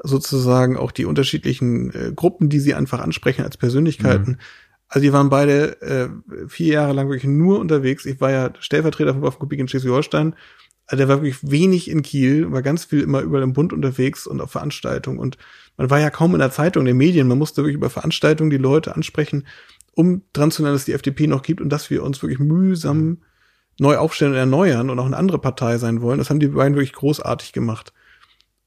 [0.03, 4.31] sozusagen auch die unterschiedlichen äh, Gruppen, die sie einfach ansprechen als Persönlichkeiten.
[4.31, 4.37] Mhm.
[4.89, 6.09] Also die waren beide äh,
[6.47, 8.05] vier Jahre lang wirklich nur unterwegs.
[8.05, 10.35] Ich war ja Stellvertreter von Waffenkopik in Schleswig-Holstein.
[10.85, 14.27] Also der war wirklich wenig in Kiel, war ganz viel immer überall im Bund unterwegs
[14.27, 15.17] und auf Veranstaltungen.
[15.17, 15.37] Und
[15.77, 17.27] man war ja kaum in der Zeitung, in den Medien.
[17.27, 19.47] Man musste wirklich über Veranstaltungen die Leute ansprechen,
[19.93, 23.19] um dran zu nennen, dass die FDP noch gibt und dass wir uns wirklich mühsam
[23.79, 26.17] neu aufstellen und erneuern und auch eine andere Partei sein wollen.
[26.17, 27.93] Das haben die beiden wirklich großartig gemacht.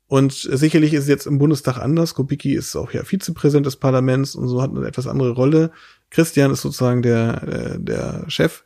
[0.06, 2.14] Und sicherlich ist es jetzt im Bundestag anders.
[2.14, 5.70] Kubicki ist auch ja Vizepräsident des Parlaments und so hat eine etwas andere Rolle.
[6.10, 8.64] Christian ist sozusagen der, der, der Chef.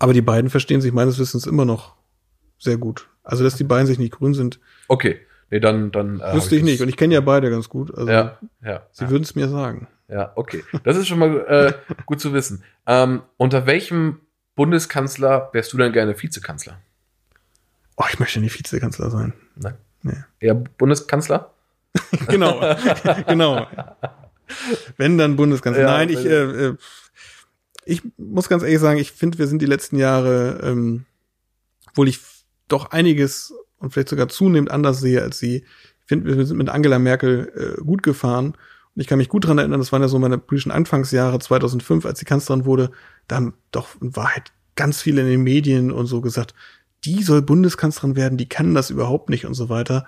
[0.00, 1.94] Aber die beiden verstehen sich meines Wissens immer noch
[2.58, 3.08] sehr gut.
[3.22, 4.58] Also, dass die beiden sich nicht grün sind.
[4.88, 5.20] Okay.
[5.50, 6.18] Nee, dann, dann.
[6.20, 6.80] Äh, Wüsste ich nicht.
[6.80, 7.94] Und ich kenne ja beide ganz gut.
[7.94, 8.86] Also, ja, ja.
[8.90, 9.10] Sie ja.
[9.10, 9.86] würden es mir sagen.
[10.08, 10.64] Ja, okay.
[10.82, 11.72] Das ist schon mal äh,
[12.06, 12.64] gut zu wissen.
[12.86, 14.20] Ähm, unter welchem
[14.54, 16.78] Bundeskanzler wärst du denn gerne Vizekanzler?
[17.96, 19.32] Oh, ich möchte nicht Vizekanzler sein.
[19.56, 19.74] Nein.
[20.02, 20.16] Nee.
[20.40, 21.52] Eher Bundeskanzler?
[22.28, 22.60] genau,
[23.26, 23.66] genau.
[24.96, 25.82] Wenn dann Bundeskanzler.
[25.82, 26.76] Ja, Nein, ich, äh, äh,
[27.84, 31.04] ich muss ganz ehrlich sagen, ich finde, wir sind die letzten Jahre, ähm,
[31.88, 32.20] obwohl ich
[32.68, 35.64] doch einiges und vielleicht sogar zunehmend anders sehe als sie.
[36.00, 38.54] Ich finde, wir sind mit Angela Merkel äh, gut gefahren.
[38.94, 42.04] Und ich kann mich gut dran erinnern, das waren ja so meine politischen Anfangsjahre 2005,
[42.04, 42.90] als sie Kanzlerin wurde.
[43.26, 46.54] Da haben doch in Wahrheit ganz viele in den Medien und so gesagt,
[47.04, 50.06] die soll Bundeskanzlerin werden, die kann das überhaupt nicht und so weiter.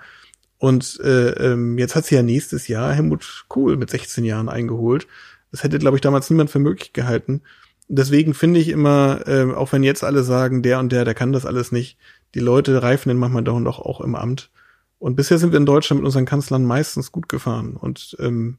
[0.57, 5.07] Und äh, ähm, jetzt hat sie ja nächstes Jahr Helmut Kohl mit 16 Jahren eingeholt.
[5.51, 7.41] Das hätte, glaube ich, damals niemand für möglich gehalten.
[7.87, 11.33] Deswegen finde ich immer, äh, auch wenn jetzt alle sagen, der und der, der kann
[11.33, 11.97] das alles nicht,
[12.33, 14.49] die Leute reifen dann manchmal doch noch auch im Amt.
[14.97, 17.75] Und bisher sind wir in Deutschland mit unseren Kanzlern meistens gut gefahren.
[17.75, 18.57] Und ähm,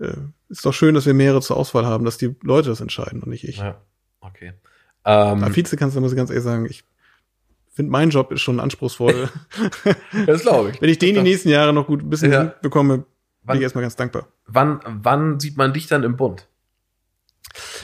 [0.00, 0.16] äh,
[0.48, 3.30] ist doch schön, dass wir mehrere zur Auswahl haben, dass die Leute das entscheiden und
[3.30, 3.58] nicht ich.
[3.58, 3.80] Ja,
[4.20, 4.52] okay.
[5.04, 6.84] Ähm, Als Vizekanzler muss ich ganz ehrlich sagen, ich
[7.72, 9.28] finde, mein Job ist schon anspruchsvoll.
[10.26, 10.82] das glaube ich.
[10.82, 12.44] Wenn ich den die nächsten Jahre noch gut ein bisschen ja.
[12.62, 13.04] bekomme,
[13.44, 14.28] bin ich erstmal ganz dankbar.
[14.46, 16.46] Wann, wann sieht man dich dann im Bund?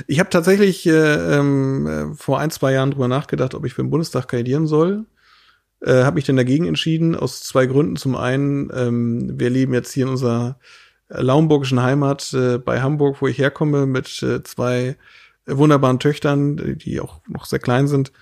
[0.07, 3.91] Ich habe tatsächlich äh, äh, vor ein, zwei Jahren drüber nachgedacht, ob ich für den
[3.91, 5.07] Bundestag kandidieren soll.
[5.81, 7.97] Äh, habe mich dann dagegen entschieden, aus zwei Gründen.
[7.97, 10.59] Zum einen, ähm, wir leben jetzt hier in unserer
[11.21, 14.97] laumburgischen Heimat äh, bei Hamburg, wo ich herkomme, mit äh, zwei
[15.47, 18.13] wunderbaren Töchtern, die auch noch sehr klein sind.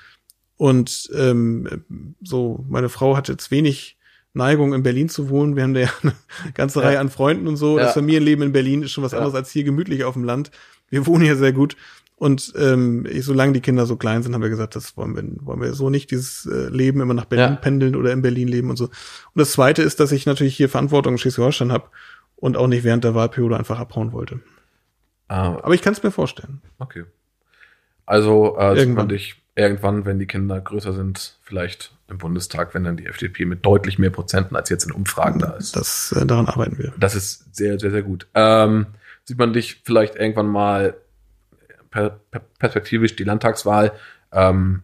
[0.57, 1.85] Und ähm,
[2.23, 3.97] so, meine Frau hat jetzt wenig
[4.35, 5.57] Neigung, in Berlin zu wohnen.
[5.57, 6.15] Wir haben da ja eine
[6.55, 6.87] ganze ja.
[6.87, 7.79] Reihe an Freunden und so.
[7.79, 7.85] Ja.
[7.85, 9.19] Das Familienleben in Berlin ist schon was ja.
[9.19, 10.51] anderes als hier gemütlich auf dem Land.
[10.89, 11.77] Wir wohnen hier sehr gut.
[12.17, 15.61] Und ähm, solange die Kinder so klein sind, haben wir gesagt, das wollen wir, wollen
[15.61, 18.77] wir so nicht, dieses äh, Leben immer nach Berlin pendeln oder in Berlin leben und
[18.77, 18.85] so.
[18.85, 18.93] Und
[19.35, 21.89] das Zweite ist, dass ich natürlich hier Verantwortung in Schleswig-Holstein habe
[22.43, 24.41] und auch nicht während der Wahlperiode einfach abhauen wollte.
[25.29, 25.59] Ah.
[25.63, 26.61] Aber ich kann es mir vorstellen.
[26.81, 27.05] Okay.
[28.05, 29.09] Also äh, irgendwann.
[29.09, 33.65] dich irgendwann, wenn die Kinder größer sind, vielleicht im Bundestag, wenn dann die FDP mit
[33.65, 35.77] deutlich mehr Prozenten als jetzt in Umfragen da ist.
[35.77, 36.93] Das, äh, daran arbeiten wir.
[36.99, 38.27] Das ist sehr, sehr, sehr gut.
[38.35, 38.87] Ähm,
[39.23, 40.97] sieht man dich vielleicht irgendwann mal
[41.93, 43.93] per, per perspektivisch die Landtagswahl
[44.33, 44.83] ähm,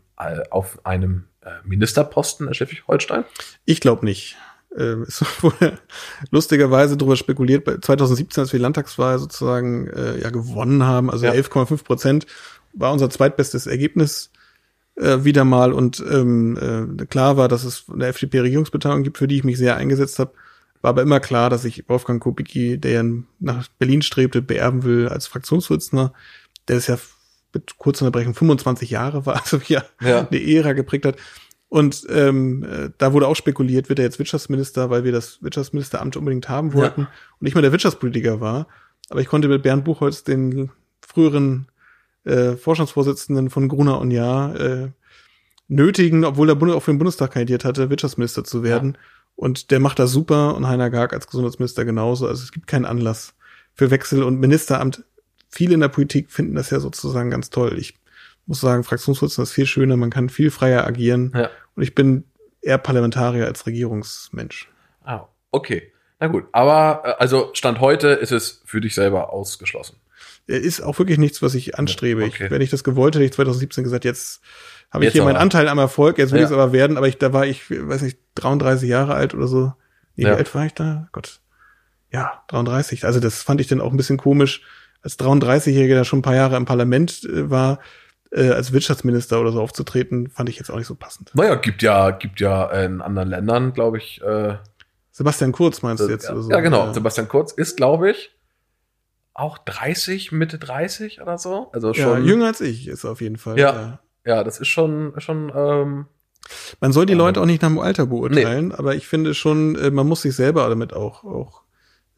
[0.51, 3.25] auf einem äh, Ministerposten in Schleswig-Holstein?
[3.65, 4.37] Ich glaube nicht.
[4.79, 5.79] Ähm, es wurde
[6.31, 11.33] lustigerweise darüber spekuliert, 2017, als wir die Landtagswahl sozusagen äh, ja gewonnen haben, also ja.
[11.33, 12.27] 11,5 Prozent,
[12.73, 14.31] war unser zweitbestes Ergebnis
[14.97, 19.37] äh, wieder mal und ähm, äh, klar war, dass es eine FDP-Regierungsbeteiligung gibt, für die
[19.37, 20.33] ich mich sehr eingesetzt habe.
[20.81, 23.05] War aber immer klar, dass ich Wolfgang Kubicki, der ja
[23.41, 26.13] nach Berlin strebte, beerben will als Fraktionsvorsitzender,
[26.69, 26.99] der ist ja
[27.53, 30.29] mit kurzer Unterbrechung 25 Jahre war, also ja, ja.
[30.29, 31.17] eine Ära geprägt hat.
[31.69, 36.17] Und ähm, äh, da wurde auch spekuliert, wird er jetzt Wirtschaftsminister, weil wir das Wirtschaftsministeramt
[36.17, 37.09] unbedingt haben wollten ja.
[37.09, 38.69] und nicht mal der Wirtschaftspolitiker war.
[39.11, 40.71] Aber ich konnte mit Bernd Buchholz den
[41.07, 41.69] früheren
[42.25, 44.89] äh, Vorstandsvorsitzenden von Gruner und Jahr äh,
[45.69, 48.95] nötigen, obwohl der Bund auch für den Bundestag kandidiert hatte, Wirtschaftsminister zu werden.
[48.95, 49.01] Ja.
[49.37, 52.27] Und der macht das super und Heiner Garg als Gesundheitsminister genauso.
[52.27, 53.35] Also es gibt keinen Anlass
[53.75, 55.05] für Wechsel und Ministeramt.
[55.51, 57.79] Viele in der Politik finden das ja sozusagen ganz toll.
[57.79, 57.95] Ich
[58.49, 61.33] muss sagen, Fraktionsvorsitzender ist viel schöner, man kann viel freier agieren.
[61.35, 61.51] Ja.
[61.77, 62.25] Und ich bin
[62.61, 64.69] eher Parlamentarier als Regierungsmensch.
[65.05, 65.93] Ah, okay.
[66.19, 69.97] Na gut, aber äh, also Stand heute ist es für dich selber ausgeschlossen
[70.49, 72.25] ist auch wirklich nichts, was ich anstrebe.
[72.25, 72.47] Okay.
[72.47, 74.41] Ich, wenn ich das gewollt hätte, ich 2017 gesagt, jetzt
[74.91, 76.47] habe ich hier meinen Anteil am Erfolg, jetzt will ja.
[76.47, 79.47] ich es aber werden, aber ich, da war ich, weiß nicht, 33 Jahre alt oder
[79.47, 79.75] so.
[80.17, 80.31] Nee, ja.
[80.31, 81.09] wie alt war ich da?
[81.13, 81.41] Gott.
[82.11, 83.05] ja, 33.
[83.05, 84.63] Also das fand ich dann auch ein bisschen komisch,
[85.03, 87.79] als 33-Jähriger, der schon ein paar Jahre im Parlament äh, war,
[88.31, 91.31] äh, als Wirtschaftsminister oder so aufzutreten, fand ich jetzt auch nicht so passend.
[91.35, 94.21] Naja, gibt ja, gibt ja in anderen Ländern, glaube ich.
[94.23, 94.57] Äh,
[95.13, 96.25] Sebastian Kurz meinst du jetzt?
[96.27, 96.51] ja, oder so?
[96.51, 96.93] ja, genau.
[96.93, 98.35] Sebastian Kurz ist, glaube ich,
[99.35, 101.71] auch 30, Mitte 30 oder so.
[101.73, 102.25] Also Ja, schon.
[102.25, 103.59] jünger als ich ist auf jeden Fall.
[103.59, 104.01] Ja.
[104.25, 106.07] Ja, das ist schon, schon, ähm,
[106.81, 107.19] Man soll die Ja.
[107.19, 110.35] Leute auch nicht nach dem Alter beurteilen, aber ich finde schon, äh, man muss sich
[110.37, 111.63] selber damit auch, auch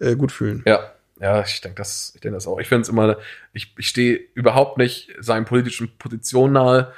[0.00, 0.62] äh, gut fühlen.
[0.66, 0.80] ja.
[1.20, 2.58] Ja, ich denke das, ich denke das auch.
[2.58, 3.18] Ich finde es immer,
[3.52, 6.92] ich, ich stehe überhaupt nicht seinen politischen Positionen nahe,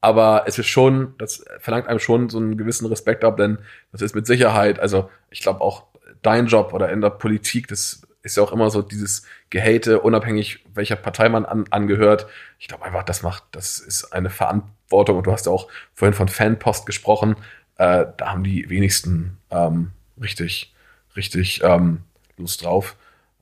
[0.00, 3.58] aber es ist schon, das verlangt einem schon so einen gewissen Respekt ab, denn
[3.92, 5.84] das ist mit Sicherheit, also ich glaube auch
[6.22, 10.64] dein Job oder in der Politik, das ist ja auch immer so dieses Gehate, unabhängig
[10.74, 12.26] welcher Partei man an, angehört.
[12.58, 16.14] Ich glaube einfach, das macht, das ist eine Verantwortung und du hast ja auch vorhin
[16.14, 17.36] von Fanpost gesprochen,
[17.76, 20.74] äh, da haben die wenigsten ähm, richtig,
[21.14, 22.02] richtig ähm,
[22.36, 22.96] Lust drauf.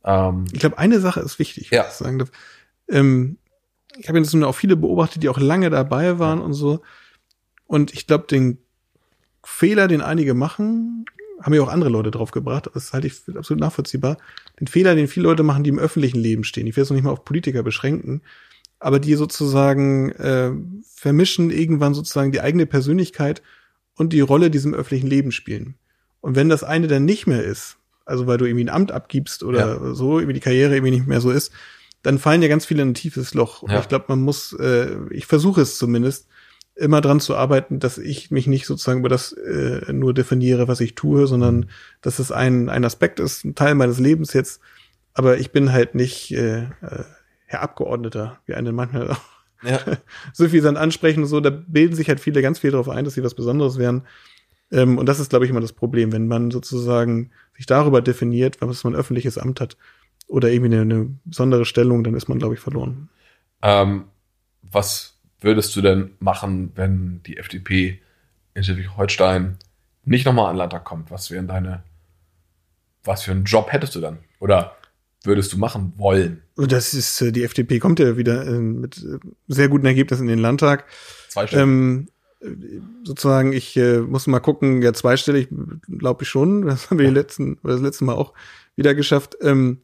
[0.06, 1.86] Ähm, Ich glaube, eine Sache ist wichtig, Ja.
[1.88, 2.30] ich sagen darf.
[2.88, 3.38] Ähm,
[3.98, 6.82] ich habe jetzt nun auch viele beobachtet, die auch lange dabei waren und so.
[7.66, 8.58] Und ich glaube, den
[9.44, 11.04] Fehler, den einige machen,
[11.40, 14.16] haben ja auch andere Leute drauf gebracht, das halte ich für absolut nachvollziehbar.
[14.58, 16.94] Den Fehler, den viele Leute machen, die im öffentlichen Leben stehen, ich will es noch
[16.94, 18.22] nicht mal auf Politiker beschränken,
[18.78, 20.52] aber die sozusagen äh,
[20.94, 23.42] vermischen irgendwann sozusagen die eigene Persönlichkeit
[23.96, 25.74] und die Rolle, die sie im öffentlichen Leben spielen.
[26.20, 27.76] Und wenn das eine dann nicht mehr ist,
[28.06, 31.20] also weil du irgendwie ein Amt abgibst oder so, irgendwie die Karriere irgendwie nicht mehr
[31.20, 31.52] so ist,
[32.02, 33.62] dann fallen ja ganz viele in ein tiefes Loch.
[33.62, 33.80] Und Ja.
[33.80, 36.28] ich glaube, man muss, äh, ich versuche es zumindest,
[36.76, 40.80] immer dran zu arbeiten, dass ich mich nicht sozusagen über das äh, nur definiere, was
[40.80, 41.70] ich tue, sondern
[42.02, 44.60] dass es ein, ein Aspekt ist, ein Teil meines Lebens jetzt.
[45.14, 47.04] Aber ich bin halt nicht äh, äh,
[47.46, 49.20] Herr Abgeordneter, wie einen manchmal auch
[49.62, 49.80] ja.
[50.34, 53.06] so viel dann ansprechen und so, da bilden sich halt viele ganz viel darauf ein,
[53.06, 54.02] dass sie was Besonderes wären.
[54.70, 58.58] Ähm, und das ist, glaube ich, immer das Problem, wenn man sozusagen sich darüber definiert,
[58.60, 59.76] was man ein öffentliches Amt hat
[60.28, 63.08] oder irgendwie eine, eine besondere Stellung, dann ist man, glaube ich, verloren.
[63.62, 64.04] Ähm,
[64.62, 68.00] was würdest du denn machen, wenn die FDP
[68.54, 69.58] in Schleswig-Holstein
[70.04, 71.10] nicht nochmal an den Landtag kommt?
[71.10, 71.82] Was wären deine,
[73.04, 74.18] was für einen Job hättest du dann?
[74.40, 74.76] Oder
[75.22, 76.42] würdest du machen wollen?
[76.56, 79.18] Das ist, äh, die FDP kommt ja wieder äh, mit äh,
[79.48, 80.84] sehr guten Ergebnissen in den Landtag.
[81.28, 81.58] Zwei Stück.
[81.58, 82.12] Ähm, äh,
[83.04, 85.48] sozusagen, ich äh, muss mal gucken, ja, zweistellig
[85.88, 86.62] glaube ich schon.
[86.66, 88.32] Das haben wir die letzten, oder das letzte Mal auch
[88.76, 89.36] wieder geschafft.
[89.40, 89.78] Ähm,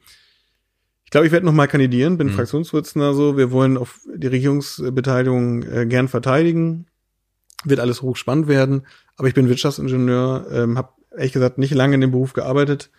[1.05, 2.33] ich glaube, ich werde noch mal kandidieren, bin Mhm.
[2.33, 3.37] Fraktionsvorsitzender so.
[3.37, 6.87] Wir wollen auf die Regierungsbeteiligung äh, gern verteidigen.
[7.65, 8.87] Wird alles hochspannend werden.
[9.17, 12.91] Aber ich bin Wirtschaftsingenieur, ähm, habe ehrlich gesagt nicht lange in dem Beruf gearbeitet,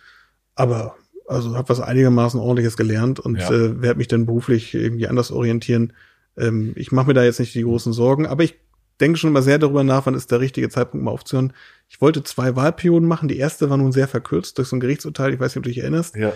[0.54, 0.94] aber
[1.26, 3.50] also habe was einigermaßen ordentliches gelernt und Ja.
[3.50, 5.92] äh, werde mich dann beruflich irgendwie anders orientieren.
[6.36, 8.56] Ähm, ich mache mir da jetzt nicht die großen Sorgen, aber ich
[9.00, 11.52] denke schon immer sehr darüber nach, wann ist der richtige Zeitpunkt, mal aufzuhören.
[11.88, 13.28] Ich wollte zwei Wahlperioden machen.
[13.28, 15.34] Die erste war nun sehr verkürzt durch so ein Gerichtsurteil.
[15.34, 16.16] Ich weiß nicht, ob du dich erinnerst.
[16.16, 16.32] ja.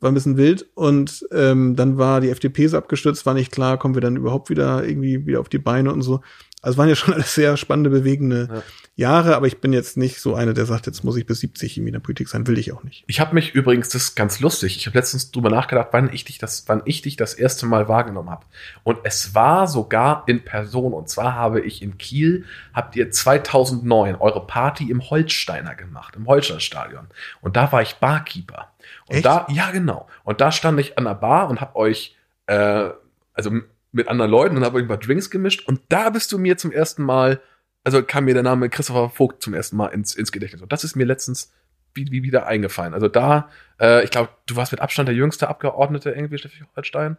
[0.00, 0.64] War ein bisschen wild.
[0.74, 4.48] Und ähm, dann war die FDP so abgestürzt, war nicht klar, kommen wir dann überhaupt
[4.48, 6.20] wieder irgendwie wieder auf die Beine und so.
[6.62, 8.62] Also waren ja schon alles sehr spannende, bewegende Ja.
[8.98, 11.76] Jahre, aber ich bin jetzt nicht so einer, der sagt, jetzt muss ich bis 70
[11.76, 13.04] irgendwie in der Politik sein, will ich auch nicht.
[13.06, 16.24] Ich habe mich übrigens, das ist ganz lustig, ich habe letztens drüber nachgedacht, wann ich
[16.24, 18.44] dich das, wann ich dich das erste Mal wahrgenommen habe.
[18.82, 20.92] Und es war sogar in Person.
[20.92, 22.44] Und zwar habe ich in Kiel,
[22.74, 27.06] habt ihr 2009 eure Party im Holsteiner gemacht, im Holsteinstadion.
[27.40, 28.72] Und da war ich Barkeeper.
[29.06, 29.24] Und Echt?
[29.24, 30.08] da, ja genau.
[30.24, 32.16] Und da stand ich an der Bar und habe euch,
[32.46, 32.90] äh,
[33.32, 33.52] also
[33.92, 35.68] mit anderen Leuten und habe euch ein paar Drinks gemischt.
[35.68, 37.40] Und da bist du mir zum ersten Mal,
[37.88, 40.60] also kam mir der Name Christopher Vogt zum ersten Mal ins, ins Gedächtnis.
[40.60, 41.50] Und das ist mir letztens
[41.94, 42.92] wie, wie wieder eingefallen.
[42.92, 43.48] Also da,
[43.80, 47.16] äh, ich glaube, du warst mit Abstand der jüngste Abgeordnete irgendwie Schleswig-Holstein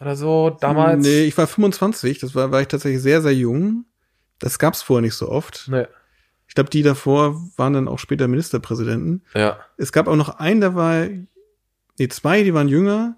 [0.00, 1.04] oder so damals.
[1.04, 3.86] Nee, ich war 25, das war, war ich tatsächlich sehr, sehr jung.
[4.38, 5.66] Das gab's vorher nicht so oft.
[5.68, 5.86] Nee.
[6.46, 9.24] Ich glaube, die davor waren dann auch später Ministerpräsidenten.
[9.34, 9.58] Ja.
[9.78, 11.08] Es gab auch noch einen, der war,
[11.98, 13.16] nee, zwei, die waren jünger.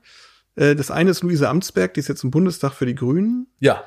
[0.56, 3.84] Äh, Das eine ist Luise Amtsberg, die ist jetzt im Bundestag für die Grünen, Ja.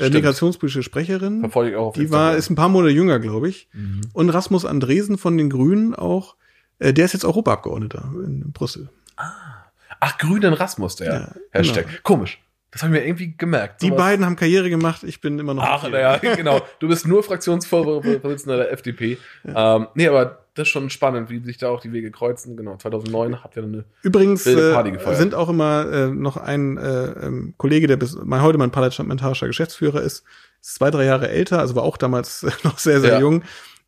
[0.00, 0.14] Äh, Stimmt.
[0.16, 1.40] migrationspolitische Sprecherin.
[1.40, 3.68] Verfolge ich auch auf Die war, ist ein paar Monate jünger, glaube ich.
[3.72, 4.00] Mhm.
[4.12, 6.36] Und Rasmus Andresen von den Grünen auch,
[6.78, 8.88] äh, der ist jetzt Europaabgeordneter in Brüssel.
[9.16, 11.86] Ach, Grünen Rasmus, der Ja, Hashtag.
[11.86, 11.98] genau.
[12.02, 12.40] Komisch.
[12.70, 13.82] Das habe ich mir irgendwie gemerkt.
[13.82, 15.64] Die beiden haben Karriere gemacht, ich bin immer noch.
[15.64, 16.60] Ach, naja, genau.
[16.78, 19.18] Du bist nur Fraktionsvorsitzender der FDP.
[19.44, 22.56] Ähm, nee, aber das ist schon spannend, wie sich da auch die Wege kreuzen.
[22.56, 23.84] Genau, 2009 habt ihr eine.
[24.02, 25.16] Übrigens Wilde Party äh, gefeiert.
[25.18, 29.46] sind auch immer äh, noch ein äh, ähm, Kollege, der bis mein, heute mein parlamentarischer
[29.46, 30.24] Geschäftsführer ist,
[30.60, 33.20] ist zwei, drei Jahre älter, also war auch damals noch sehr, sehr Ja.
[33.20, 33.42] jung.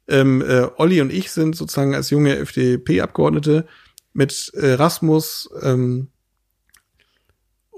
[0.08, 3.66] Ähm, äh, Olli und ich sind sozusagen als junge FDP-Abgeordnete
[4.12, 6.08] mit äh, Rasmus ähm,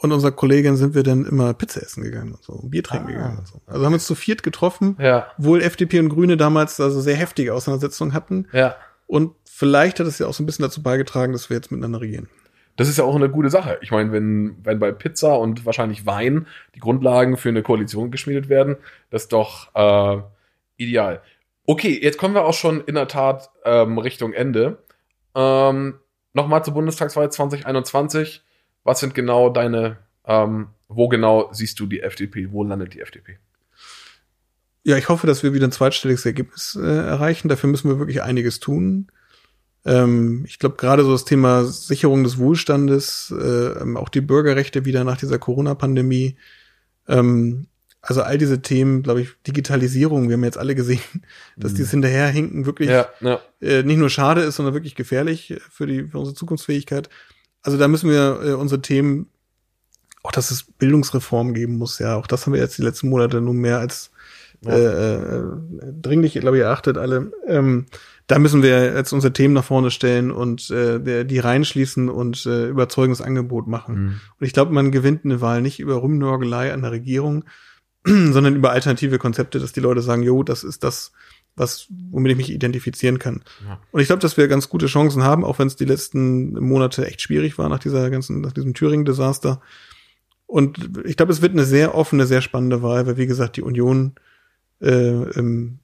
[0.05, 3.09] und unserer Kollegin sind wir dann immer Pizza essen gegangen und so, und Bier trinken
[3.09, 3.13] Ah.
[3.13, 3.61] gegangen und so.
[3.67, 7.55] Also haben uns zu viert getroffen, Ja, obwohl FDP und Grüne damals also sehr heftige
[7.55, 8.47] Auseinandersetzungen hatten.
[8.53, 8.77] ja.
[9.07, 12.01] Und vielleicht hat es ja auch so ein bisschen dazu beigetragen, dass wir jetzt miteinander
[12.01, 12.29] regieren.
[12.77, 13.79] Das ist ja auch eine gute Sache.
[13.83, 18.49] Ich meine, wenn, wenn bei Pizza und wahrscheinlich Wein die Grundlagen für eine Koalition geschmiedet
[18.49, 18.77] werden,
[19.11, 20.23] das ist doch äh,
[20.79, 21.21] ideal.
[21.67, 24.79] Okay, jetzt kommen wir auch schon in der Tat ähm, Richtung Ende.
[25.35, 25.95] Ähm,
[26.33, 28.43] Nochmal zur Bundestagswahl 2021.
[28.85, 32.53] Was sind genau deine, ähm, wo genau siehst du die FDP?
[32.53, 33.39] Wo landet die FDP?
[34.85, 37.49] Ja, ich hoffe, dass wir wieder ein zweitstelliges Ergebnis äh, erreichen.
[37.49, 39.09] Dafür müssen wir wirklich einiges tun.
[39.87, 44.85] Ähm, ich glaube, gerade so das Thema Sicherung des Wohlstandes, äh, ähm, auch die Bürgerrechte
[44.85, 46.37] wieder nach dieser Corona-Pandemie,
[47.09, 47.67] ähm,
[48.01, 51.01] also all diese Themen, glaube ich, Digitalisierung, wir haben jetzt alle gesehen,
[51.57, 51.77] dass mhm.
[51.77, 53.41] dieses Hinterherhinken wirklich ja, ja.
[53.61, 57.09] Äh, nicht nur schade ist, sondern wirklich gefährlich für die für unsere Zukunftsfähigkeit.
[57.65, 59.27] Also da müssen wir äh, unsere Themen,
[60.23, 63.41] auch dass es Bildungsreform geben muss, ja, auch das haben wir jetzt die letzten Monate
[63.41, 64.11] nun mehr als
[64.61, 64.73] ja.
[64.73, 65.43] äh, äh,
[66.01, 67.33] dringlich, glaube ich, erachtet alle.
[67.47, 67.87] Ähm,
[68.27, 72.69] da müssen wir jetzt unsere Themen nach vorne stellen und äh, die reinschließen und äh,
[72.69, 73.95] überzeugendes Angebot machen.
[73.95, 74.21] Mhm.
[74.41, 77.45] Und ich glaube, man gewinnt eine Wahl nicht über Rumnörgelei an der Regierung,
[78.05, 81.13] sondern über alternative Konzepte, dass die Leute sagen, jo, das ist das,
[81.57, 83.43] was, womit ich mich identifizieren kann.
[83.67, 83.81] Ja.
[83.93, 87.07] Und ich glaube, dass wir ganz gute Chancen haben, auch wenn es die letzten Monate
[87.07, 89.61] echt schwierig war nach dieser ganzen, nach diesem Thüringen-Desaster.
[90.47, 93.63] Und ich glaube, es wird eine sehr offene, sehr spannende Wahl, weil wie gesagt, die
[93.63, 94.15] Union
[94.81, 95.79] äh, ähm,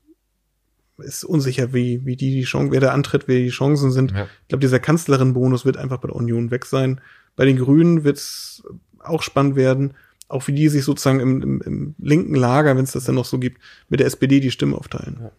[0.98, 4.12] ist unsicher, wie, wie die, die Chance, wer da antritt, wer die Chancen sind.
[4.12, 4.24] Ja.
[4.42, 7.00] Ich glaube, dieser Kanzlerin-Bonus wird einfach bei der Union weg sein.
[7.36, 8.62] Bei den Grünen wird es
[8.98, 9.94] auch spannend werden,
[10.28, 13.24] auch wie die sich sozusagen im, im, im linken Lager, wenn es das dann noch
[13.24, 15.18] so gibt, mit der SPD die Stimmen aufteilen.
[15.20, 15.32] Ja.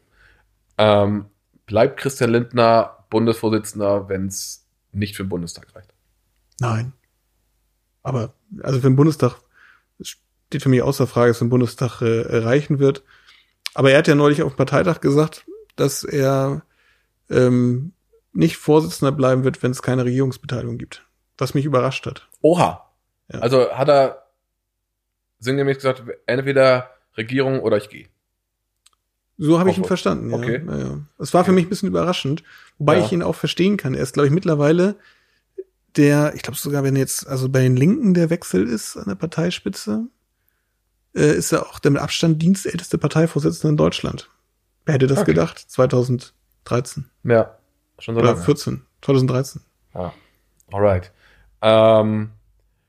[0.82, 1.26] Ähm,
[1.68, 5.94] bleibt Christian Lindner Bundesvorsitzender, wenn es nicht für den Bundestag reicht?
[6.60, 6.94] Nein.
[8.02, 8.34] Aber
[8.64, 9.36] also für den Bundestag
[10.02, 13.04] steht für mich außer Frage, dass für den Bundestag äh, reichen wird.
[13.76, 15.46] Aber er hat ja neulich auf dem Parteitag gesagt,
[15.76, 16.64] dass er
[17.30, 17.94] ähm,
[18.34, 21.06] nicht Vorsitzender bleiben wird, wenn es keine Regierungsbeteiligung gibt.
[21.38, 22.28] Was mich überrascht hat.
[22.42, 22.90] Oha.
[23.32, 23.40] Ja.
[23.40, 24.26] Also hat er
[25.40, 28.08] sinngemäß gesagt, entweder Regierung oder ich gehe.
[29.38, 30.38] So habe ich ihn verstanden, ja.
[30.38, 30.62] Okay.
[30.68, 31.00] ja.
[31.18, 32.44] Es war für mich ein bisschen überraschend,
[32.78, 33.06] wobei ja.
[33.06, 33.96] ich ihn auch verstehen kann.
[33.96, 34.98] Er ist, glaube ich, mittlerweile
[35.98, 39.16] der, ich glaube sogar, wenn jetzt, also bei den Linken der Wechsel ist an der
[39.16, 40.08] Parteispitze,
[41.16, 44.30] äh, ist er auch der mit Abstand dienstälteste Parteivorsitzende in Deutschland.
[44.86, 45.32] Wer hätte das okay.
[45.32, 45.60] gedacht?
[45.60, 47.10] 2013.
[47.24, 47.58] Ja,
[48.00, 48.44] schon so Oder lange.
[48.44, 49.62] 14, 2013.
[49.94, 50.14] Ja,
[50.72, 51.12] alright.
[51.62, 52.32] Ähm,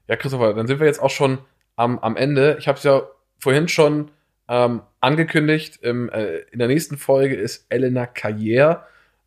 [0.09, 1.39] ja, Christopher, dann sind wir jetzt auch schon
[1.77, 2.57] am, am Ende.
[2.59, 3.03] Ich habe es ja
[3.39, 4.11] vorhin schon
[4.49, 5.79] ähm, angekündigt.
[5.83, 8.83] Im, äh, in der nächsten Folge ist Elena Carrière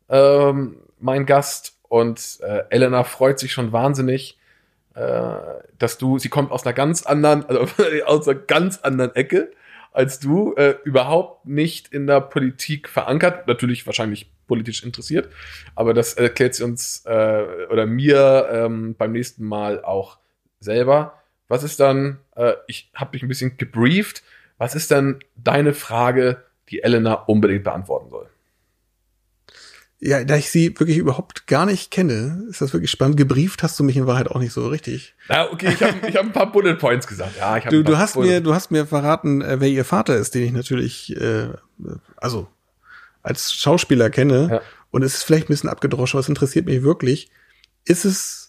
[0.08, 4.38] ähm, mein Gast und äh, Elena freut sich schon wahnsinnig,
[4.94, 5.32] äh,
[5.78, 7.66] dass du, sie kommt aus einer ganz anderen, also
[8.06, 9.52] aus einer ganz anderen Ecke
[9.96, 15.32] als du, äh, überhaupt nicht in der Politik verankert, natürlich wahrscheinlich politisch interessiert,
[15.74, 20.18] aber das erklärt sie uns äh, oder mir ähm, beim nächsten Mal auch
[20.60, 21.22] selber.
[21.48, 24.22] Was ist dann, äh, ich habe dich ein bisschen gebrieft,
[24.58, 28.28] was ist dann deine Frage, die Elena unbedingt beantworten soll?
[29.98, 33.16] Ja, da ich sie wirklich überhaupt gar nicht kenne, ist das wirklich spannend.
[33.16, 35.14] Gebrieft hast du mich in Wahrheit auch nicht so richtig.
[35.28, 37.38] Ja, okay, ich habe ich hab ein paar Bullet Points gesagt.
[37.38, 39.86] Ja, ich hab du, du hast Bullet mir, du hast mir verraten, äh, wer ihr
[39.86, 41.48] Vater ist, den ich natürlich, äh,
[42.16, 42.46] also
[43.22, 44.48] als Schauspieler kenne.
[44.50, 44.60] Ja.
[44.90, 47.30] Und es ist vielleicht ein bisschen abgedroschen, aber es interessiert mich wirklich.
[47.84, 48.45] Ist es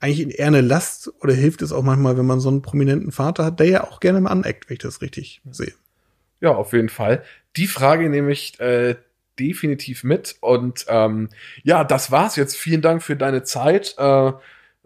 [0.00, 3.44] eigentlich eher eine Last oder hilft es auch manchmal, wenn man so einen prominenten Vater
[3.44, 5.74] hat, der ja auch gerne mal aneckt, wenn ich das richtig sehe?
[6.40, 7.22] Ja, auf jeden Fall.
[7.56, 8.96] Die Frage nämlich, äh,
[9.40, 10.36] definitiv mit.
[10.40, 11.30] Und ähm,
[11.64, 12.56] ja, das war's jetzt.
[12.56, 13.96] Vielen Dank für deine Zeit.
[13.98, 14.32] Äh,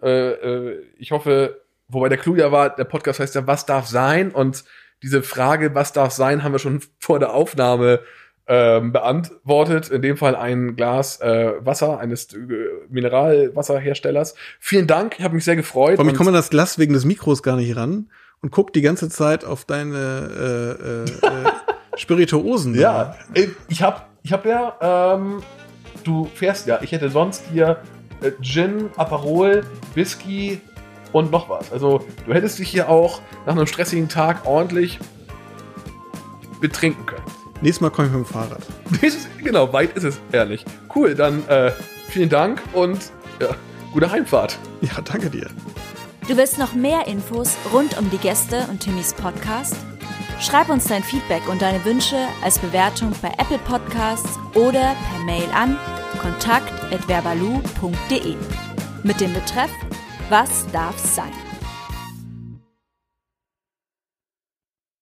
[0.02, 3.86] äh, äh, ich hoffe, wobei der Clou ja war, der Podcast heißt ja, was darf
[3.86, 4.30] sein?
[4.30, 4.64] Und
[5.02, 8.00] diese Frage, was darf sein, haben wir schon vor der Aufnahme
[8.46, 9.88] ähm, beantwortet.
[9.88, 12.38] In dem Fall ein Glas äh, Wasser eines äh,
[12.90, 14.34] Mineralwasserherstellers.
[14.60, 15.96] Vielen Dank, ich habe mich sehr gefreut.
[15.96, 18.10] Vor ich komme das Glas wegen des Mikros gar nicht ran
[18.42, 21.50] und guck die ganze Zeit auf deine äh, äh, äh,
[21.96, 22.74] Spirituosen.
[22.74, 23.16] Ja,
[23.68, 25.42] ich habe ich habe ja, ähm,
[26.02, 27.78] du fährst ja, ich hätte sonst hier
[28.20, 29.64] äh, Gin, Aperol,
[29.94, 30.60] Whisky
[31.12, 31.72] und noch was.
[31.72, 34.98] Also du hättest dich hier auch nach einem stressigen Tag ordentlich
[36.60, 37.43] betrinken können.
[37.64, 38.60] Nächstes Mal komme ich mit dem Fahrrad.
[39.42, 40.66] genau, weit ist es, ehrlich.
[40.94, 41.72] Cool, dann äh,
[42.10, 43.10] vielen Dank und
[43.40, 43.56] ja,
[43.90, 44.58] gute Heimfahrt.
[44.82, 45.46] Ja, danke dir.
[46.28, 49.76] Du willst noch mehr Infos rund um die Gäste und Timmys Podcast?
[50.40, 55.48] Schreib uns dein Feedback und deine Wünsche als Bewertung bei Apple Podcasts oder per Mail
[55.54, 55.78] an
[56.20, 58.36] kontakt@verbalu.de
[59.04, 59.70] mit dem Betreff
[60.28, 61.32] Was darf sein?